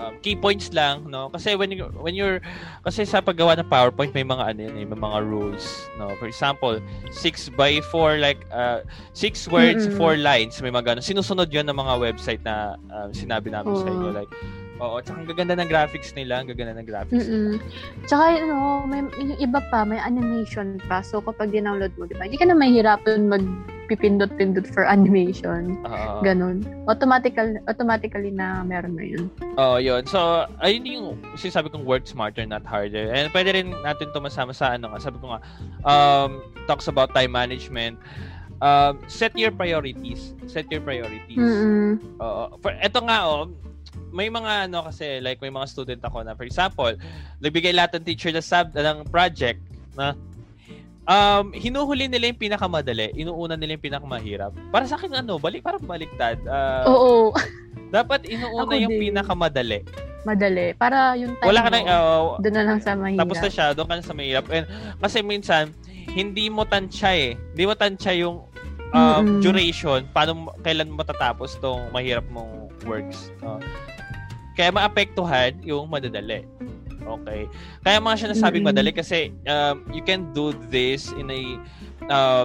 um, 0.00 0.16
key 0.24 0.34
points 0.34 0.72
lang, 0.72 1.04
no? 1.12 1.28
Kasi 1.28 1.54
when 1.54 1.70
you 1.70 1.92
when 2.00 2.16
you're 2.16 2.40
kasi 2.82 3.04
sa 3.04 3.20
paggawa 3.20 3.60
ng 3.60 3.68
PowerPoint 3.68 4.16
may 4.16 4.24
mga 4.24 4.56
ano 4.56 4.60
yun, 4.64 4.74
eh, 4.80 4.86
may 4.88 4.96
mga 4.98 5.18
rules, 5.28 5.86
no? 6.00 6.08
For 6.16 6.26
example, 6.26 6.80
6 7.12 7.52
by 7.54 7.84
4 7.92 8.16
like 8.18 8.40
uh, 8.50 8.80
6 9.12 9.52
words, 9.52 9.84
Mm-mm. 9.86 10.16
4 10.16 10.16
lines, 10.16 10.56
may 10.64 10.72
mga 10.72 10.96
ganun. 10.96 11.04
Sinusunod 11.04 11.52
'yon 11.52 11.68
ng 11.68 11.76
mga 11.76 11.94
website 12.00 12.42
na 12.42 12.80
um, 12.88 13.12
sinabi 13.12 13.52
namin 13.52 13.76
sa 13.76 13.86
inyo 13.86 14.08
like 14.16 14.32
Oo, 14.80 14.96
tsaka 15.04 15.20
ang 15.20 15.28
gaganda 15.28 15.54
ng 15.60 15.68
graphics 15.68 16.16
nila, 16.16 16.40
ang 16.40 16.48
gaganda 16.48 16.72
ng 16.80 16.88
graphics. 16.88 17.28
Mm-mm. 17.28 17.60
Tsaka, 18.08 18.40
ano, 18.40 18.88
may, 18.88 19.04
yung 19.20 19.36
iba 19.36 19.60
pa, 19.68 19.84
may 19.84 20.00
animation 20.00 20.80
pa. 20.88 21.04
So, 21.04 21.20
kapag 21.20 21.52
dinownload 21.52 21.92
mo, 22.00 22.08
di 22.08 22.16
ba, 22.16 22.24
hindi 22.24 22.40
ka 22.40 22.48
na 22.48 22.56
mahirapan 22.56 23.28
magpipindot-pindot 23.28 24.64
for 24.72 24.88
animation. 24.96 25.76
Oo. 25.84 26.24
Ganun. 26.24 26.64
Automatical, 26.88 27.60
automatically 27.68 28.32
na 28.32 28.64
meron 28.64 28.96
na 28.96 29.04
yun. 29.04 29.28
Oo, 29.60 29.76
yun. 29.76 30.08
So, 30.08 30.48
ayun 30.64 30.88
yung 30.88 31.06
sinasabi 31.36 31.68
kong 31.68 31.84
work 31.84 32.08
smarter, 32.08 32.48
not 32.48 32.64
harder. 32.64 33.12
And 33.12 33.28
pwede 33.36 33.52
rin 33.52 33.76
natin 33.84 34.08
ito 34.08 34.18
masama 34.18 34.56
sa 34.56 34.80
ano 34.80 34.96
nga. 34.96 34.98
Sabi 34.98 35.20
ko 35.20 35.36
nga, 35.36 35.40
um, 35.84 36.40
talks 36.64 36.88
about 36.88 37.12
time 37.12 37.36
management. 37.36 38.00
Um, 38.60 39.00
set 39.08 39.32
your 39.36 39.52
priorities. 39.52 40.36
Set 40.48 40.68
your 40.72 40.84
priorities. 40.84 41.36
Mm-mm. 41.36 42.00
Oo. 42.20 42.56
For, 42.60 42.72
eto 42.80 43.04
nga, 43.04 43.28
oh, 43.28 43.48
may 44.10 44.28
mga 44.28 44.70
ano 44.70 44.86
kasi, 44.86 45.18
like 45.22 45.38
may 45.38 45.50
mga 45.50 45.66
student 45.70 46.02
ako 46.02 46.22
na, 46.26 46.34
for 46.34 46.46
example, 46.46 46.92
nagbigay 47.38 47.74
lahat 47.74 47.98
ng 47.98 48.04
teacher 48.06 48.30
na 48.34 48.42
sub, 48.42 48.70
ng 48.74 49.06
project 49.08 49.62
na 49.94 50.14
um, 51.06 51.50
hinuhuli 51.50 52.06
nila 52.06 52.30
yung 52.30 52.40
pinakamadali, 52.40 53.10
inuuna 53.18 53.58
nila 53.58 53.78
yung 53.78 53.84
pinakamahirap. 53.84 54.52
Para 54.70 54.84
sa 54.86 54.94
akin, 54.94 55.10
ano, 55.22 55.38
balik, 55.38 55.66
parang 55.66 55.82
baliktad. 55.82 56.38
Uh, 56.46 56.84
Oo. 56.86 57.14
Dapat 57.90 58.30
inuuna 58.30 58.74
yung 58.78 58.94
din. 58.94 59.10
pinakamadali. 59.10 59.82
Madali. 60.20 60.76
Para 60.76 61.16
yung 61.16 61.32
time 61.40 61.48
Wala 61.48 61.60
ka 61.64 61.70
nang, 61.72 61.86
uh, 61.88 62.36
doon 62.38 62.54
na 62.54 62.64
lang 62.66 62.78
sa 62.78 62.92
mahirap. 62.92 63.20
tapos 63.24 63.38
na 63.40 63.50
siya, 63.50 63.66
doon 63.72 63.88
ka 63.88 63.94
na 63.98 64.04
sa 64.04 64.14
mahirap. 64.14 64.44
And, 64.52 64.66
kasi 65.00 65.18
minsan, 65.24 65.72
hindi 66.12 66.52
mo 66.52 66.68
tansya 66.68 67.10
eh. 67.16 67.30
Hindi 67.54 67.64
mo 67.64 67.74
tansya 67.74 68.12
yung 68.20 68.36
um, 68.92 69.22
Mm-mm. 69.24 69.40
duration, 69.42 70.04
paano, 70.12 70.52
kailan 70.60 70.90
mo 70.92 71.02
tatapos 71.02 71.56
tong 71.58 71.88
mahirap 71.90 72.26
mong 72.28 72.68
works. 72.84 73.32
no? 73.42 73.58
Kaya 74.60 74.76
maapektuhan 74.76 75.56
yung 75.64 75.88
madadali. 75.88 76.44
Okay. 77.00 77.48
Kaya 77.80 77.96
mga 77.96 78.16
siya 78.20 78.28
nasabing 78.36 78.60
Mm-mm. 78.60 78.76
madali 78.76 78.92
kasi 78.92 79.32
um, 79.48 79.80
you 79.88 80.04
can 80.04 80.28
do 80.36 80.52
this 80.68 81.16
in 81.16 81.32
a 81.32 81.40
uh, 82.12 82.44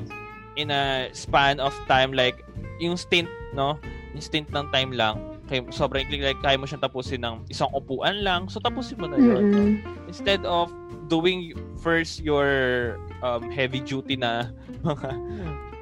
in 0.55 0.71
a 0.71 1.11
span 1.11 1.59
of 1.59 1.75
time 1.91 2.15
like 2.15 2.39
yung 2.79 2.95
stint, 2.95 3.27
no? 3.51 3.75
Yung 4.15 4.23
stint 4.23 4.47
ng 4.55 4.71
time 4.71 4.95
lang. 4.95 5.19
Kaya 5.51 5.67
sobrang 5.75 6.07
like 6.07 6.39
kaya 6.39 6.55
mo 6.55 6.63
siyang 6.63 6.81
tapusin 6.81 7.19
ng 7.19 7.43
isang 7.51 7.67
upuan 7.75 8.23
lang. 8.23 8.47
So 8.47 8.63
tapusin 8.63 8.95
mo 8.95 9.11
na 9.11 9.19
yun. 9.19 9.43
Mm-mm. 9.51 9.69
Instead 10.07 10.47
of 10.47 10.71
doing 11.11 11.51
first 11.83 12.23
your 12.23 12.95
um, 13.19 13.51
heavy 13.51 13.83
duty 13.83 14.15
na 14.15 14.55
mga 14.87 15.11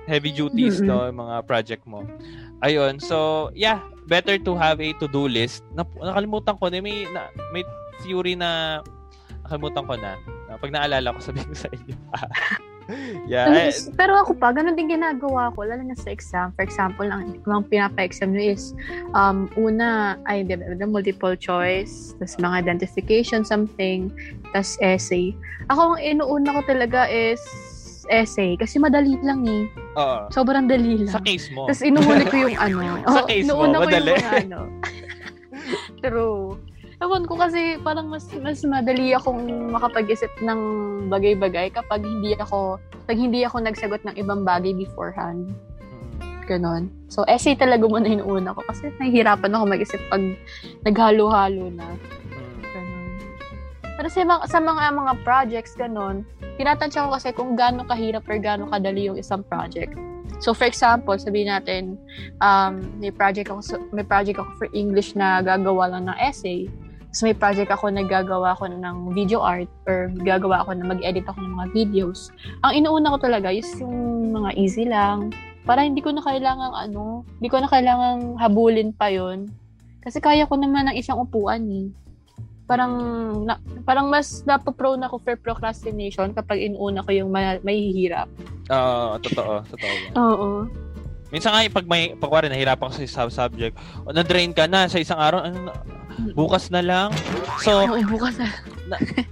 heavy 0.09 0.33
duties 0.33 0.81
Mm-mm. 0.81 0.89
no, 0.89 1.07
mga 1.13 1.45
project 1.47 1.85
mo. 1.87 2.03
Ayun. 2.63 2.99
So, 2.99 3.51
yeah, 3.55 3.83
better 4.07 4.35
to 4.39 4.53
have 4.55 4.79
a 4.79 4.91
to-do 4.99 5.27
list. 5.27 5.63
Na, 5.73 5.83
nakalimutan 5.99 6.55
ko 6.59 6.67
na 6.67 6.79
may 6.83 7.07
na, 7.11 7.31
may 7.55 7.63
theory 8.03 8.35
na 8.35 8.81
nakalimutan 9.43 9.83
ko 9.85 9.93
na. 9.95 10.11
na 10.47 10.59
pag 10.59 10.71
naalala 10.71 11.15
ko 11.15 11.19
sabihin 11.19 11.49
ko 11.51 11.57
sa 11.57 11.69
inyo. 11.71 11.97
yeah. 13.27 13.47
eh, 13.47 13.71
Tapos, 13.71 13.95
pero 13.95 14.13
ako 14.19 14.31
pa, 14.35 14.51
ganun 14.51 14.75
din 14.75 14.91
ginagawa 14.91 15.51
ko, 15.55 15.63
lalo 15.63 15.83
na 15.83 15.95
sa 15.95 16.11
exam. 16.11 16.51
For 16.55 16.63
example, 16.63 17.07
ang 17.07 17.39
mga 17.43 17.61
pinapa-exam 17.71 18.35
nyo 18.35 18.43
is, 18.43 18.75
um, 19.15 19.47
una, 19.55 20.19
ay, 20.27 20.43
di 20.43 20.55
ba, 20.55 20.75
the 20.75 20.87
multiple 20.87 21.35
choice, 21.35 22.15
tapos 22.19 22.35
mga 22.39 22.55
identification, 22.67 23.47
something, 23.47 24.11
tapos 24.51 24.75
essay. 24.83 25.31
Ako, 25.71 25.95
ang 25.95 26.01
inuuna 26.03 26.59
ko 26.59 26.61
talaga 26.67 27.07
is 27.07 27.39
essay, 28.09 28.55
kasi 28.57 28.79
madali 28.79 29.15
lang 29.21 29.45
eh. 29.45 29.63
oo. 29.95 30.17
Sobrang 30.29 30.65
dali 30.65 31.03
lang. 31.03 31.13
sa 31.13 31.21
case 31.21 31.51
mo. 31.51 31.67
Tapos 31.67 31.83
inuhuli 31.83 32.25
ko 32.27 32.35
yung 32.47 32.57
ano. 32.57 32.77
Sa 33.07 33.21
Oo, 33.23 33.27
case 33.27 33.45
mo, 33.47 33.63
inuuna 33.63 33.77
ko 33.77 33.87
madali. 33.87 34.09
yung 34.09 34.19
mga 34.19 34.35
ano. 34.47 34.59
True. 36.03 36.43
Ewan 37.03 37.27
ko 37.27 37.35
kasi 37.35 37.75
parang 37.83 38.07
mas 38.07 38.23
mas 38.39 38.63
madali 38.63 39.11
akong 39.11 39.43
makapag-isip 39.75 40.31
ng 40.39 40.59
bagay-bagay 41.11 41.67
kapag 41.75 41.99
hindi 41.99 42.31
ako 42.39 42.79
pag 43.03 43.19
hindi 43.19 43.43
ako 43.43 43.59
nagsagot 43.59 44.01
ng 44.07 44.15
ibang 44.15 44.47
bagay 44.47 44.71
beforehand. 44.71 45.51
Mm. 45.83 46.47
Ganon. 46.47 46.83
So, 47.11 47.27
essay 47.27 47.59
talaga 47.59 47.83
muna 47.87 48.07
yung 48.07 48.23
una 48.23 48.55
ko 48.55 48.63
kasi 48.67 48.87
nahihirapan 48.99 49.51
ako 49.51 49.63
mag-isip 49.67 49.99
pag 50.07 50.23
naghalo-halo 50.87 51.75
na. 51.75 51.87
Mm. 52.31 52.59
Ganon. 52.71 53.07
Pero 53.99 54.07
sa 54.07 54.19
mga, 54.23 54.43
sa 54.47 54.59
mga 54.63 54.83
mga 54.95 55.13
projects, 55.27 55.75
ganon, 55.75 56.23
tinatansya 56.57 57.07
ko 57.07 57.09
kasi 57.15 57.29
kung 57.33 57.57
gaano 57.57 57.85
kahirap 57.85 58.25
or 58.29 58.37
gaano 58.37 58.69
kadali 58.69 59.09
yung 59.09 59.17
isang 59.17 59.41
project. 59.45 59.93
So, 60.43 60.51
for 60.51 60.67
example, 60.67 61.15
sabihin 61.15 61.47
natin, 61.47 61.95
um, 62.43 62.83
may 62.99 63.15
project 63.15 63.47
ako, 63.47 63.63
may 63.95 64.03
project 64.03 64.43
ako 64.43 64.51
for 64.59 64.67
English 64.75 65.15
na 65.15 65.39
gagawa 65.39 65.93
lang 65.93 66.11
ng 66.11 66.17
essay. 66.19 66.67
Tapos 67.13 67.23
may 67.29 67.37
project 67.37 67.69
ako 67.69 67.93
na 67.93 68.01
gagawa 68.01 68.57
ko 68.57 68.65
ng 68.65 69.13
video 69.13 69.39
art 69.39 69.69
or 69.85 70.09
gagawa 70.25 70.65
ako 70.65 70.73
na 70.73 70.89
mag-edit 70.89 71.23
ako 71.29 71.45
ng 71.45 71.53
mga 71.53 71.67
videos. 71.71 72.33
Ang 72.65 72.81
inuuna 72.81 73.13
ko 73.13 73.17
talaga 73.21 73.53
is 73.53 73.69
yung 73.77 74.33
mga 74.33 74.49
easy 74.57 74.89
lang. 74.89 75.29
Para 75.63 75.85
hindi 75.85 76.01
ko 76.01 76.11
na 76.11 76.25
kailangang 76.25 76.73
ano, 76.73 77.23
hindi 77.39 77.47
ko 77.53 77.61
na 77.61 77.69
kailangang 77.69 78.35
habulin 78.41 78.91
pa 78.91 79.13
yon 79.13 79.47
Kasi 80.03 80.19
kaya 80.19 80.49
ko 80.49 80.57
naman 80.59 80.91
ng 80.91 80.97
isang 80.99 81.21
upuan 81.21 81.63
eh. 81.69 81.87
Parang, 82.63 82.93
na, 83.43 83.59
parang 83.83 84.07
mas 84.07 84.41
napaprone 84.43 85.03
ako 85.03 85.19
for 85.19 85.35
procrastination 85.35 86.31
kapag 86.31 86.63
inuuna 86.63 87.03
ko 87.03 87.11
yung 87.11 87.29
ma- 87.29 87.59
mahihirap. 87.59 88.31
Oo, 88.71 89.19
totoo, 89.19 89.53
totoo. 89.67 89.93
yan. 89.93 90.13
Oo. 90.15 90.49
Minsan 91.27 91.49
nga, 91.49 91.65
pag 91.67 91.85
may, 91.89 92.13
pag 92.13 92.29
wari, 92.29 92.47
nahirapan 92.47 92.93
ka 92.93 93.01
sa 93.01 93.03
isang 93.03 93.31
subject, 93.33 93.73
o 94.05 94.13
na-drain 94.13 94.53
ka 94.53 94.69
na 94.69 94.85
sa 94.85 95.01
isang 95.01 95.17
araw, 95.17 95.43
ano, 95.43 95.59
na- 95.67 95.77
bukas 96.31 96.69
na 96.69 96.79
lang. 96.79 97.09
So, 97.59 97.83
Oo, 97.89 97.99
bukas 98.05 98.37
na. 98.37 98.47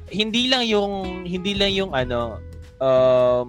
hindi 0.09 0.49
lang 0.49 0.65
yung, 0.65 1.23
hindi 1.23 1.53
lang 1.53 1.71
yung 1.71 1.93
ano, 1.93 2.41
um, 2.81 3.47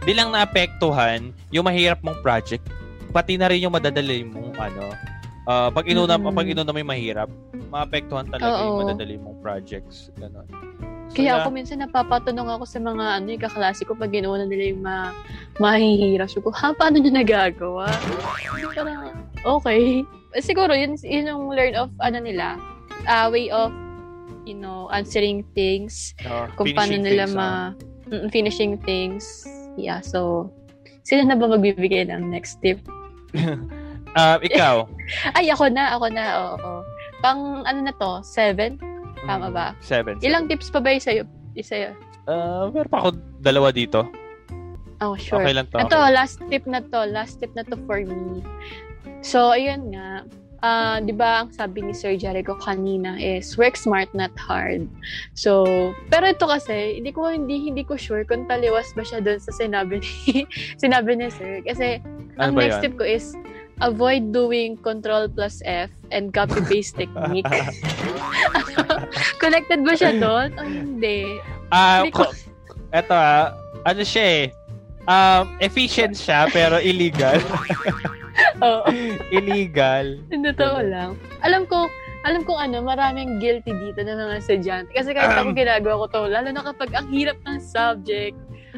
hindi 0.00 0.14
lang 0.14 0.32
naapektuhan 0.32 1.34
yung 1.50 1.66
mahirap 1.66 2.00
mong 2.00 2.22
project, 2.22 2.64
pati 3.10 3.36
na 3.36 3.50
rin 3.50 3.60
yung 3.60 3.74
madadali 3.74 4.24
mong 4.24 4.56
ano, 4.56 4.94
uh, 5.48 5.68
pag 5.72 5.88
inuna, 5.88 6.20
Mm. 6.20 6.36
pag 6.36 6.46
inuna 6.46 6.70
yung 6.70 6.92
mahirap, 6.92 7.28
maapektuhan 7.72 8.28
talaga 8.28 8.60
yung 8.60 8.76
Oo. 8.76 8.80
madadali 8.84 9.16
mong 9.16 9.40
projects. 9.40 10.12
Ganon. 10.20 10.44
So, 11.08 11.24
Kaya 11.24 11.40
ako 11.40 11.48
minsan 11.56 11.80
napapatanong 11.80 12.60
ako 12.60 12.64
sa 12.68 12.76
mga 12.84 13.04
ano, 13.16 13.26
yung 13.32 13.40
kaklase 13.40 13.80
ko 13.88 13.96
pag 13.96 14.12
inuuna 14.12 14.44
nila 14.44 14.76
yung 14.76 14.84
ma 14.84 15.16
mahihirap. 15.56 16.28
So, 16.28 16.44
ko, 16.44 16.52
ha, 16.52 16.76
paano 16.76 17.00
nyo 17.00 17.08
nagagawa? 17.08 17.88
Parang, 18.76 19.16
okay. 19.40 20.04
Siguro, 20.44 20.76
yun, 20.76 21.00
yun 21.00 21.32
yung 21.32 21.48
learn 21.48 21.72
of, 21.80 21.88
ano 22.04 22.20
nila, 22.20 22.60
uh, 23.08 23.32
way 23.32 23.48
of, 23.48 23.72
you 24.44 24.52
know, 24.52 24.92
answering 24.92 25.40
things, 25.56 26.12
Uh, 26.28 26.44
kung 26.60 26.76
paano 26.76 27.00
nila 27.00 27.24
things, 27.24 27.32
ma, 27.32 27.72
mm, 28.12 28.28
finishing 28.28 28.76
things. 28.84 29.48
Yeah, 29.80 30.04
so, 30.04 30.52
sila 31.08 31.24
na 31.24 31.40
ba 31.40 31.48
magbibigay 31.48 32.12
ng 32.12 32.28
next 32.28 32.60
tip? 32.60 32.84
ah. 34.14 34.36
Uh, 34.36 34.38
ikaw. 34.40 34.74
Ay, 35.38 35.50
ako 35.50 35.68
na, 35.68 35.96
ako 35.96 36.06
na, 36.08 36.24
oo. 36.54 36.72
Pang, 37.18 37.66
ano 37.66 37.80
na 37.82 37.92
to, 37.96 38.22
seven? 38.22 38.78
Tama 39.26 39.50
Mm, 39.50 39.54
ba? 39.54 39.66
Seven. 39.82 40.14
Ilang 40.22 40.46
tips 40.46 40.70
pa 40.70 40.78
ba 40.78 40.94
yung 40.94 41.02
sa'yo? 41.02 41.24
Isa 41.52 41.92
Uh, 42.28 42.68
meron 42.70 42.92
pa 42.92 43.00
ako 43.00 43.08
dalawa 43.40 43.72
dito. 43.72 44.04
Oh, 45.00 45.16
sure. 45.16 45.40
Okay 45.40 45.56
lang 45.56 45.66
to. 45.72 45.80
Ito, 45.80 45.96
last 46.12 46.44
tip 46.52 46.68
na 46.68 46.84
to. 46.84 47.08
Last 47.08 47.40
tip 47.40 47.50
na 47.56 47.64
to 47.64 47.80
for 47.88 48.04
me. 48.04 48.44
So, 49.24 49.56
ayun 49.56 49.96
nga. 49.96 50.28
Ah, 50.58 50.98
'di 50.98 51.14
ba 51.14 51.46
ang 51.46 51.54
sabi 51.54 51.86
ni 51.86 51.94
Sir 51.94 52.18
Jericho 52.18 52.58
kanina 52.58 53.14
is 53.14 53.54
work 53.54 53.78
smart 53.78 54.10
not 54.10 54.34
hard. 54.34 54.90
So, 55.30 55.62
pero 56.10 56.26
ito 56.26 56.50
kasi 56.50 56.98
hindi 56.98 57.14
ko 57.14 57.30
hindi 57.30 57.62
hindi 57.62 57.86
ko 57.86 57.94
sure 57.94 58.26
kung 58.26 58.50
taliwas 58.50 58.90
ba 58.98 59.06
siya 59.06 59.22
doon 59.22 59.38
sa 59.38 59.54
sinabi 59.54 60.02
ni 60.02 60.42
sinabi 60.82 61.14
ni 61.14 61.30
Sir 61.30 61.62
kasi 61.62 62.02
Ano 62.42 62.58
ang 62.58 62.58
next 62.58 62.82
yan? 62.82 62.90
tip 62.90 62.94
ko 62.98 63.06
is 63.06 63.38
avoid 63.80 64.30
doing 64.30 64.76
control 64.76 65.26
plus 65.26 65.62
F 65.62 65.88
and 66.10 66.30
copy 66.30 66.58
paste 66.62 66.96
technique. 67.00 67.46
Connected 69.42 69.82
ba 69.82 69.92
siya 69.94 70.12
doon? 70.14 70.48
O 70.54 70.62
hindi? 70.62 71.38
Ah, 71.68 72.02
Hindi 72.02 72.12
ko- 72.12 72.34
eto 72.88 73.12
ah, 73.12 73.52
ano 73.84 74.00
siya 74.00 74.24
eh, 74.24 74.44
um, 75.04 75.44
efficient 75.58 76.14
siya, 76.14 76.48
pero 76.48 76.78
illegal. 76.78 77.36
Oo. 78.64 78.88
illegal. 79.28 80.16
Totoo 80.30 80.78
lang. 80.80 81.18
Alam 81.42 81.66
ko, 81.66 81.90
alam 82.22 82.42
ko 82.42 82.56
ano, 82.56 82.80
maraming 82.80 83.38
guilty 83.38 83.70
dito 83.70 84.00
ng 84.00 84.16
mga 84.16 84.36
estudyante. 84.38 84.90
Kasi 84.90 85.12
kahit 85.12 85.36
ako 85.36 85.52
ginagawa 85.58 85.94
ko 86.00 86.06
to, 86.08 86.22
lalo 86.26 86.48
na 86.48 86.62
kapag 86.62 86.90
ang 86.92 87.08
hirap 87.08 87.36
ng 87.44 87.58
subject. 87.60 88.34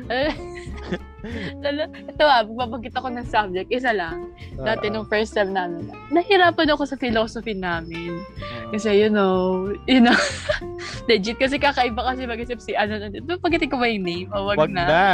lalo, 1.62 1.82
ito 1.92 2.22
ah, 2.22 2.42
magbabagit 2.42 2.94
ako 2.94 3.09
ng 3.11 3.26
subject, 3.26 3.68
isa 3.68 3.92
lang. 3.92 4.32
Dati 4.57 4.88
Ah, 4.88 4.92
nung 4.92 5.05
first 5.05 5.32
time 5.32 5.53
namin, 5.53 5.84
nahirapan 6.09 6.72
ako 6.72 6.88
sa 6.88 6.96
philosophy 6.96 7.53
namin. 7.53 8.16
ah. 8.40 8.72
Kasi, 8.72 8.96
you 8.96 9.11
know, 9.12 9.66
you 9.84 10.01
know, 10.01 10.16
legit 11.11 11.36
kasi 11.36 11.61
kakaiba 11.61 12.01
kasi 12.03 12.24
mag-isip 12.24 12.59
si 12.59 12.72
ano 12.72 12.96
dito. 13.03 13.36
Pagitin 13.38 13.68
ko 13.68 13.76
ba 13.76 13.86
yung 13.86 14.05
name? 14.07 14.28
O 14.32 14.48
wag, 14.48 14.57
Wag 14.57 14.72
na. 14.72 14.84
na. 14.86 15.05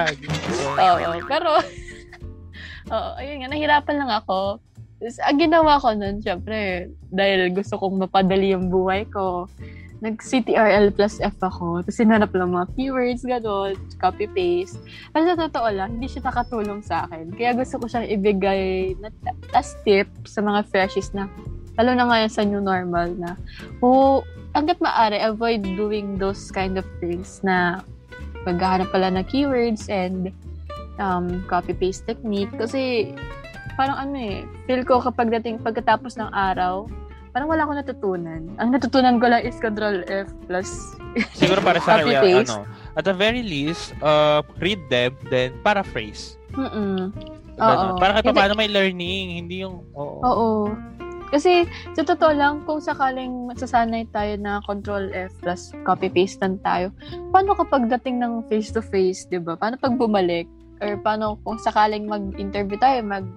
Oo, 0.78 1.18
pero, 1.26 1.50
oo, 2.94 3.10
ayun 3.18 3.42
nga, 3.42 3.50
nahirapan 3.50 3.96
lang 3.98 4.12
ako. 4.14 4.62
Tapos, 4.96 5.18
ang 5.20 5.36
ginawa 5.36 5.76
ko 5.76 5.92
nun, 5.92 6.22
syempre, 6.22 6.88
dahil 7.10 7.52
gusto 7.52 7.76
kong 7.76 8.00
mapadali 8.00 8.54
yung 8.54 8.72
buhay 8.72 9.04
ko, 9.10 9.44
nag-CTRL 10.04 10.92
plus 10.92 11.20
F 11.24 11.36
ako. 11.40 11.80
Tapos, 11.80 11.96
sinanap 11.96 12.32
lang 12.36 12.52
mga 12.52 12.68
keywords, 12.76 13.22
gano'n, 13.24 13.76
copy-paste. 13.96 14.76
Pero 15.12 15.22
sa 15.24 15.36
totoo 15.48 15.68
lang, 15.72 15.96
hindi 15.96 16.08
siya 16.10 16.28
nakatulong 16.28 16.84
sa 16.84 17.08
akin. 17.08 17.32
Kaya 17.32 17.56
gusto 17.56 17.80
ko 17.80 17.84
siyang 17.88 18.08
ibigay 18.08 18.92
na, 19.00 19.08
as 19.56 19.72
tip 19.88 20.08
sa 20.28 20.44
mga 20.44 20.68
freshies 20.68 21.12
na, 21.16 21.28
lalo 21.80 21.96
na 21.96 22.08
ngayon 22.08 22.30
sa 22.32 22.44
new 22.44 22.60
normal 22.60 23.08
na, 23.16 23.40
oh, 23.80 24.20
hanggat 24.52 24.76
maaari, 24.80 25.20
avoid 25.20 25.64
doing 25.76 26.16
those 26.20 26.52
kind 26.52 26.76
of 26.76 26.84
things 27.00 27.40
na 27.40 27.80
maghahanap 28.44 28.88
pala 28.92 29.08
ng 29.12 29.26
keywords 29.28 29.88
and 29.88 30.32
um, 31.00 31.40
copy-paste 31.48 32.04
technique. 32.04 32.52
Kasi, 32.56 33.12
parang 33.76 33.96
ano 33.96 34.16
eh, 34.16 34.44
feel 34.64 34.84
ko 34.84 35.00
kapag 35.00 35.28
dating 35.32 35.60
pagkatapos 35.60 36.16
ng 36.16 36.32
araw, 36.32 36.88
parang 37.36 37.52
wala 37.52 37.68
akong 37.68 37.76
natutunan. 37.84 38.42
Ang 38.56 38.68
natutunan 38.72 39.20
ko 39.20 39.28
lang 39.28 39.44
is 39.44 39.60
Control 39.60 40.00
F 40.08 40.32
plus 40.48 40.96
Siguro 41.36 41.60
para 41.60 41.76
sa 41.84 42.00
akin, 42.00 42.48
ano, 42.48 42.64
at 42.96 43.04
the 43.04 43.12
very 43.12 43.44
least, 43.44 43.92
uh, 44.00 44.40
read 44.56 44.80
them, 44.88 45.12
then 45.28 45.52
paraphrase. 45.60 46.40
Mm-mm. 46.56 47.12
Oo. 47.60 47.84
Para 48.00 48.16
kahit 48.16 48.32
paano 48.32 48.56
may 48.56 48.72
learning, 48.72 49.36
hindi 49.36 49.60
yung, 49.60 49.84
oo. 49.92 50.24
Oo. 50.24 50.50
Kasi, 51.28 51.68
sa 51.92 52.08
totoo 52.08 52.32
lang, 52.32 52.64
kung 52.64 52.80
sakaling 52.80 53.52
masasanay 53.52 54.08
tayo 54.16 54.40
na 54.40 54.64
control 54.64 55.12
F 55.12 55.36
plus 55.44 55.76
copy-paste 55.84 56.40
lang 56.40 56.56
tayo, 56.64 56.88
paano 57.36 57.52
kapag 57.52 57.92
dating 57.92 58.16
ng 58.24 58.48
face-to-face, 58.48 59.28
di 59.28 59.36
ba? 59.36 59.60
Paano 59.60 59.76
pag 59.76 59.92
bumalik? 59.92 60.48
Or 60.80 60.96
paano 61.04 61.36
kung 61.44 61.60
sakaling 61.60 62.08
mag-interview 62.08 62.80
tayo, 62.80 63.04
mag 63.04 63.28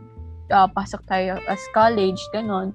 ah, 0.55 0.71
pasok 0.71 1.03
tayo 1.03 1.35
as 1.51 1.59
college, 1.75 2.19
ganon. 2.31 2.71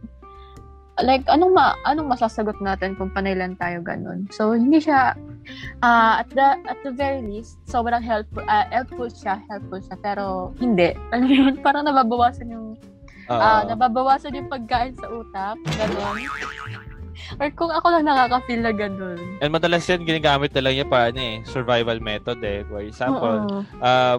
Like, 0.94 1.26
anong 1.26 1.58
ma 1.58 1.74
anong 1.82 2.06
masasagot 2.06 2.62
natin 2.62 2.94
kung 2.94 3.10
panay 3.10 3.34
lang 3.34 3.58
tayo 3.58 3.82
ganon? 3.82 4.30
So, 4.30 4.54
hindi 4.54 4.78
siya, 4.78 5.18
ah, 5.82 6.22
at 6.22 6.30
the 6.30 6.54
at 6.70 6.78
the 6.86 6.94
very 6.94 7.18
least, 7.18 7.58
sobrang 7.66 7.98
helpful, 7.98 8.46
ah, 8.46 8.62
helpful 8.70 9.10
siya, 9.10 9.42
helpful 9.50 9.82
siya, 9.82 9.98
pero 9.98 10.54
hindi. 10.62 10.94
Alam 11.10 11.26
mo 11.26 11.34
yun, 11.34 11.54
parang 11.58 11.82
nababawasan 11.82 12.46
yung 12.46 12.78
Oo. 13.24 13.40
Ah, 13.40 13.64
nababawasan 13.66 14.36
yung 14.36 14.46
pagkain 14.46 14.94
sa 14.94 15.08
utak, 15.10 15.56
gano'n. 15.74 16.18
Or 17.40 17.48
kung 17.56 17.72
ako 17.72 17.86
lang 17.88 18.04
nakaka-feel 18.04 18.60
na 18.62 18.70
gano'n. 18.70 19.18
And 19.40 19.50
madalas 19.50 19.88
yan, 19.88 20.04
ginagamit 20.04 20.52
na 20.52 20.62
lang 20.62 20.74
niya 20.76 20.86
para 20.86 21.08
ano 21.08 21.18
eh, 21.18 21.40
survival 21.48 21.98
method 21.98 22.38
eh. 22.44 22.62
For 22.68 22.84
example, 22.84 23.38
Oo. 23.40 23.64
uh, 23.80 24.16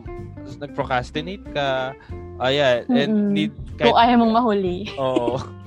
nag-procrastinate 0.57 1.45
ka, 1.53 1.93
ayan, 2.41 2.83
and 2.89 3.11
Mm-mm. 3.13 3.31
need, 3.31 3.53
Kung 3.79 3.93
kahit, 3.93 3.95
ayaw 3.95 4.17
mong 4.19 4.33
mahuli. 4.33 4.77
oo, 4.97 5.37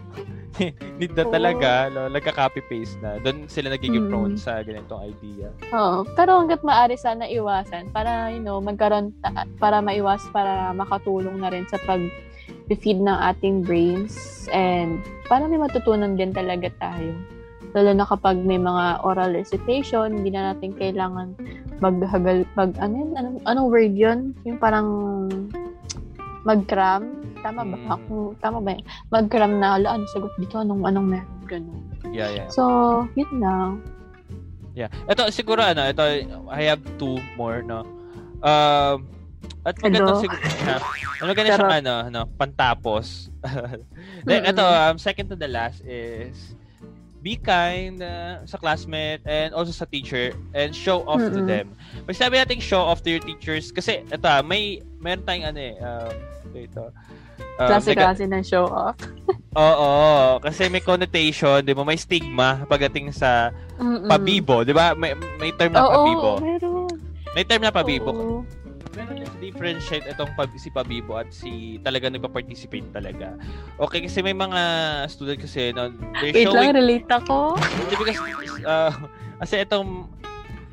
need 1.01 1.13
na 1.15 1.25
Oo. 1.25 1.33
talaga, 1.33 1.89
no, 1.89 2.07
nagka-copy-paste 2.09 2.99
na. 2.99 3.19
Doon 3.19 3.47
sila 3.47 3.71
nagiging 3.71 4.07
Mm. 4.07 4.11
prone 4.11 4.35
sa 4.37 4.61
ganitong 4.61 5.03
idea. 5.07 5.49
Oo. 5.71 6.03
Pero 6.13 6.39
hanggat 6.39 6.61
maaari 6.63 6.95
sana 6.95 7.27
iwasan 7.27 7.91
para, 7.91 8.31
you 8.31 8.43
know, 8.43 8.59
magkaroon, 8.59 9.15
ta- 9.21 9.47
para 9.57 9.79
maiwas, 9.79 10.23
para 10.31 10.71
makatulong 10.73 11.39
na 11.39 11.49
rin 11.49 11.65
sa 11.67 11.79
pag 11.83 12.03
feed 12.69 13.01
ng 13.01 13.19
ating 13.33 13.65
brains 13.65 14.45
and 14.53 15.01
para 15.25 15.49
may 15.49 15.57
matutunan 15.57 16.17
din 16.17 16.33
talaga 16.33 16.69
tayo. 16.77 17.17
Lalo 17.73 17.93
na 17.93 18.05
kapag 18.05 18.41
may 18.41 18.57
mga 18.57 19.05
oral 19.05 19.33
recitation, 19.33 20.21
hindi 20.21 20.33
na 20.33 20.53
natin 20.53 20.73
kailangan 20.73 21.37
maghagal, 21.79 22.49
mag, 22.57 22.73
ano 22.81 22.95
yun? 22.97 23.11
Anong, 23.15 23.39
anong 23.45 23.69
word 23.69 23.95
yun? 23.95 24.33
Yung 24.45 24.59
parang 24.59 24.89
mag-cram? 26.49 27.03
Tama 27.45 27.61
ba? 27.69 27.77
Mm. 27.77 27.93
Ako, 27.93 28.15
tama 28.41 28.59
ba? 28.65 28.73
Mag-cram 29.13 29.61
na, 29.61 29.77
ala, 29.77 30.01
ano 30.01 30.09
sagot 30.09 30.33
dito? 30.41 30.57
Anong, 30.57 30.89
anong 30.89 31.09
meron? 31.13 31.37
Ganun. 31.45 31.81
Yeah, 32.09 32.33
yeah. 32.33 32.49
So, 32.49 33.05
yun 33.13 33.29
lang. 33.37 33.85
Yeah. 34.73 34.89
Ito, 35.05 35.29
siguro, 35.29 35.61
ano, 35.61 35.85
ito, 35.85 36.01
I 36.49 36.63
have 36.73 36.81
two 36.97 37.21
more, 37.37 37.61
no? 37.61 37.85
Um, 38.41 39.05
at 39.69 39.77
maganda 39.85 40.17
Hello? 40.17 40.23
siguro, 40.25 40.41
ha? 40.65 40.77
Ano 41.21 41.31
siyang, 41.37 41.61
Charot. 41.61 41.79
ano, 41.85 41.95
ano, 42.09 42.21
pantapos. 42.41 43.29
Then, 44.29 44.49
ito, 44.49 44.65
um, 44.65 44.97
second 44.97 45.29
to 45.29 45.37
the 45.37 45.51
last 45.51 45.85
is, 45.85 46.57
be 47.19 47.35
kind 47.35 47.99
uh, 47.99 48.39
sa 48.47 48.59
classmate 48.59 49.23
and 49.27 49.51
also 49.51 49.75
sa 49.75 49.85
teacher 49.85 50.31
and 50.55 50.71
show 50.71 51.03
off 51.05 51.19
to 51.19 51.43
Mm-mm. 51.43 51.51
them. 51.51 51.67
Pag 52.07 52.15
sabi 52.15 52.39
natin 52.39 52.63
show 52.63 52.83
off 52.83 53.03
to 53.03 53.11
your 53.11 53.23
teachers, 53.23 53.75
kasi, 53.75 54.07
ito, 54.07 54.27
ah, 54.27 54.43
may, 54.43 54.79
meron 55.03 55.27
tayong, 55.27 55.51
ano 55.51 55.59
eh, 55.59 55.75
um, 55.83 56.15
ito, 56.55 56.85
um, 57.59 57.69
Klase-klase 57.69 58.25
ng 58.31 58.45
show-off. 58.47 58.95
Oo, 59.59 60.39
kasi 60.39 60.71
may 60.71 60.79
connotation, 60.79 61.59
di 61.67 61.75
ba? 61.75 61.83
May 61.83 61.99
stigma 61.99 62.63
pagdating 62.71 63.11
sa 63.11 63.51
Mm-mm. 63.83 64.07
pabibo, 64.07 64.63
di 64.63 64.71
ba? 64.71 64.95
May, 64.95 65.19
may 65.43 65.51
term 65.59 65.75
na 65.75 65.83
Oo, 65.83 65.91
pabibo. 65.91 66.31
meron. 66.39 66.87
May 67.35 67.45
term 67.45 67.63
na 67.63 67.75
pabibo. 67.75 68.11
Oo. 68.15 68.37
Pero 68.99 69.15
let's 69.15 69.37
differentiate 69.39 70.07
itong 70.11 70.35
si 70.59 70.75
pabibo 70.75 71.15
at 71.15 71.31
si 71.31 71.79
talaga 71.87 72.11
nagpa-participate 72.11 72.91
talaga. 72.91 73.39
Okay, 73.79 74.03
kasi 74.11 74.19
may 74.27 74.35
mga 74.35 74.61
student 75.07 75.39
kasi 75.39 75.71
no, 75.71 75.95
they're 76.19 76.35
Wait 76.35 76.51
lang, 76.51 76.55
showing 76.59 76.75
relate 76.75 77.07
ako. 77.07 77.55
Hindi, 77.55 77.95
because 77.95 78.19
uh, 78.67 78.91
kasi 79.39 79.63
itong 79.63 80.11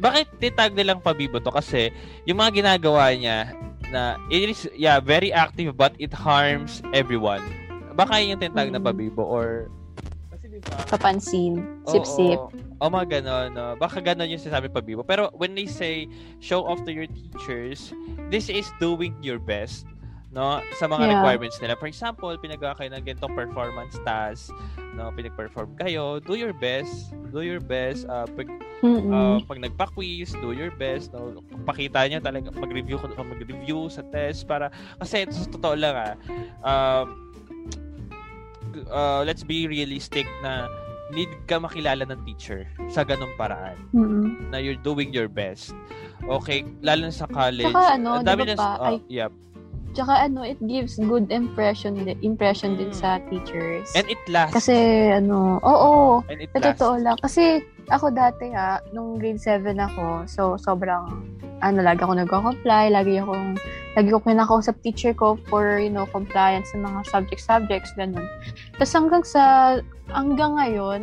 bakit 0.01 0.28
titag 0.41 0.73
nilang 0.73 0.99
pabibo 0.99 1.38
to 1.39 1.53
kasi 1.53 1.93
yung 2.26 2.41
mga 2.41 2.65
ginagawa 2.65 3.13
niya 3.15 3.53
na 3.93 4.17
it 4.28 4.51
is 4.51 4.67
yeah 4.76 4.99
very 4.99 5.32
active 5.32 5.78
but 5.78 5.95
it 6.01 6.11
harms 6.11 6.84
everyone 6.91 7.39
baka 7.95 8.19
yun 8.19 8.36
yung 8.36 8.41
tinatag 8.43 8.76
na 8.76 8.82
Mm. 8.82 8.88
pabibo 8.91 9.23
or 9.23 9.71
Papansin. 10.89 11.63
Oo, 11.86 11.91
Sip-sip. 11.91 12.41
O 12.82 12.89
mga 12.91 13.22
ganon. 13.22 13.55
No? 13.55 13.76
Baka 13.80 14.03
ganon 14.03 14.28
yung 14.30 14.41
sinasabi 14.41 14.68
pabibo. 14.68 15.01
Pero 15.05 15.32
when 15.38 15.55
they 15.55 15.66
say 15.66 16.09
show 16.43 16.66
off 16.66 16.84
to 16.84 16.91
your 16.91 17.07
teachers, 17.07 17.93
this 18.30 18.49
is 18.51 18.68
doing 18.82 19.16
your 19.24 19.39
best 19.39 19.88
no 20.36 20.59
sa 20.76 20.86
mga 20.91 21.07
Yeah. 21.07 21.11
requirements 21.16 21.57
nila. 21.63 21.80
For 21.80 21.88
example, 21.88 22.28
pinagawa 22.36 22.76
kayo 22.76 22.91
ng 22.91 23.07
ganitong 23.07 23.32
performance 23.32 23.95
task, 24.03 24.51
no, 24.99 25.07
pinag-perform 25.16 25.80
kayo, 25.80 26.20
do 26.20 26.36
your 26.36 26.51
best, 26.51 27.16
do 27.32 27.39
your 27.39 27.63
best. 27.63 28.03
Uh, 28.11 28.28
pag, 28.36 28.51
Mm-mm. 28.84 29.16
uh, 29.16 29.39
pag 29.47 29.63
nagpa-quiz, 29.63 30.36
do 30.43 30.51
your 30.51 30.76
best, 30.76 31.16
no. 31.16 31.39
Pakita 31.63 32.03
niyo 32.11 32.20
talaga 32.20 32.51
mag-review 32.51 32.99
mag-review 32.99 33.88
sa 33.88 34.03
test 34.11 34.43
para 34.43 34.68
kasi 34.99 35.24
ito 35.24 35.32
sa 35.32 35.47
totoo 35.47 35.76
lang 35.80 35.95
ah. 35.95 36.13
Um, 36.59 36.68
uh, 36.68 37.03
let's 39.23 39.43
be 39.43 39.67
realistic 39.67 40.28
na 40.43 40.67
need 41.13 41.30
ka 41.45 41.61
makilala 41.61 42.01
ng 42.09 42.19
teacher 42.26 42.65
sa 42.89 43.05
ganung 43.05 43.30
paraan 43.38 43.78
Mm-mm. 43.93 44.49
na 44.49 44.57
you're 44.57 44.80
doing 44.82 45.13
your 45.13 45.30
best. 45.30 45.71
Okay, 46.26 46.65
lalo 46.82 47.05
na 47.07 47.13
sa 47.13 47.30
college. 47.30 47.69
Tsaka 47.69 48.01
ano, 48.01 48.26
dami 48.26 48.41
di 48.41 48.51
ba 48.51 48.53
na- 48.53 48.57
pa, 48.57 48.67
ah, 48.82 48.88
ay, 48.89 48.97
yep. 49.07 49.32
Tsaka 49.95 50.27
ano, 50.27 50.43
it 50.43 50.59
gives 50.59 50.99
good 50.99 51.31
impression 51.31 51.95
di- 52.03 52.19
impression 52.19 52.75
din 52.75 52.91
Mm. 52.91 52.99
sa 52.99 53.17
teachers. 53.31 53.87
And 53.95 54.03
it 54.05 54.19
lasts. 54.27 54.51
Kasi 54.53 54.75
ano, 55.09 55.57
oo, 55.63 56.19
and 56.27 56.43
it 56.43 56.51
lasts. 56.51 56.77
totoo 56.77 56.99
lang. 56.99 57.15
Kasi 57.17 57.63
ako 57.87 58.11
dati 58.11 58.51
ha, 58.51 58.83
nung 58.91 59.15
grade 59.15 59.39
7 59.39 59.71
ako, 59.79 60.27
so 60.27 60.41
sobrang, 60.59 61.23
ano, 61.61 61.79
lagi 61.79 62.03
ako 62.03 62.11
nagko-comply, 62.13 62.91
lagi 62.91 63.17
akong, 63.17 63.55
lagi 63.95 64.11
ko 64.11 64.19
pinakausap 64.19 64.75
teacher 64.81 65.15
ko 65.15 65.39
for, 65.47 65.79
you 65.79 65.87
know, 65.87 66.03
compliance 66.05 66.67
sa 66.69 66.77
mga 66.77 66.99
subject-subjects, 67.07 67.95
ganun. 67.95 68.27
Tapos 68.75 68.91
hanggang 68.91 69.23
sa, 69.23 69.43
hanggang 70.11 70.59
ngayon, 70.59 71.01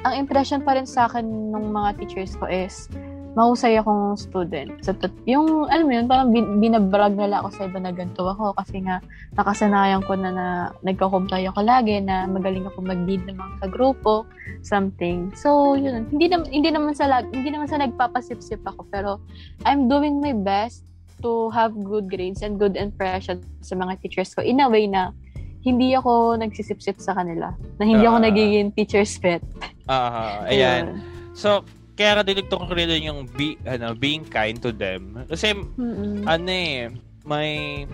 ang 0.00 0.14
impression 0.14 0.62
pa 0.62 0.72
rin 0.72 0.86
sa 0.86 1.04
akin 1.04 1.26
ng 1.50 1.66
mga 1.68 1.98
teachers 1.98 2.32
ko 2.36 2.46
is, 2.46 2.86
mahusay 3.32 3.78
akong 3.78 4.18
student. 4.18 4.74
So, 4.82 4.90
yung, 5.22 5.70
alam 5.70 5.86
mo 5.86 5.92
yun, 5.94 6.06
parang 6.10 6.34
bin- 6.34 6.58
binabrag 6.58 7.14
nila 7.14 7.40
ako 7.40 7.48
sa 7.54 7.62
iba 7.66 7.78
na 7.78 7.94
ganito 7.94 8.26
ako 8.26 8.58
kasi 8.58 8.82
nga, 8.82 8.98
nakasanayan 9.38 10.02
ko 10.02 10.18
na 10.18 10.30
na 10.30 10.46
nagko-comply 10.82 11.46
ako 11.46 11.62
lagi 11.62 12.02
na 12.02 12.26
magaling 12.26 12.66
ako 12.66 12.82
mag-lead 12.82 13.22
ng 13.30 13.38
mga 13.38 13.54
kagrupo, 13.62 14.26
something. 14.60 15.30
So, 15.38 15.78
yun. 15.78 16.10
Hindi 16.10 16.26
naman 16.26 16.46
hindi 16.50 16.70
naman 16.70 16.92
sa 16.92 17.06
lag- 17.06 17.30
hindi 17.30 17.54
naman 17.54 17.70
sa 17.70 17.78
nagpapasip-sip 17.78 18.66
ako, 18.66 18.86
pero 18.90 19.22
I'm 19.62 19.86
doing 19.86 20.18
my 20.18 20.34
best 20.34 20.82
to 21.22 21.52
have 21.52 21.76
good 21.76 22.08
grades 22.08 22.40
and 22.40 22.56
good 22.56 22.74
impression 22.74 23.44
sa 23.60 23.76
mga 23.76 24.00
teachers 24.00 24.32
ko 24.32 24.40
in 24.40 24.58
a 24.58 24.66
way 24.66 24.88
na 24.88 25.12
hindi 25.60 25.92
ako 25.92 26.40
nagsisip-sip 26.40 26.96
sa 26.96 27.12
kanila. 27.12 27.52
Na 27.76 27.84
hindi 27.84 28.08
ako 28.08 28.18
Ah. 28.18 28.26
nagiging 28.26 28.72
teacher's 28.72 29.12
pet. 29.20 29.44
Ah, 29.84 30.48
ayan. 30.48 31.04
So, 31.36 31.60
kaya 32.00 32.16
ka 32.16 32.22
dinigto 32.24 32.56
ko 32.56 32.72
rin 32.72 32.88
yung 33.04 33.28
be, 33.36 33.60
ano, 33.68 33.92
being 33.92 34.24
kind 34.24 34.56
to 34.56 34.72
them. 34.72 35.20
Kasi, 35.28 35.52
Mm-mm. 35.52 36.24
ano 36.24 36.48
eh, 36.48 36.88
may 37.28 37.84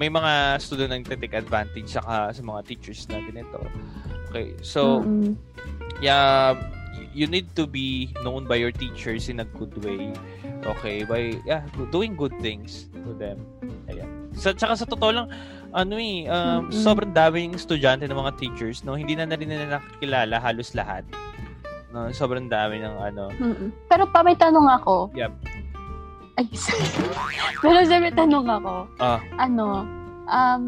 may 0.00 0.08
mga 0.08 0.56
student 0.56 0.88
nang 0.96 1.04
take 1.04 1.36
advantage 1.36 1.92
saka 1.92 2.32
sa 2.32 2.40
mga 2.40 2.64
teachers 2.64 3.04
na 3.12 3.20
ganito. 3.20 3.60
Okay. 4.32 4.56
So, 4.64 5.04
Mm-mm. 5.04 5.36
yeah, 6.00 6.56
you 7.12 7.28
need 7.28 7.52
to 7.60 7.68
be 7.68 8.08
known 8.24 8.48
by 8.48 8.56
your 8.56 8.72
teachers 8.72 9.28
in 9.28 9.44
a 9.44 9.46
good 9.52 9.76
way. 9.84 10.08
Okay, 10.64 11.04
by 11.04 11.36
yeah, 11.44 11.68
doing 11.92 12.16
good 12.16 12.32
things 12.40 12.88
to 13.04 13.12
them. 13.12 13.36
Ayan. 13.92 14.08
Sa 14.32 14.56
tsaka 14.56 14.80
sa 14.80 14.88
totoo 14.88 15.12
lang, 15.12 15.26
ano 15.76 16.00
eh, 16.00 16.24
um, 16.32 16.66
Mm-mm. 16.66 16.72
sobrang 16.72 17.12
daming 17.12 17.52
estudyante 17.52 18.08
ng 18.08 18.16
mga 18.16 18.32
teachers, 18.40 18.80
no? 18.80 18.96
Hindi 18.96 19.12
na 19.12 19.28
na 19.28 19.36
rin 19.36 19.52
nila 19.52 19.76
nakikilala 19.76 20.40
halos 20.40 20.72
lahat. 20.72 21.04
No, 21.92 22.08
sobrang 22.10 22.48
dami 22.48 22.80
ng 22.80 22.96
ano. 22.96 23.28
Mm-mm. 23.36 23.68
Pero 23.86 24.08
pa 24.08 24.24
may 24.24 24.32
tanong 24.34 24.64
ako. 24.72 25.12
Yep. 25.12 25.32
Ay, 26.34 26.48
sorry. 26.56 26.88
Pero 27.60 27.78
sir, 27.84 28.00
may 28.00 28.10
tanong 28.10 28.48
ako. 28.48 28.88
Ah. 28.96 29.20
Ano, 29.36 29.84
um, 30.24 30.64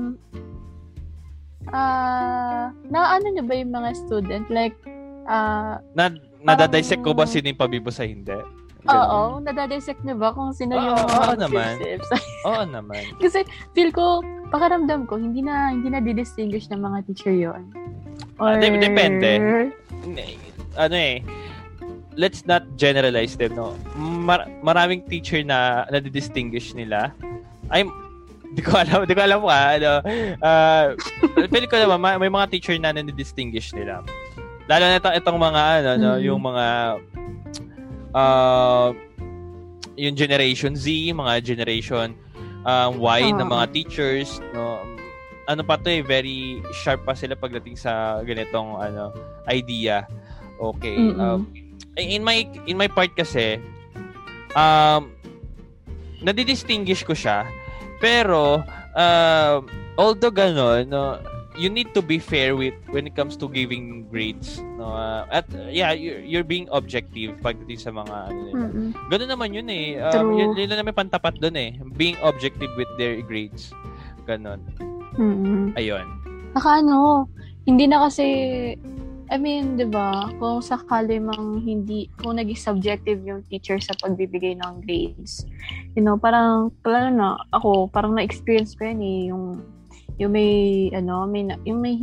ah, 1.73 2.69
na 2.85 3.17
ano 3.17 3.27
nyo 3.33 3.43
ba 3.43 3.55
yung 3.57 3.73
mga 3.73 3.91
student? 3.97 4.45
Like, 4.53 4.77
ah, 5.25 5.81
Na 5.97 6.13
nadadissect 6.45 7.01
ko 7.01 7.17
ba 7.17 7.25
sino 7.25 7.49
yung 7.49 7.57
pabibo 7.59 7.89
sa 7.89 8.05
hindi? 8.05 8.37
oo, 8.85 9.41
nadadissect 9.41 10.05
nyo 10.05 10.13
ba 10.13 10.37
kung 10.37 10.53
sino 10.53 10.77
Oo, 10.77 10.85
yung 10.93 10.99
oo 11.01 11.09
mga 11.09 11.37
naman. 11.41 11.73
sip-sips? 11.81 12.09
Oo 12.53 12.63
naman. 12.69 13.01
Kasi 13.17 13.41
feel 13.73 13.89
ko, 13.89 14.21
pakaramdam 14.53 15.09
ko, 15.09 15.17
hindi 15.17 15.41
na 15.41 15.73
hindi 15.73 15.89
na 15.89 16.05
di-distinguish 16.05 16.69
ng 16.69 16.85
mga 16.85 17.09
teacher 17.09 17.33
yon. 17.33 17.73
Ah, 18.37 18.53
Or, 18.53 18.61
de- 18.61 18.77
depende. 18.77 19.31
Ano 20.75 20.97
eh, 20.97 21.23
let's 22.15 22.47
not 22.47 22.63
generalize 22.79 23.37
them, 23.37 23.55
no? 23.55 23.75
Mar- 23.99 24.49
maraming 24.63 25.07
teacher 25.07 25.43
na 25.43 25.87
nadidistinguish 25.91 26.75
nila. 26.75 27.11
I'm, 27.71 27.91
di 28.55 28.63
ko 28.63 28.79
alam, 28.79 29.07
di 29.07 29.15
ko 29.15 29.23
alam 29.23 29.43
ka, 29.43 29.59
ano, 29.79 29.91
uh, 30.43 30.85
pili 31.51 31.67
ko 31.67 31.79
naman, 31.79 31.99
may, 31.99 32.15
may 32.27 32.31
mga 32.31 32.47
teacher 32.55 32.77
na 32.79 32.95
nadidistinguish 32.95 33.75
nila. 33.75 34.03
Lalo 34.71 34.85
na 34.89 34.97
itong, 34.99 35.15
itong 35.19 35.39
mga, 35.39 35.63
ano, 35.83 35.91
no, 35.99 36.13
yung 36.23 36.41
mga, 36.41 36.67
uh, 38.15 38.89
yung 39.95 40.15
Generation 40.15 40.75
Z, 40.75 40.91
mga 41.15 41.43
Generation 41.43 42.15
um, 42.67 42.99
Y 42.99 43.21
uh, 43.31 43.37
ng 43.39 43.49
mga 43.49 43.65
teachers, 43.75 44.43
no, 44.55 44.83
ano 45.45 45.61
pa 45.61 45.77
to 45.77 45.93
eh, 45.93 46.01
very 46.01 46.65
sharp 46.73 47.05
pa 47.05 47.13
sila 47.13 47.37
pagdating 47.37 47.77
sa 47.77 48.21
ganitong 48.25 48.81
ano 48.81 49.13
idea. 49.49 50.09
Okay. 50.73 50.97
Mm-hmm. 50.97 51.21
Um, 51.21 51.41
in 51.99 52.25
my 52.25 52.49
in 52.67 52.75
my 52.75 52.89
part 52.89 53.15
kasi 53.15 53.63
um 54.59 55.15
nadidistinguish 56.25 57.07
ko 57.07 57.15
siya 57.15 57.47
pero 58.03 58.67
uh, 58.99 59.63
although 59.95 60.33
ganon 60.35 60.91
no 60.91 61.23
you 61.55 61.71
need 61.71 61.95
to 61.95 62.03
be 62.03 62.19
fair 62.19 62.59
with 62.59 62.75
when 62.91 63.07
it 63.07 63.15
comes 63.15 63.39
to 63.39 63.47
giving 63.47 64.11
grades 64.11 64.59
no 64.75 64.91
uh, 64.91 65.23
at 65.31 65.47
uh, 65.55 65.71
yeah 65.71 65.95
you're, 65.95 66.19
you're 66.19 66.47
being 66.47 66.67
objective 66.75 67.31
pagdating 67.39 67.79
sa 67.79 67.95
mga 67.95 68.35
ano 68.35 68.41
nila 68.51 68.67
mm-hmm. 68.67 68.89
ganun 69.15 69.31
naman 69.31 69.49
yun 69.55 69.67
eh 69.71 70.03
um, 70.03 70.35
yun, 70.35 70.51
yun 70.59 70.67
na 70.67 70.83
may 70.83 70.95
pantapat 70.95 71.39
doon 71.39 71.55
eh 71.55 71.79
being 71.95 72.19
objective 72.27 72.75
with 72.75 72.91
their 72.99 73.23
grades 73.23 73.71
ganon 74.27 74.59
mm-hmm. 75.15 75.71
ayun 75.79 76.25
Saka 76.55 76.87
ano, 76.87 77.27
hindi 77.67 77.91
na 77.91 78.07
kasi 78.07 78.27
I 79.33 79.41
mean, 79.41 79.81
'di 79.81 79.89
ba? 79.89 80.29
Kung 80.37 80.61
sakali 80.61 81.17
mang 81.17 81.65
hindi 81.65 82.13
kung 82.21 82.37
naging 82.37 82.61
subjective 82.61 83.25
yung 83.25 83.41
teacher 83.49 83.81
sa 83.81 83.97
pagbibigay 83.97 84.61
ng 84.61 84.85
grades. 84.85 85.49
You 85.97 86.05
know, 86.05 86.21
parang 86.21 86.75
lalo 86.85 87.09
na 87.09 87.29
ako, 87.57 87.89
parang 87.89 88.19
na-experience 88.21 88.77
ko 88.77 88.85
'yan 88.85 89.01
eh, 89.01 89.21
yung 89.33 89.45
yung 90.21 90.31
may 90.31 90.53
ano, 90.95 91.27
may 91.27 91.43
yung 91.67 91.81
may 91.81 91.97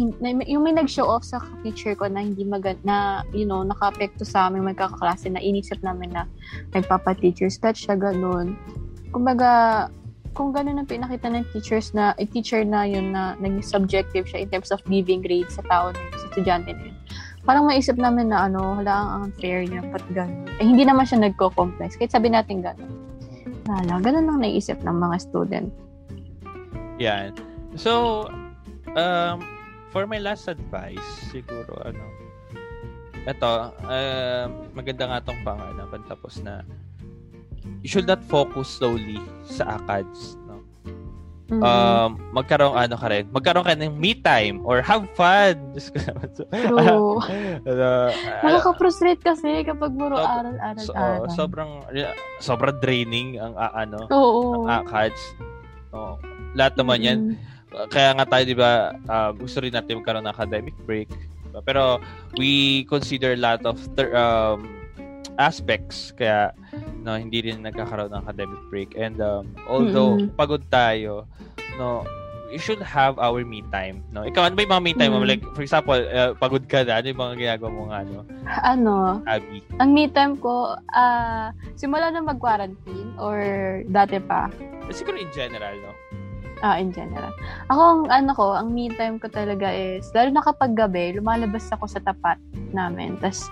yung 0.49 0.63
may 0.65 0.73
nag-show 0.75 1.07
off 1.07 1.23
sa 1.23 1.39
teacher 1.63 1.95
ko 1.95 2.09
na 2.11 2.25
hindi 2.25 2.43
maganda 2.43 2.83
na 2.83 2.97
you 3.31 3.47
know, 3.47 3.63
naka-apekto 3.63 4.27
sa 4.27 4.51
aming 4.51 4.67
magkakaklase 4.67 5.31
na 5.31 5.39
inisip 5.39 5.79
namin 5.79 6.11
na 6.11 6.27
nagpapa-teacher's 6.75 7.55
pet 7.61 7.77
siya 7.77 7.95
ganun. 7.95 8.59
Kumbaga, 9.15 9.87
kung 10.31 10.55
ganun 10.55 10.79
ang 10.79 10.87
pinakita 10.87 11.27
ng 11.27 11.47
teachers 11.51 11.91
na, 11.91 12.15
a 12.15 12.23
teacher 12.23 12.63
na 12.63 12.87
yun 12.87 13.11
na 13.11 13.35
naging 13.39 13.63
subjective 13.63 14.27
siya 14.27 14.43
in 14.43 14.49
terms 14.51 14.71
of 14.71 14.79
giving 14.87 15.19
grades 15.19 15.59
sa 15.59 15.63
tao 15.67 15.91
sa 15.91 16.25
estudyante 16.31 16.71
na 16.71 16.90
yun, 16.90 16.90
parang 17.45 17.65
maisip 17.65 17.97
namin 17.97 18.29
na 18.29 18.45
ano, 18.45 18.77
wala 18.81 18.93
ang 18.93 19.09
unfair 19.29 19.65
niya, 19.65 19.81
pat 19.89 20.05
ganun. 20.13 20.45
Eh, 20.61 20.65
hindi 20.65 20.85
naman 20.85 21.05
siya 21.05 21.25
nagko-complex. 21.25 21.97
Kahit 21.97 22.13
sabi 22.13 22.29
natin 22.29 22.61
ganun. 22.61 22.93
Wala, 23.65 23.97
ganun 24.01 24.25
lang 24.29 24.39
naisip 24.41 24.77
ng 24.85 24.97
mga 24.97 25.15
student. 25.21 25.69
Yan. 27.01 27.33
So, 27.73 28.25
um, 28.93 29.41
for 29.89 30.05
my 30.05 30.21
last 30.21 30.45
advice, 30.45 31.05
siguro, 31.33 31.73
ano, 31.81 32.05
ito, 33.21 33.51
uh, 33.85 34.45
maganda 34.73 35.05
nga 35.09 35.19
tong 35.21 35.41
pang, 35.45 35.61
ano, 35.61 35.85
na 36.41 36.65
you 37.85 37.89
should 37.89 38.09
not 38.09 38.21
focus 38.25 38.69
solely 38.69 39.21
sa 39.45 39.77
ACADS. 39.81 40.40
Mm-hmm. 41.51 41.67
Um, 41.67 42.09
magkaroon 42.31 42.79
ano 42.79 42.95
ka 42.95 43.11
rin, 43.11 43.27
magkaroon 43.27 43.67
ka 43.67 43.75
ng 43.75 43.91
me 43.99 44.15
time 44.15 44.63
or 44.63 44.79
have 44.79 45.03
fun. 45.19 45.59
Just 45.75 45.91
ko 45.91 45.99
naman. 45.99 46.31
So, 46.31 46.47
True. 46.47 47.19
uh, 47.67 48.09
Nakaka-frustrate 48.39 49.19
kasi 49.19 49.67
kapag 49.67 49.91
puro 49.91 50.15
so, 50.15 50.23
aral-aral. 50.23 50.79
So, 50.79 50.91
aral. 50.95 51.27
sobrang 51.35 51.71
sobrang 52.39 52.79
draining 52.79 53.35
ang 53.35 53.59
uh, 53.59 53.71
ano, 53.75 54.07
Oo. 54.07 54.63
ang 54.63 54.87
ACADS. 54.87 55.21
Oh, 55.91 56.15
lahat 56.55 56.79
naman 56.79 57.03
mm-hmm. 57.03 57.35
yan. 57.35 57.87
Kaya 57.91 58.15
nga 58.15 58.25
tayo, 58.27 58.43
di 58.47 58.55
ba, 58.55 58.95
uh, 59.11 59.31
gusto 59.35 59.59
rin 59.59 59.75
natin 59.75 59.99
magkaroon 59.99 60.23
ng 60.23 60.31
academic 60.31 60.75
break. 60.87 61.11
Pero 61.67 61.99
we 62.39 62.87
consider 62.87 63.35
a 63.35 63.41
lot 63.43 63.59
of 63.67 63.75
ter- 63.99 64.15
um, 64.15 64.71
aspects 65.35 66.15
kaya 66.15 66.55
no 67.01 67.17
hindi 67.17 67.41
rin 67.49 67.65
nagkakaroon 67.65 68.13
ng 68.13 68.23
academic 68.23 68.61
break 68.69 68.89
and 68.95 69.17
um, 69.19 69.49
although 69.65 70.17
mm-hmm. 70.17 70.33
pagod 70.37 70.61
tayo 70.69 71.25
no 71.81 72.05
we 72.51 72.59
should 72.59 72.83
have 72.83 73.15
our 73.17 73.41
me 73.47 73.63
time 73.73 74.03
no 74.13 74.21
ikaw 74.27 74.45
ano 74.45 74.53
ba 74.53 74.61
yung 74.63 74.73
mga 74.75 74.83
me 74.85 74.93
time 74.93 75.11
mm-hmm. 75.15 75.25
mo 75.25 75.31
like 75.31 75.43
for 75.57 75.63
example 75.65 75.97
uh, 75.97 76.31
pagod 76.37 76.63
ka 76.69 76.85
na 76.85 77.01
ano 77.01 77.09
yung 77.09 77.21
mga 77.21 77.35
ginagawa 77.39 77.69
mo 77.73 77.83
nga 77.89 77.97
ano 78.05 78.17
ano 78.61 78.93
Abby 79.25 79.65
ang 79.81 79.89
me 79.95 80.05
time 80.11 80.37
ko 80.37 80.77
uh, 80.93 81.49
simula 81.73 82.13
na 82.13 82.21
mag-quarantine 82.21 83.17
or 83.17 83.39
dati 83.89 84.21
pa 84.21 84.51
siguro 84.93 85.17
in 85.17 85.31
general 85.33 85.73
no 85.81 85.93
Ah, 86.61 86.77
in 86.77 86.93
general. 86.93 87.33
Ako, 87.73 87.81
ang 87.81 88.01
ano 88.13 88.31
ko, 88.37 88.53
ang 88.53 88.69
me 88.69 88.85
time 88.93 89.17
ko 89.17 89.25
talaga 89.33 89.73
is, 89.73 90.05
lalo 90.13 90.29
na 90.29 90.45
kapag 90.45 90.77
gabi, 90.77 91.17
lumalabas 91.17 91.65
ako 91.73 91.89
sa 91.89 91.97
tapat 92.05 92.37
namin. 92.69 93.17
Tapos, 93.17 93.49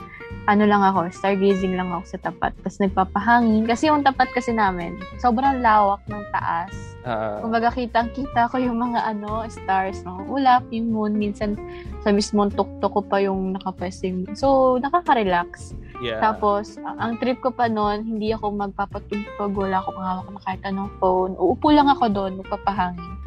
ano 0.47 0.63
lang 0.63 0.81
ako, 0.81 1.11
stargazing 1.11 1.75
lang 1.75 1.91
ako 1.91 2.15
sa 2.15 2.17
tapat. 2.29 2.55
Tapos 2.63 2.79
nagpapahangin. 2.79 3.67
Kasi 3.67 3.91
yung 3.91 4.05
tapat 4.05 4.31
kasi 4.31 4.55
namin, 4.55 4.95
sobrang 5.19 5.59
lawak 5.59 5.99
ng 6.07 6.23
taas. 6.31 6.71
Uh, 7.03 7.43
Kumbaga 7.43 7.73
kitang-kita 7.73 8.47
ko 8.47 8.59
yung 8.59 8.79
mga 8.79 9.03
ano, 9.03 9.43
stars, 9.51 10.05
no? 10.07 10.23
Ulap, 10.29 10.67
yung 10.71 10.93
moon. 10.93 11.17
Minsan 11.17 11.59
sa 12.05 12.15
mismong 12.15 12.53
tuktok 12.55 12.91
ko 12.95 13.01
pa 13.03 13.19
yung 13.19 13.59
nakapwesting. 13.59 14.29
So, 14.37 14.79
nakaka-relax. 14.79 15.75
Yeah. 15.99 16.23
Tapos, 16.23 16.79
ang 16.79 17.19
trip 17.19 17.43
ko 17.43 17.51
pa 17.51 17.67
noon, 17.67 18.07
hindi 18.07 18.31
ako 18.31 18.55
magpapatugtog, 18.55 19.51
wala 19.51 19.83
ako 19.83 19.89
hawak 19.99 20.27
na 20.31 20.39
kahit 20.47 20.61
anong 20.63 20.91
phone. 21.03 21.35
Uupo 21.35 21.75
lang 21.75 21.91
ako 21.91 22.07
doon, 22.07 22.39
magpapahangin. 22.39 23.19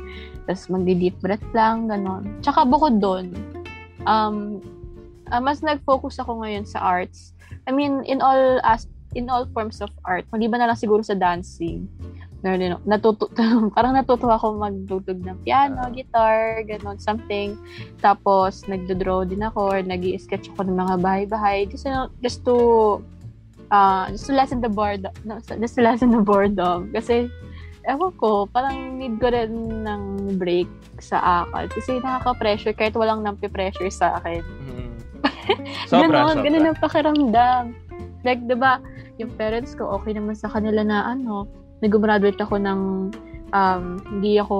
Tapos 0.48 0.66
magdi-deep 0.72 1.16
breath 1.22 1.44
lang, 1.54 1.86
ganon. 1.86 2.26
Tsaka 2.42 2.66
bukod 2.66 2.98
doon, 2.98 3.30
um, 4.08 4.58
uh, 5.32 5.40
mas 5.40 5.64
nag-focus 5.64 6.20
ako 6.20 6.44
ngayon 6.44 6.68
sa 6.68 6.84
arts. 6.84 7.32
I 7.64 7.72
mean, 7.72 8.04
in 8.04 8.20
all 8.20 8.60
as 8.62 8.84
in 9.14 9.28
all 9.28 9.48
forms 9.52 9.80
of 9.80 9.92
art. 10.04 10.24
Maliban 10.32 10.60
na 10.60 10.72
lang 10.72 10.78
siguro 10.78 11.04
sa 11.04 11.16
dancing. 11.16 11.88
Natuto, 12.42 13.30
parang 13.76 13.94
natuto 13.94 14.26
ako 14.26 14.58
magtutog 14.58 15.22
ng 15.22 15.38
piano, 15.46 15.78
uh, 15.78 15.92
guitar, 15.92 16.64
ganun, 16.66 16.98
something. 16.98 17.54
Tapos, 18.02 18.66
nagdo-draw 18.66 19.22
din 19.22 19.46
ako 19.46 19.78
or 19.78 19.80
nag 19.84 20.02
sketch 20.18 20.50
ako 20.50 20.66
ng 20.66 20.74
mga 20.74 20.94
bahay-bahay. 20.98 21.68
Just, 21.70 21.86
you 21.86 21.94
know, 21.94 22.10
just 22.18 22.42
to 22.42 22.56
uh, 23.70 24.10
just 24.10 24.26
to 24.26 24.34
lessen 24.34 24.58
the 24.58 24.72
boredom. 24.72 25.14
No, 25.22 25.38
just 25.38 25.78
to 25.78 25.82
lessen 25.86 26.10
the 26.10 26.18
boredom. 26.18 26.90
Kasi, 26.90 27.30
ewan 27.86 28.10
ko, 28.18 28.50
parang 28.50 28.98
need 28.98 29.22
ko 29.22 29.30
rin 29.30 29.86
ng 29.86 30.34
break 30.34 30.66
sa 30.98 31.46
akal. 31.46 31.70
Kasi 31.70 32.02
nakaka-pressure 32.02 32.74
kahit 32.74 32.98
walang 32.98 33.22
nampi-pressure 33.22 33.90
sa 33.94 34.18
akin. 34.18 34.42
Sobra, 35.90 36.08
ganon, 36.08 36.36
sobra. 36.36 36.44
ganon 36.44 36.68
ang 36.68 36.78
pakiramdam. 36.80 37.64
Like, 38.22 38.40
di 38.46 38.56
ba, 38.56 38.78
yung 39.18 39.30
parents 39.34 39.74
ko, 39.74 39.90
okay 39.98 40.14
naman 40.14 40.38
sa 40.38 40.48
kanila 40.48 40.86
na, 40.86 41.06
ano, 41.10 41.50
nag-graduate 41.82 42.38
ako 42.38 42.56
ng, 42.62 42.80
um, 43.50 43.84
hindi 44.08 44.38
ako, 44.38 44.58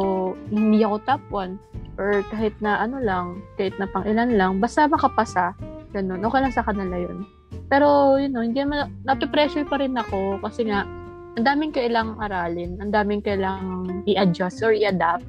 hindi 0.51 0.83
ako 0.83 0.97
top 1.07 1.23
1. 1.31 2.01
Or 2.01 2.25
kahit 2.33 2.57
na, 2.59 2.83
ano 2.83 2.99
lang, 2.99 3.41
kahit 3.61 3.77
na 3.79 3.87
pang 3.87 4.03
ilan 4.03 4.35
lang, 4.35 4.59
basta 4.59 4.91
makapasa, 4.91 5.55
ganun, 5.95 6.25
okay 6.25 6.41
lang 6.43 6.55
sa 6.55 6.67
kanila 6.67 6.99
yun. 6.99 7.23
Pero, 7.71 8.19
you 8.19 8.29
know, 8.29 8.43
hindi 8.43 8.61
naman, 8.61 8.93
nape-pressure 9.07 9.65
pa 9.65 9.81
rin 9.81 9.95
ako 9.97 10.43
kasi 10.43 10.69
nga, 10.69 10.85
ang 11.33 11.45
daming 11.49 11.73
kailangang 11.73 12.21
aralin, 12.21 12.73
ang 12.85 12.93
daming 12.93 13.25
kailangang 13.25 14.05
i-adjust 14.05 14.61
or 14.61 14.77
i-adapt. 14.77 15.25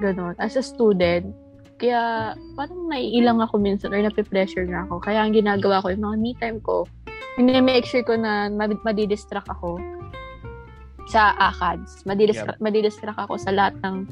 Ganun. 0.00 0.32
As 0.40 0.56
a 0.56 0.64
student, 0.64 1.36
kaya, 1.80 2.36
parang 2.54 2.92
naiilang 2.92 3.40
ako 3.40 3.56
minsan 3.56 3.90
or 3.90 4.04
nape-pressure 4.04 4.68
na 4.68 4.84
ako. 4.84 5.00
Kaya 5.00 5.24
ang 5.24 5.32
ginagawa 5.32 5.80
ko, 5.80 5.88
yung 5.88 6.04
mga 6.04 6.18
me 6.20 6.32
time 6.36 6.58
ko, 6.60 6.84
hindi 7.40 7.56
make 7.64 7.88
sure 7.88 8.04
ko 8.04 8.20
na 8.20 8.52
madidistract 8.84 9.48
ako 9.48 9.80
sa 11.08 11.32
ACADS. 11.40 12.04
Madidistract, 12.04 12.60
yeah. 12.60 12.66
madidistract 12.68 13.18
ako 13.18 13.40
sa 13.40 13.50
lahat 13.50 13.74
ng 13.80 14.06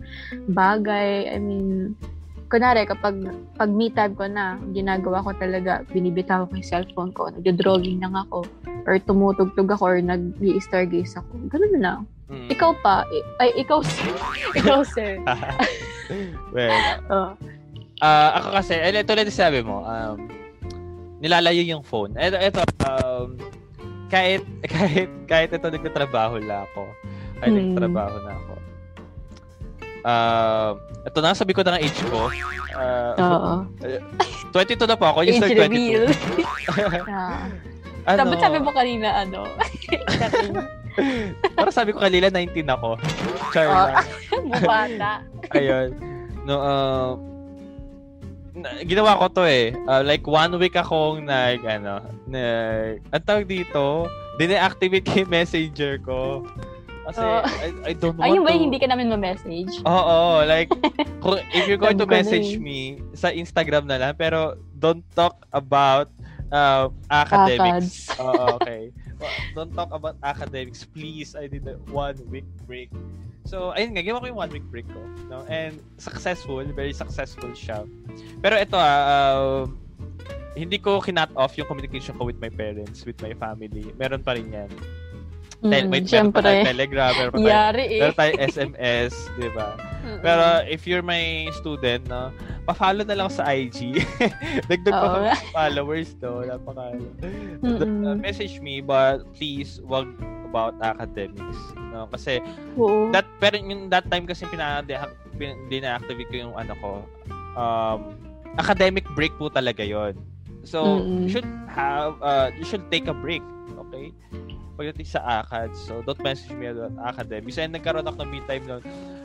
bagay. 0.57 1.29
I 1.29 1.37
mean, 1.37 1.93
kunwari, 2.49 2.89
kapag 2.89 3.21
pag 3.61 3.71
me 3.71 3.93
time 3.93 4.17
ko 4.17 4.25
na, 4.25 4.57
ginagawa 4.73 5.21
ko 5.21 5.37
talaga, 5.37 5.85
binibitaw 5.93 6.49
ko 6.49 6.57
yung 6.57 6.67
cellphone 6.67 7.13
ko, 7.13 7.29
nagdo-drawing 7.29 8.01
lang 8.01 8.17
ako, 8.17 8.49
or 8.89 8.97
tumutugtog 9.05 9.69
ako, 9.69 9.85
or 9.85 10.01
nag-stargaze 10.01 11.21
ako. 11.21 11.33
Ganun 11.53 11.73
na 11.77 11.81
lang. 11.85 12.01
Mm. 12.33 12.49
Ikaw 12.53 12.71
pa, 12.81 13.05
ay, 13.41 13.53
ikaw, 13.61 13.85
ikaw, 14.59 14.81
sir. 14.85 15.21
well, 16.57 16.73
oh. 17.13 17.33
Uh, 17.99 18.31
ako 18.39 18.49
kasi, 18.55 18.75
eh, 18.79 19.03
tulad 19.03 19.27
na 19.27 19.35
sabi 19.35 19.61
mo, 19.67 19.83
um, 19.83 20.31
nilalayo 21.19 21.63
yung 21.67 21.83
phone. 21.83 22.15
Ito, 22.15 22.39
ito, 22.39 22.61
um, 22.87 23.35
kahit, 24.07 24.43
kahit, 24.75 25.11
kahit 25.27 25.51
ito 25.51 25.67
nagtatrabaho 25.67 26.39
na 26.39 26.63
ako, 26.71 26.87
ay 27.43 27.49
hmm. 27.51 27.57
nagtatrabaho 27.59 28.17
na 28.23 28.33
ako. 28.39 28.53
Uh, 29.99 30.71
ito 31.11 31.19
na, 31.19 31.35
sabi 31.35 31.53
ko 31.53 31.67
na 31.67 31.75
ng 31.75 31.83
age 31.83 32.03
ko. 32.07 32.31
Uh, 32.79 33.15
Oo. 33.19 33.53
22 34.55 34.79
na 34.89 34.97
po 34.97 35.11
ako. 35.11 35.27
You 35.27 35.35
age 35.35 35.41
start 35.43 35.59
22. 35.59 35.67
reveal. 35.67 36.05
ano, 38.09 38.19
Dapat 38.23 38.39
sabi 38.39 38.59
mo 38.63 38.71
kanina, 38.71 39.27
ano? 39.27 39.43
Para 41.59 41.71
sabi 41.75 41.91
ko 41.93 41.99
kanila, 41.99 42.31
19 42.31 42.63
ako. 42.63 42.95
Char 43.51 43.67
Oh. 43.67 43.91
Bubata. 44.47 45.27
Ayun. 45.53 45.89
No, 46.47 46.55
uh, 46.63 47.13
na- 48.61 48.83
ginawa 48.83 49.19
ko 49.19 49.27
to 49.31 49.43
eh. 49.45 49.73
Uh, 49.87 50.03
like, 50.03 50.25
one 50.25 50.53
week 50.59 50.75
akong 50.75 51.25
nag, 51.25 51.63
ano, 51.63 52.03
nag, 52.27 53.01
ang 53.09 53.25
tawag 53.25 53.47
dito, 53.47 54.07
dine-activate 54.37 55.07
yung 55.19 55.31
messenger 55.31 55.99
ko. 56.03 56.47
Kasi, 57.09 57.25
Oh. 57.25 57.41
I, 57.41 57.69
I 57.89 57.93
don't 57.97 58.21
want 58.21 58.29
Ayun 58.29 58.45
ba 58.45 58.53
to... 58.53 58.61
hindi 58.61 58.77
ka 58.77 58.87
namin 58.87 59.09
ma-message? 59.09 59.81
Oo, 59.83 60.45
like, 60.45 60.69
kung, 61.25 61.41
if 61.57 61.65
you're 61.65 61.81
going 61.81 61.97
to 61.97 62.05
message 62.05 62.57
eh. 62.57 62.61
me, 62.61 63.01
sa 63.17 63.33
Instagram 63.33 63.89
na 63.89 63.97
lang, 63.97 64.13
pero 64.13 64.61
don't 64.77 65.01
talk 65.17 65.41
about 65.57 66.13
uh, 66.53 66.93
academics. 67.09 68.13
Oo, 68.21 68.61
okay. 68.61 68.93
Well, 69.19 69.35
Don't 69.57 69.75
talk 69.75 69.91
about 69.91 70.15
academics, 70.23 70.87
please. 70.87 71.35
I 71.35 71.51
did 71.51 71.67
a 71.67 71.75
one 71.91 72.15
week 72.31 72.47
break. 72.71 72.93
So, 73.47 73.73
ayun 73.73 73.95
nga, 73.97 74.03
ginawa 74.03 74.21
ko 74.21 74.27
yung 74.31 74.41
one 74.41 74.51
week 74.51 74.67
break 74.69 74.89
ko. 74.89 75.01
No? 75.29 75.45
And 75.49 75.79
successful, 75.97 76.65
very 76.75 76.93
successful 76.93 77.53
siya. 77.53 77.87
Pero 78.41 78.59
ito 78.59 78.77
ah, 78.77 79.39
um, 79.67 79.77
hindi 80.59 80.77
ko 80.77 80.99
kinat 80.99 81.31
off 81.39 81.55
yung 81.55 81.71
communication 81.71 82.19
ko 82.19 82.27
with 82.27 82.41
my 82.43 82.51
parents, 82.51 83.07
with 83.07 83.17
my 83.23 83.33
family. 83.39 83.95
Meron 83.95 84.21
pa 84.27 84.35
rin 84.35 84.51
yan. 84.51 84.71
Tel- 85.59 85.91
Mm, 85.91 86.07
meron 86.07 86.31
pa 86.31 86.39
tayong 86.39 86.71
Telegram, 86.71 87.11
meron 87.19 87.31
pa 87.35 87.39
tayong, 87.39 87.51
Yari 87.51 87.85
eh. 87.91 87.99
meron 87.99 88.15
tayong 88.15 88.41
SMS, 88.47 89.13
di 89.35 89.51
ba? 89.51 89.75
Mm-mm. 89.75 90.23
Pero 90.23 90.45
if 90.71 90.87
you're 90.87 91.03
my 91.03 91.51
student, 91.51 92.07
no, 92.07 92.31
pa-follow 92.63 93.03
na 93.03 93.19
lang 93.19 93.27
sa 93.27 93.43
IG. 93.51 93.99
Dagdag 94.71 94.95
pa 94.95 95.07
kami 95.19 95.27
followers 95.51 96.15
do, 96.15 96.47
napaka. 96.47 96.95
Uh, 97.67 98.15
message 98.15 98.63
me 98.63 98.79
but 98.79 99.27
please 99.35 99.83
wag 99.83 100.07
about 100.49 100.73
academics, 100.81 101.61
no? 101.93 102.09
Kasi 102.09 102.41
Oo. 102.81 103.13
that 103.13 103.29
pero 103.37 103.61
yung 103.61 103.93
that 103.93 104.09
time 104.09 104.25
kasi 104.25 104.49
pina 104.49 104.81
pin- 105.37 105.61
dina-activate 105.69 106.29
ko 106.33 106.37
yung 106.49 106.55
ano 106.57 106.73
ko 106.81 106.91
um 107.55 108.17
academic 108.57 109.05
break 109.13 109.31
po 109.37 109.53
talaga 109.53 109.85
yon. 109.85 110.17
So, 110.67 111.01
Mm-mm. 111.01 111.25
you 111.25 111.31
should 111.31 111.49
have 111.71 112.19
uh, 112.21 112.51
you 112.57 112.65
should 112.67 112.91
take 112.91 113.07
a 113.07 113.15
break, 113.15 113.45
okay? 113.89 114.11
Pagdating 114.75 115.09
sa 115.09 115.43
ACAD, 115.43 115.71
so 115.75 116.03
don't 116.03 116.19
message 116.23 116.55
me 116.55 116.71
about 116.71 116.93
academics. 117.03 117.59
And 117.59 117.75
nagkaroon 117.75 118.07
ako 118.07 118.27
ng 118.27 118.31
me 118.31 118.41
time 118.47 118.65
noon. 118.67 118.83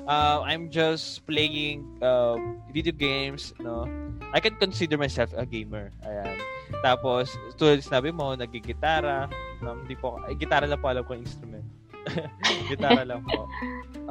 Uh, 0.08 0.42
I'm 0.44 0.68
just 0.68 1.24
playing 1.30 1.86
uh, 2.02 2.36
video 2.74 2.94
games, 2.94 3.54
no? 3.62 3.86
I 4.34 4.42
can 4.42 4.58
consider 4.58 4.98
myself 4.98 5.30
a 5.38 5.46
gamer. 5.46 5.94
Ayan. 6.04 6.38
Tapos, 6.82 7.38
tulad 7.56 7.86
sinabi 7.86 8.10
mo, 8.10 8.34
nagigitara. 8.34 9.30
No, 9.64 9.80
hindi 9.80 9.96
po, 9.96 10.20
ay, 10.28 10.36
gitara 10.36 10.68
lang 10.68 10.80
po 10.84 10.92
alam 10.92 11.08
ko 11.08 11.16
instrument. 11.16 11.64
gitara 12.72 13.08
lang 13.08 13.24
po. 13.24 13.48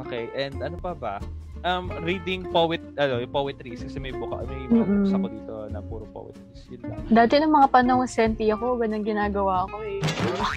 Okay, 0.09 0.33
and 0.33 0.57
ano 0.65 0.81
pa 0.81 0.97
ba? 0.97 1.21
Um, 1.63 1.93
reading 2.03 2.43
poet, 2.51 2.83
ano, 2.99 3.23
poetries 3.31 3.87
kasi 3.87 4.03
may 4.03 4.11
buka, 4.11 4.43
may 4.51 4.67
mga 4.67 4.83
Mm-mm. 4.83 5.07
books 5.07 5.15
ako 5.15 5.27
dito 5.31 5.55
na 5.71 5.79
puro 5.79 6.05
poetries. 6.11 6.61
Yun 6.73 6.81
lang. 6.91 7.01
Dati 7.07 7.39
ng 7.39 7.53
mga 7.55 7.69
panahon 7.71 8.09
senti 8.11 8.51
ako, 8.51 8.83
ganun 8.83 9.07
ginagawa 9.07 9.71
ko 9.71 9.79
eh. 9.87 10.03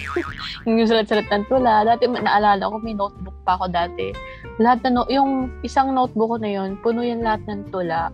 yung 0.66 0.82
sulat-sulat 0.82 1.30
ng 1.30 1.46
tula. 1.46 1.86
Dati 1.86 2.10
naalala 2.10 2.66
ko, 2.66 2.82
may 2.82 2.96
notebook 2.96 3.38
pa 3.46 3.54
ako 3.54 3.70
dati. 3.70 4.10
Lahat 4.58 4.82
na, 4.82 4.98
no- 4.98 5.10
yung 5.12 5.52
isang 5.62 5.94
notebook 5.94 6.34
ko 6.34 6.38
na 6.42 6.50
yun, 6.50 6.74
puno 6.82 7.06
yan 7.06 7.22
lahat 7.22 7.44
ng 7.46 7.70
tula. 7.70 8.10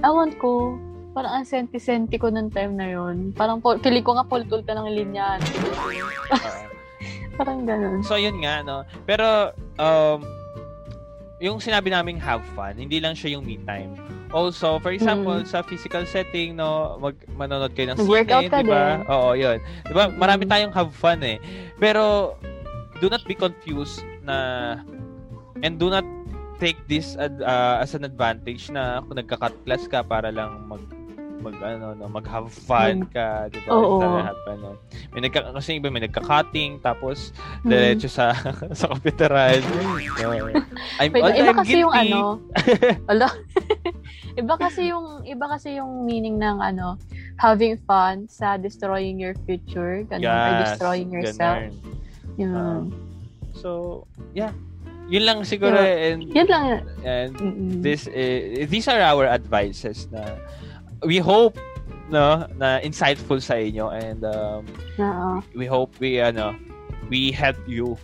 Ewan 0.00 0.32
ko, 0.40 0.80
parang 1.10 1.32
ang 1.32 1.44
senti-senti 1.44 2.16
ko 2.16 2.28
ng 2.28 2.48
time 2.48 2.72
na 2.74 2.86
yun. 2.88 3.32
Parang, 3.32 3.58
po, 3.58 3.76
feeling 3.76 4.02
ko 4.02 4.14
nga 4.14 4.22
pultul 4.22 4.62
ka 4.62 4.72
ng 4.72 4.88
linya. 4.88 5.36
Parang 7.34 7.64
ganun. 7.64 8.04
So, 8.04 8.14
yun 8.14 8.36
nga, 8.38 8.60
no? 8.60 8.84
Pero, 9.04 9.50
um, 9.80 10.20
yung 11.40 11.56
sinabi 11.56 11.88
naming 11.88 12.20
have 12.20 12.44
fun, 12.52 12.76
hindi 12.76 13.00
lang 13.00 13.16
siya 13.16 13.34
yung 13.34 13.42
me 13.42 13.56
time. 13.64 13.96
Also, 14.28 14.76
for 14.78 14.92
example, 14.92 15.40
Mm. 15.40 15.48
sa 15.48 15.64
physical 15.64 16.04
setting, 16.04 16.52
no, 16.52 17.00
mag 17.00 17.16
manonood 17.32 17.72
kayo 17.72 17.90
ng 17.90 17.98
Mag-workout 17.98 18.44
sine, 18.44 18.52
ka 18.52 18.60
di 18.60 18.68
ba? 18.68 18.84
din. 18.84 18.98
Oo, 19.08 19.28
yun. 19.32 19.56
Di 19.82 19.92
ba? 19.96 20.04
Marami 20.12 20.44
Mm. 20.44 20.46
tayong 20.46 20.70
have 20.70 20.92
fun 20.92 21.18
eh. 21.24 21.40
Pero, 21.76 22.36
do 23.00 23.08
not 23.08 23.24
be 23.24 23.32
confused 23.32 24.04
na 24.20 24.76
and 25.64 25.80
do 25.80 25.88
not 25.88 26.04
take 26.60 26.76
this 26.86 27.16
ad- 27.16 27.40
uh, 27.40 27.80
as 27.80 27.96
an 27.96 28.04
advantage 28.04 28.68
na 28.68 29.00
kung 29.00 29.16
nagka-cut 29.16 29.56
class 29.64 29.88
ka 29.88 30.04
para 30.04 30.28
lang 30.28 30.68
mag 30.68 30.84
mag 31.40 31.56
ano 31.58 31.92
no 31.92 32.04
mag 32.06 32.22
have 32.24 32.46
fun 32.46 33.02
ka 33.06 33.48
di 33.48 33.58
ba 33.64 33.72
Oo. 33.72 33.96
Sa 33.96 34.06
lahat 34.14 34.36
pa, 34.44 34.52
no? 34.54 34.76
may 35.10 35.20
nagka 35.20 35.40
kasi 35.50 35.76
iba 35.76 35.88
may 35.88 36.04
nagka-cutting 36.04 36.78
tapos 36.78 37.32
Hmm. 37.64 37.72
diretso 37.72 38.06
sa 38.06 38.36
sa 38.78 38.86
computeran 38.86 39.60
no. 40.20 40.52
I'm, 41.00 41.10
Wait, 41.10 41.20
although 41.20 41.40
iba 41.40 41.50
I'm 41.50 41.58
kasi 41.58 41.74
yung 41.78 41.92
guilty. 41.92 42.12
ano. 42.12 42.20
Ala. 43.10 43.28
iba 44.32 44.54
kasi 44.54 44.80
yung 44.88 45.06
iba 45.24 45.46
kasi 45.48 45.68
yung 45.76 46.04
meaning 46.04 46.36
ng 46.36 46.60
ano, 46.60 47.00
having 47.36 47.80
fun 47.82 48.24
sa 48.26 48.54
destroying 48.54 49.16
your 49.16 49.32
future, 49.44 50.04
ganun, 50.06 50.28
or 50.28 50.52
Yes, 50.54 50.60
destroying 50.70 51.08
yourself. 51.10 51.58
ganun. 51.66 51.72
Yun. 52.36 52.54
Ah. 52.54 52.82
so 53.52 53.68
yeah 54.30 54.54
yun 55.10 55.26
lang 55.26 55.42
siguro 55.42 55.74
Yeah. 55.74 56.06
and 56.06 56.20
Yun 56.30 56.46
lang. 56.46 56.64
and 57.02 57.32
Mm-mm. 57.34 57.82
this 57.82 58.06
eh, 58.06 58.62
these 58.64 58.86
are 58.86 59.02
our 59.02 59.26
advices 59.26 60.06
na 60.08 60.38
we 61.04 61.18
hope 61.18 61.56
no 62.10 62.44
na 62.58 62.82
insightful 62.82 63.38
sa 63.38 63.54
inyo 63.54 63.88
and 63.88 64.24
um, 64.26 64.66
Oo. 64.98 65.40
we 65.54 65.66
hope 65.66 65.94
we 66.02 66.18
ano 66.18 66.54
we 67.08 67.30
help 67.30 67.58
you. 67.66 67.94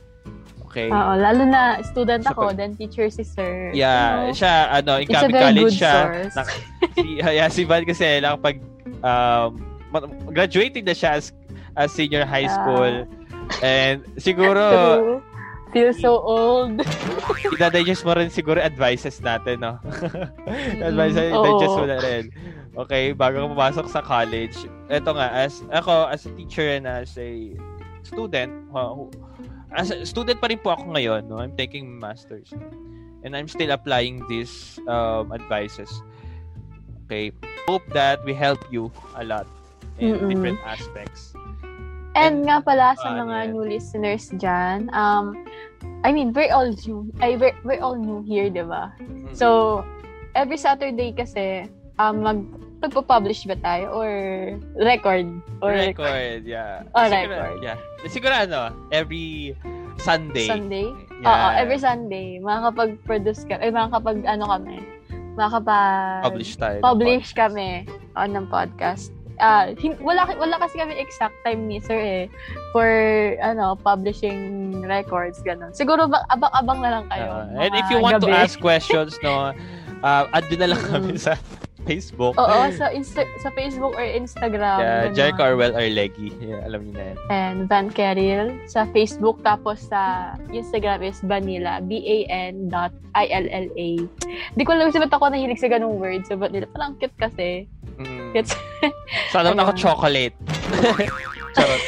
Okay? 0.71 0.93
Oo, 0.93 1.13
lalo 1.17 1.43
na 1.49 1.81
student 1.83 2.21
Sa 2.21 2.31
ako, 2.31 2.53
pag- 2.53 2.59
then 2.61 2.73
teacher 2.77 3.09
si 3.09 3.25
sir. 3.25 3.73
yeah 3.73 4.29
Ano, 4.29 4.37
siya 4.37 4.55
ano 4.71 4.93
in 5.01 5.09
it's 5.09 5.23
college 5.33 5.57
good 5.57 5.77
siya. 5.81 5.95
na, 6.37 6.43
si 6.93 7.03
yeah, 7.41 7.49
si 7.49 7.63
Van 7.65 7.83
kasi 7.83 8.21
nakapag 8.21 8.61
um 9.01 9.57
ma- 9.89 10.05
graduating 10.31 10.85
na 10.85 10.93
siya 10.93 11.17
as, 11.17 11.33
as 11.75 11.89
senior 11.91 12.29
high 12.29 12.47
school. 12.47 13.09
And 13.63 14.05
siguro 14.19 14.61
True. 15.01 15.19
Feel 15.75 15.93
so 15.93 16.23
old. 16.23 16.79
ida-digest 17.59 18.07
mo 18.07 18.15
rin 18.15 18.31
siguro 18.31 18.63
advices 18.63 19.19
natin 19.21 19.61
no? 19.61 19.77
Advices 20.79 21.35
Oo. 21.35 21.43
digest 21.43 21.75
mo 21.75 21.85
na 21.85 21.99
rin 22.01 22.23
okay 22.77 23.17
bago 23.17 23.41
ka 23.41 23.49
pumasok 23.53 23.87
sa 23.89 24.01
college 24.05 24.57
eto 24.93 25.17
nga 25.17 25.33
as 25.33 25.65
ako 25.73 26.07
as 26.13 26.29
a 26.29 26.33
teacher 26.37 26.69
and 26.77 26.85
as 26.85 27.17
a 27.17 27.57
student 28.05 28.53
uh, 28.77 28.95
as 29.75 29.91
a 29.91 30.05
student 30.07 30.39
pa 30.39 30.47
rin 30.53 30.61
po 30.61 30.77
ako 30.77 30.95
ngayon 30.95 31.27
no 31.27 31.41
I'm 31.41 31.57
taking 31.57 31.97
masters 31.99 32.53
and 33.25 33.35
I'm 33.35 33.49
still 33.49 33.73
applying 33.73 34.23
these 34.29 34.79
um, 34.87 35.33
advices 35.33 35.91
okay 37.09 37.33
hope 37.67 37.85
that 37.97 38.23
we 38.23 38.37
help 38.37 38.63
you 38.71 38.93
a 39.19 39.25
lot 39.25 39.49
in 39.99 40.15
Mm-mm. 40.15 40.29
different 40.31 40.61
aspects 40.63 41.35
And 42.17 42.49
nga 42.49 42.65
pala 42.65 42.97
sa 42.97 43.13
mga 43.13 43.37
yan. 43.45 43.49
new 43.53 43.65
listeners 43.69 44.33
dyan, 44.41 44.89
um, 44.97 45.37
I 46.01 46.17
mean, 46.17 46.33
we're 46.33 46.49
all 46.49 46.73
new. 46.73 47.13
Ay, 47.21 47.37
we're, 47.37 47.53
we're 47.61 47.85
all 47.85 47.93
new 47.93 48.25
here, 48.25 48.49
di 48.49 48.65
ba? 48.65 48.89
Mm. 48.97 49.37
So, 49.37 49.85
every 50.33 50.57
Saturday 50.57 51.13
kasi, 51.13 51.69
um, 51.99 52.17
mag, 52.23 52.39
magpo-publish 52.81 53.49
ba 53.49 53.57
tayo? 53.61 53.93
Or 53.93 54.11
record? 54.79 55.27
Or 55.61 55.73
record 55.73 56.45
yeah 56.45 56.85
Oh, 56.93 57.05
Siguro- 57.05 57.33
record. 57.33 57.59
yeah 57.65 57.79
siguro 58.07 58.35
ano 58.37 58.61
every 58.93 59.57
Sunday 59.97 60.47
Sunday? 60.47 60.93
Yeah. 61.17 61.33
Oo, 61.33 61.49
every 61.57 61.81
Sunday. 61.81 62.37
Makakapag-produce 62.45 63.49
ka, 63.49 63.57
eh, 63.65 63.73
makakapag, 63.73 64.21
ano 64.29 64.45
kami, 64.53 64.85
makakapag... 65.33 66.29
publish 66.29 66.53
tayo 66.61 66.79
publish 66.85 67.33
kami 67.33 67.89
on 68.13 68.37
ng 68.37 68.45
podcast. 68.53 69.09
Ah, 69.37 69.69
hin- 69.77 69.97
wala 70.01 70.25
wala 70.37 70.57
kasi 70.61 70.81
kami 70.81 70.97
exact 70.97 71.37
time 71.45 71.69
ni 71.69 71.77
sir 71.77 71.97
eh 71.97 72.25
for 72.73 72.89
ano 73.45 73.77
publishing 73.77 74.81
records 74.89 75.45
ganun. 75.45 75.73
Siguro 75.77 76.09
ba, 76.09 76.25
abang-abang 76.33 76.81
na 76.81 76.91
lang 77.01 77.05
kayo. 77.13 77.45
Uh, 77.53 77.61
and 77.65 77.73
if 77.77 77.85
you 77.93 78.01
want 78.01 78.17
to 78.17 78.29
gabi. 78.29 78.37
ask 78.37 78.57
questions, 78.57 79.13
no, 79.21 79.53
uh, 80.01 80.25
add 80.33 80.45
nyo 80.49 80.57
na 80.57 80.69
lang 80.73 80.83
kami 80.89 81.21
sa 81.21 81.37
Facebook. 81.87 82.35
Oo, 82.37 82.59
sa 82.79 82.91
Insta- 82.91 83.31
sa 83.39 83.49
Facebook 83.55 83.95
or 83.95 84.03
Instagram. 84.03 84.79
Yeah, 84.83 85.01
ganun. 85.09 85.15
Jerk 85.15 85.37
Orwell 85.39 85.75
Arlegui. 85.79 86.35
Yeah, 86.43 86.67
alam 86.67 86.91
niyo 86.91 86.93
na 86.99 87.05
yan. 87.07 87.17
And 87.31 87.59
Van 87.71 87.89
Keril 87.89 88.59
sa 88.67 88.85
Facebook 88.91 89.41
tapos 89.47 89.87
sa 89.87 90.35
Instagram 90.51 91.07
is 91.07 91.23
Vanilla 91.23 91.79
B-A-N 91.81 92.69
dot 92.69 92.91
I-L-L-A. 93.15 93.89
Di 94.59 94.63
ko 94.67 94.71
alam 94.75 94.91
kasi 94.91 94.99
ba't 95.01 95.15
ako 95.15 95.31
nahilig 95.31 95.63
sa 95.63 95.71
ganung 95.71 95.97
word. 95.97 96.27
So, 96.27 96.37
ba't 96.37 96.53
nila? 96.53 96.69
Parang 96.75 96.99
cute 96.99 97.17
kasi. 97.17 97.71
Mm. 97.97 98.37
It's, 98.37 98.53
Sana 99.33 99.57
ako 99.57 99.73
chocolate. 99.73 100.37
Charot. 101.57 101.83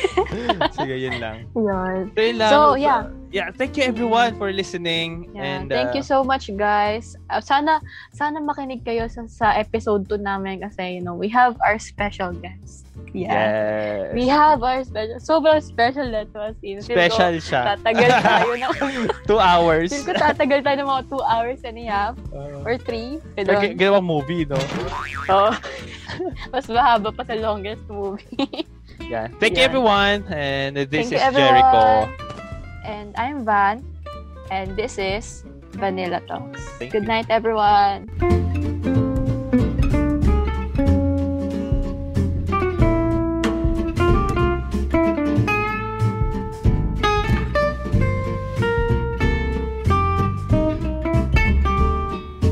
Sige, 0.72 0.96
yun 0.96 1.20
lang. 1.20 1.44
yun. 1.52 2.08
So, 2.16 2.20
yun 2.24 2.36
lang. 2.40 2.50
So, 2.50 2.58
yeah. 2.80 3.02
Yeah, 3.28 3.52
thank 3.52 3.76
you 3.76 3.84
everyone 3.84 4.40
for 4.40 4.48
listening. 4.52 5.28
Yeah, 5.36 5.44
and, 5.44 5.68
thank 5.68 5.92
uh, 5.92 6.00
you 6.00 6.02
so 6.02 6.24
much 6.24 6.48
guys. 6.56 7.12
Uh, 7.28 7.44
sana 7.44 7.76
sana 8.16 8.40
makinig 8.40 8.88
kayo 8.88 9.04
sa, 9.04 9.28
sa 9.28 9.46
episode 9.52 10.08
2 10.08 10.16
namin 10.24 10.64
kasi 10.64 10.96
you 10.96 11.02
know, 11.04 11.12
we 11.12 11.28
have 11.28 11.52
our 11.60 11.76
special 11.76 12.32
guest. 12.32 12.88
Yeah. 13.12 13.28
Yes. 13.28 14.14
We 14.16 14.24
have 14.32 14.64
our 14.64 14.80
special, 14.80 15.20
sobrang 15.20 15.60
special 15.60 16.08
na 16.08 16.24
to. 16.32 16.52
As 16.52 16.56
in, 16.64 16.80
Special 16.80 17.36
ko, 17.36 17.44
siya. 17.44 17.62
Tatagal 17.76 18.10
tayo 18.16 18.50
ng, 18.64 18.72
Two 19.28 19.36
hours. 19.40 19.92
feel 19.92 20.08
ko 20.08 20.12
tatagal 20.16 20.64
tayo 20.64 20.76
ng 20.80 20.88
mga 20.88 21.04
two 21.12 21.20
hours 21.24 21.60
and 21.68 21.76
a 21.76 21.84
half 21.84 22.16
Uh, 22.32 22.64
or 22.64 22.80
three. 22.80 23.20
Pero 23.36 23.60
Ganun. 23.60 23.76
ginawang 23.76 24.06
movie, 24.08 24.48
no? 24.48 24.56
Oo. 25.28 25.52
Mas 26.52 26.64
mahaba 26.64 27.12
pa 27.12 27.28
sa 27.28 27.36
longest 27.36 27.84
movie. 27.92 28.64
Yeah. 29.04 29.28
Thank 29.36 29.60
you, 29.60 29.64
Yeah. 29.64 29.68
everyone. 29.68 30.24
And 30.32 30.80
this 30.88 31.12
Thank 31.12 31.12
is 31.12 31.12
you, 31.12 31.20
everyone. 31.20 31.52
Jericho. 31.52 32.37
And 32.84 33.14
I'm 33.16 33.44
Van. 33.44 33.84
And 34.50 34.76
this 34.76 34.98
is 34.98 35.44
Vanilla 35.76 36.20
Talks. 36.26 36.64
Thank 36.78 36.92
Good 36.92 37.02
you. 37.02 37.08
night, 37.08 37.26
everyone. 37.28 38.08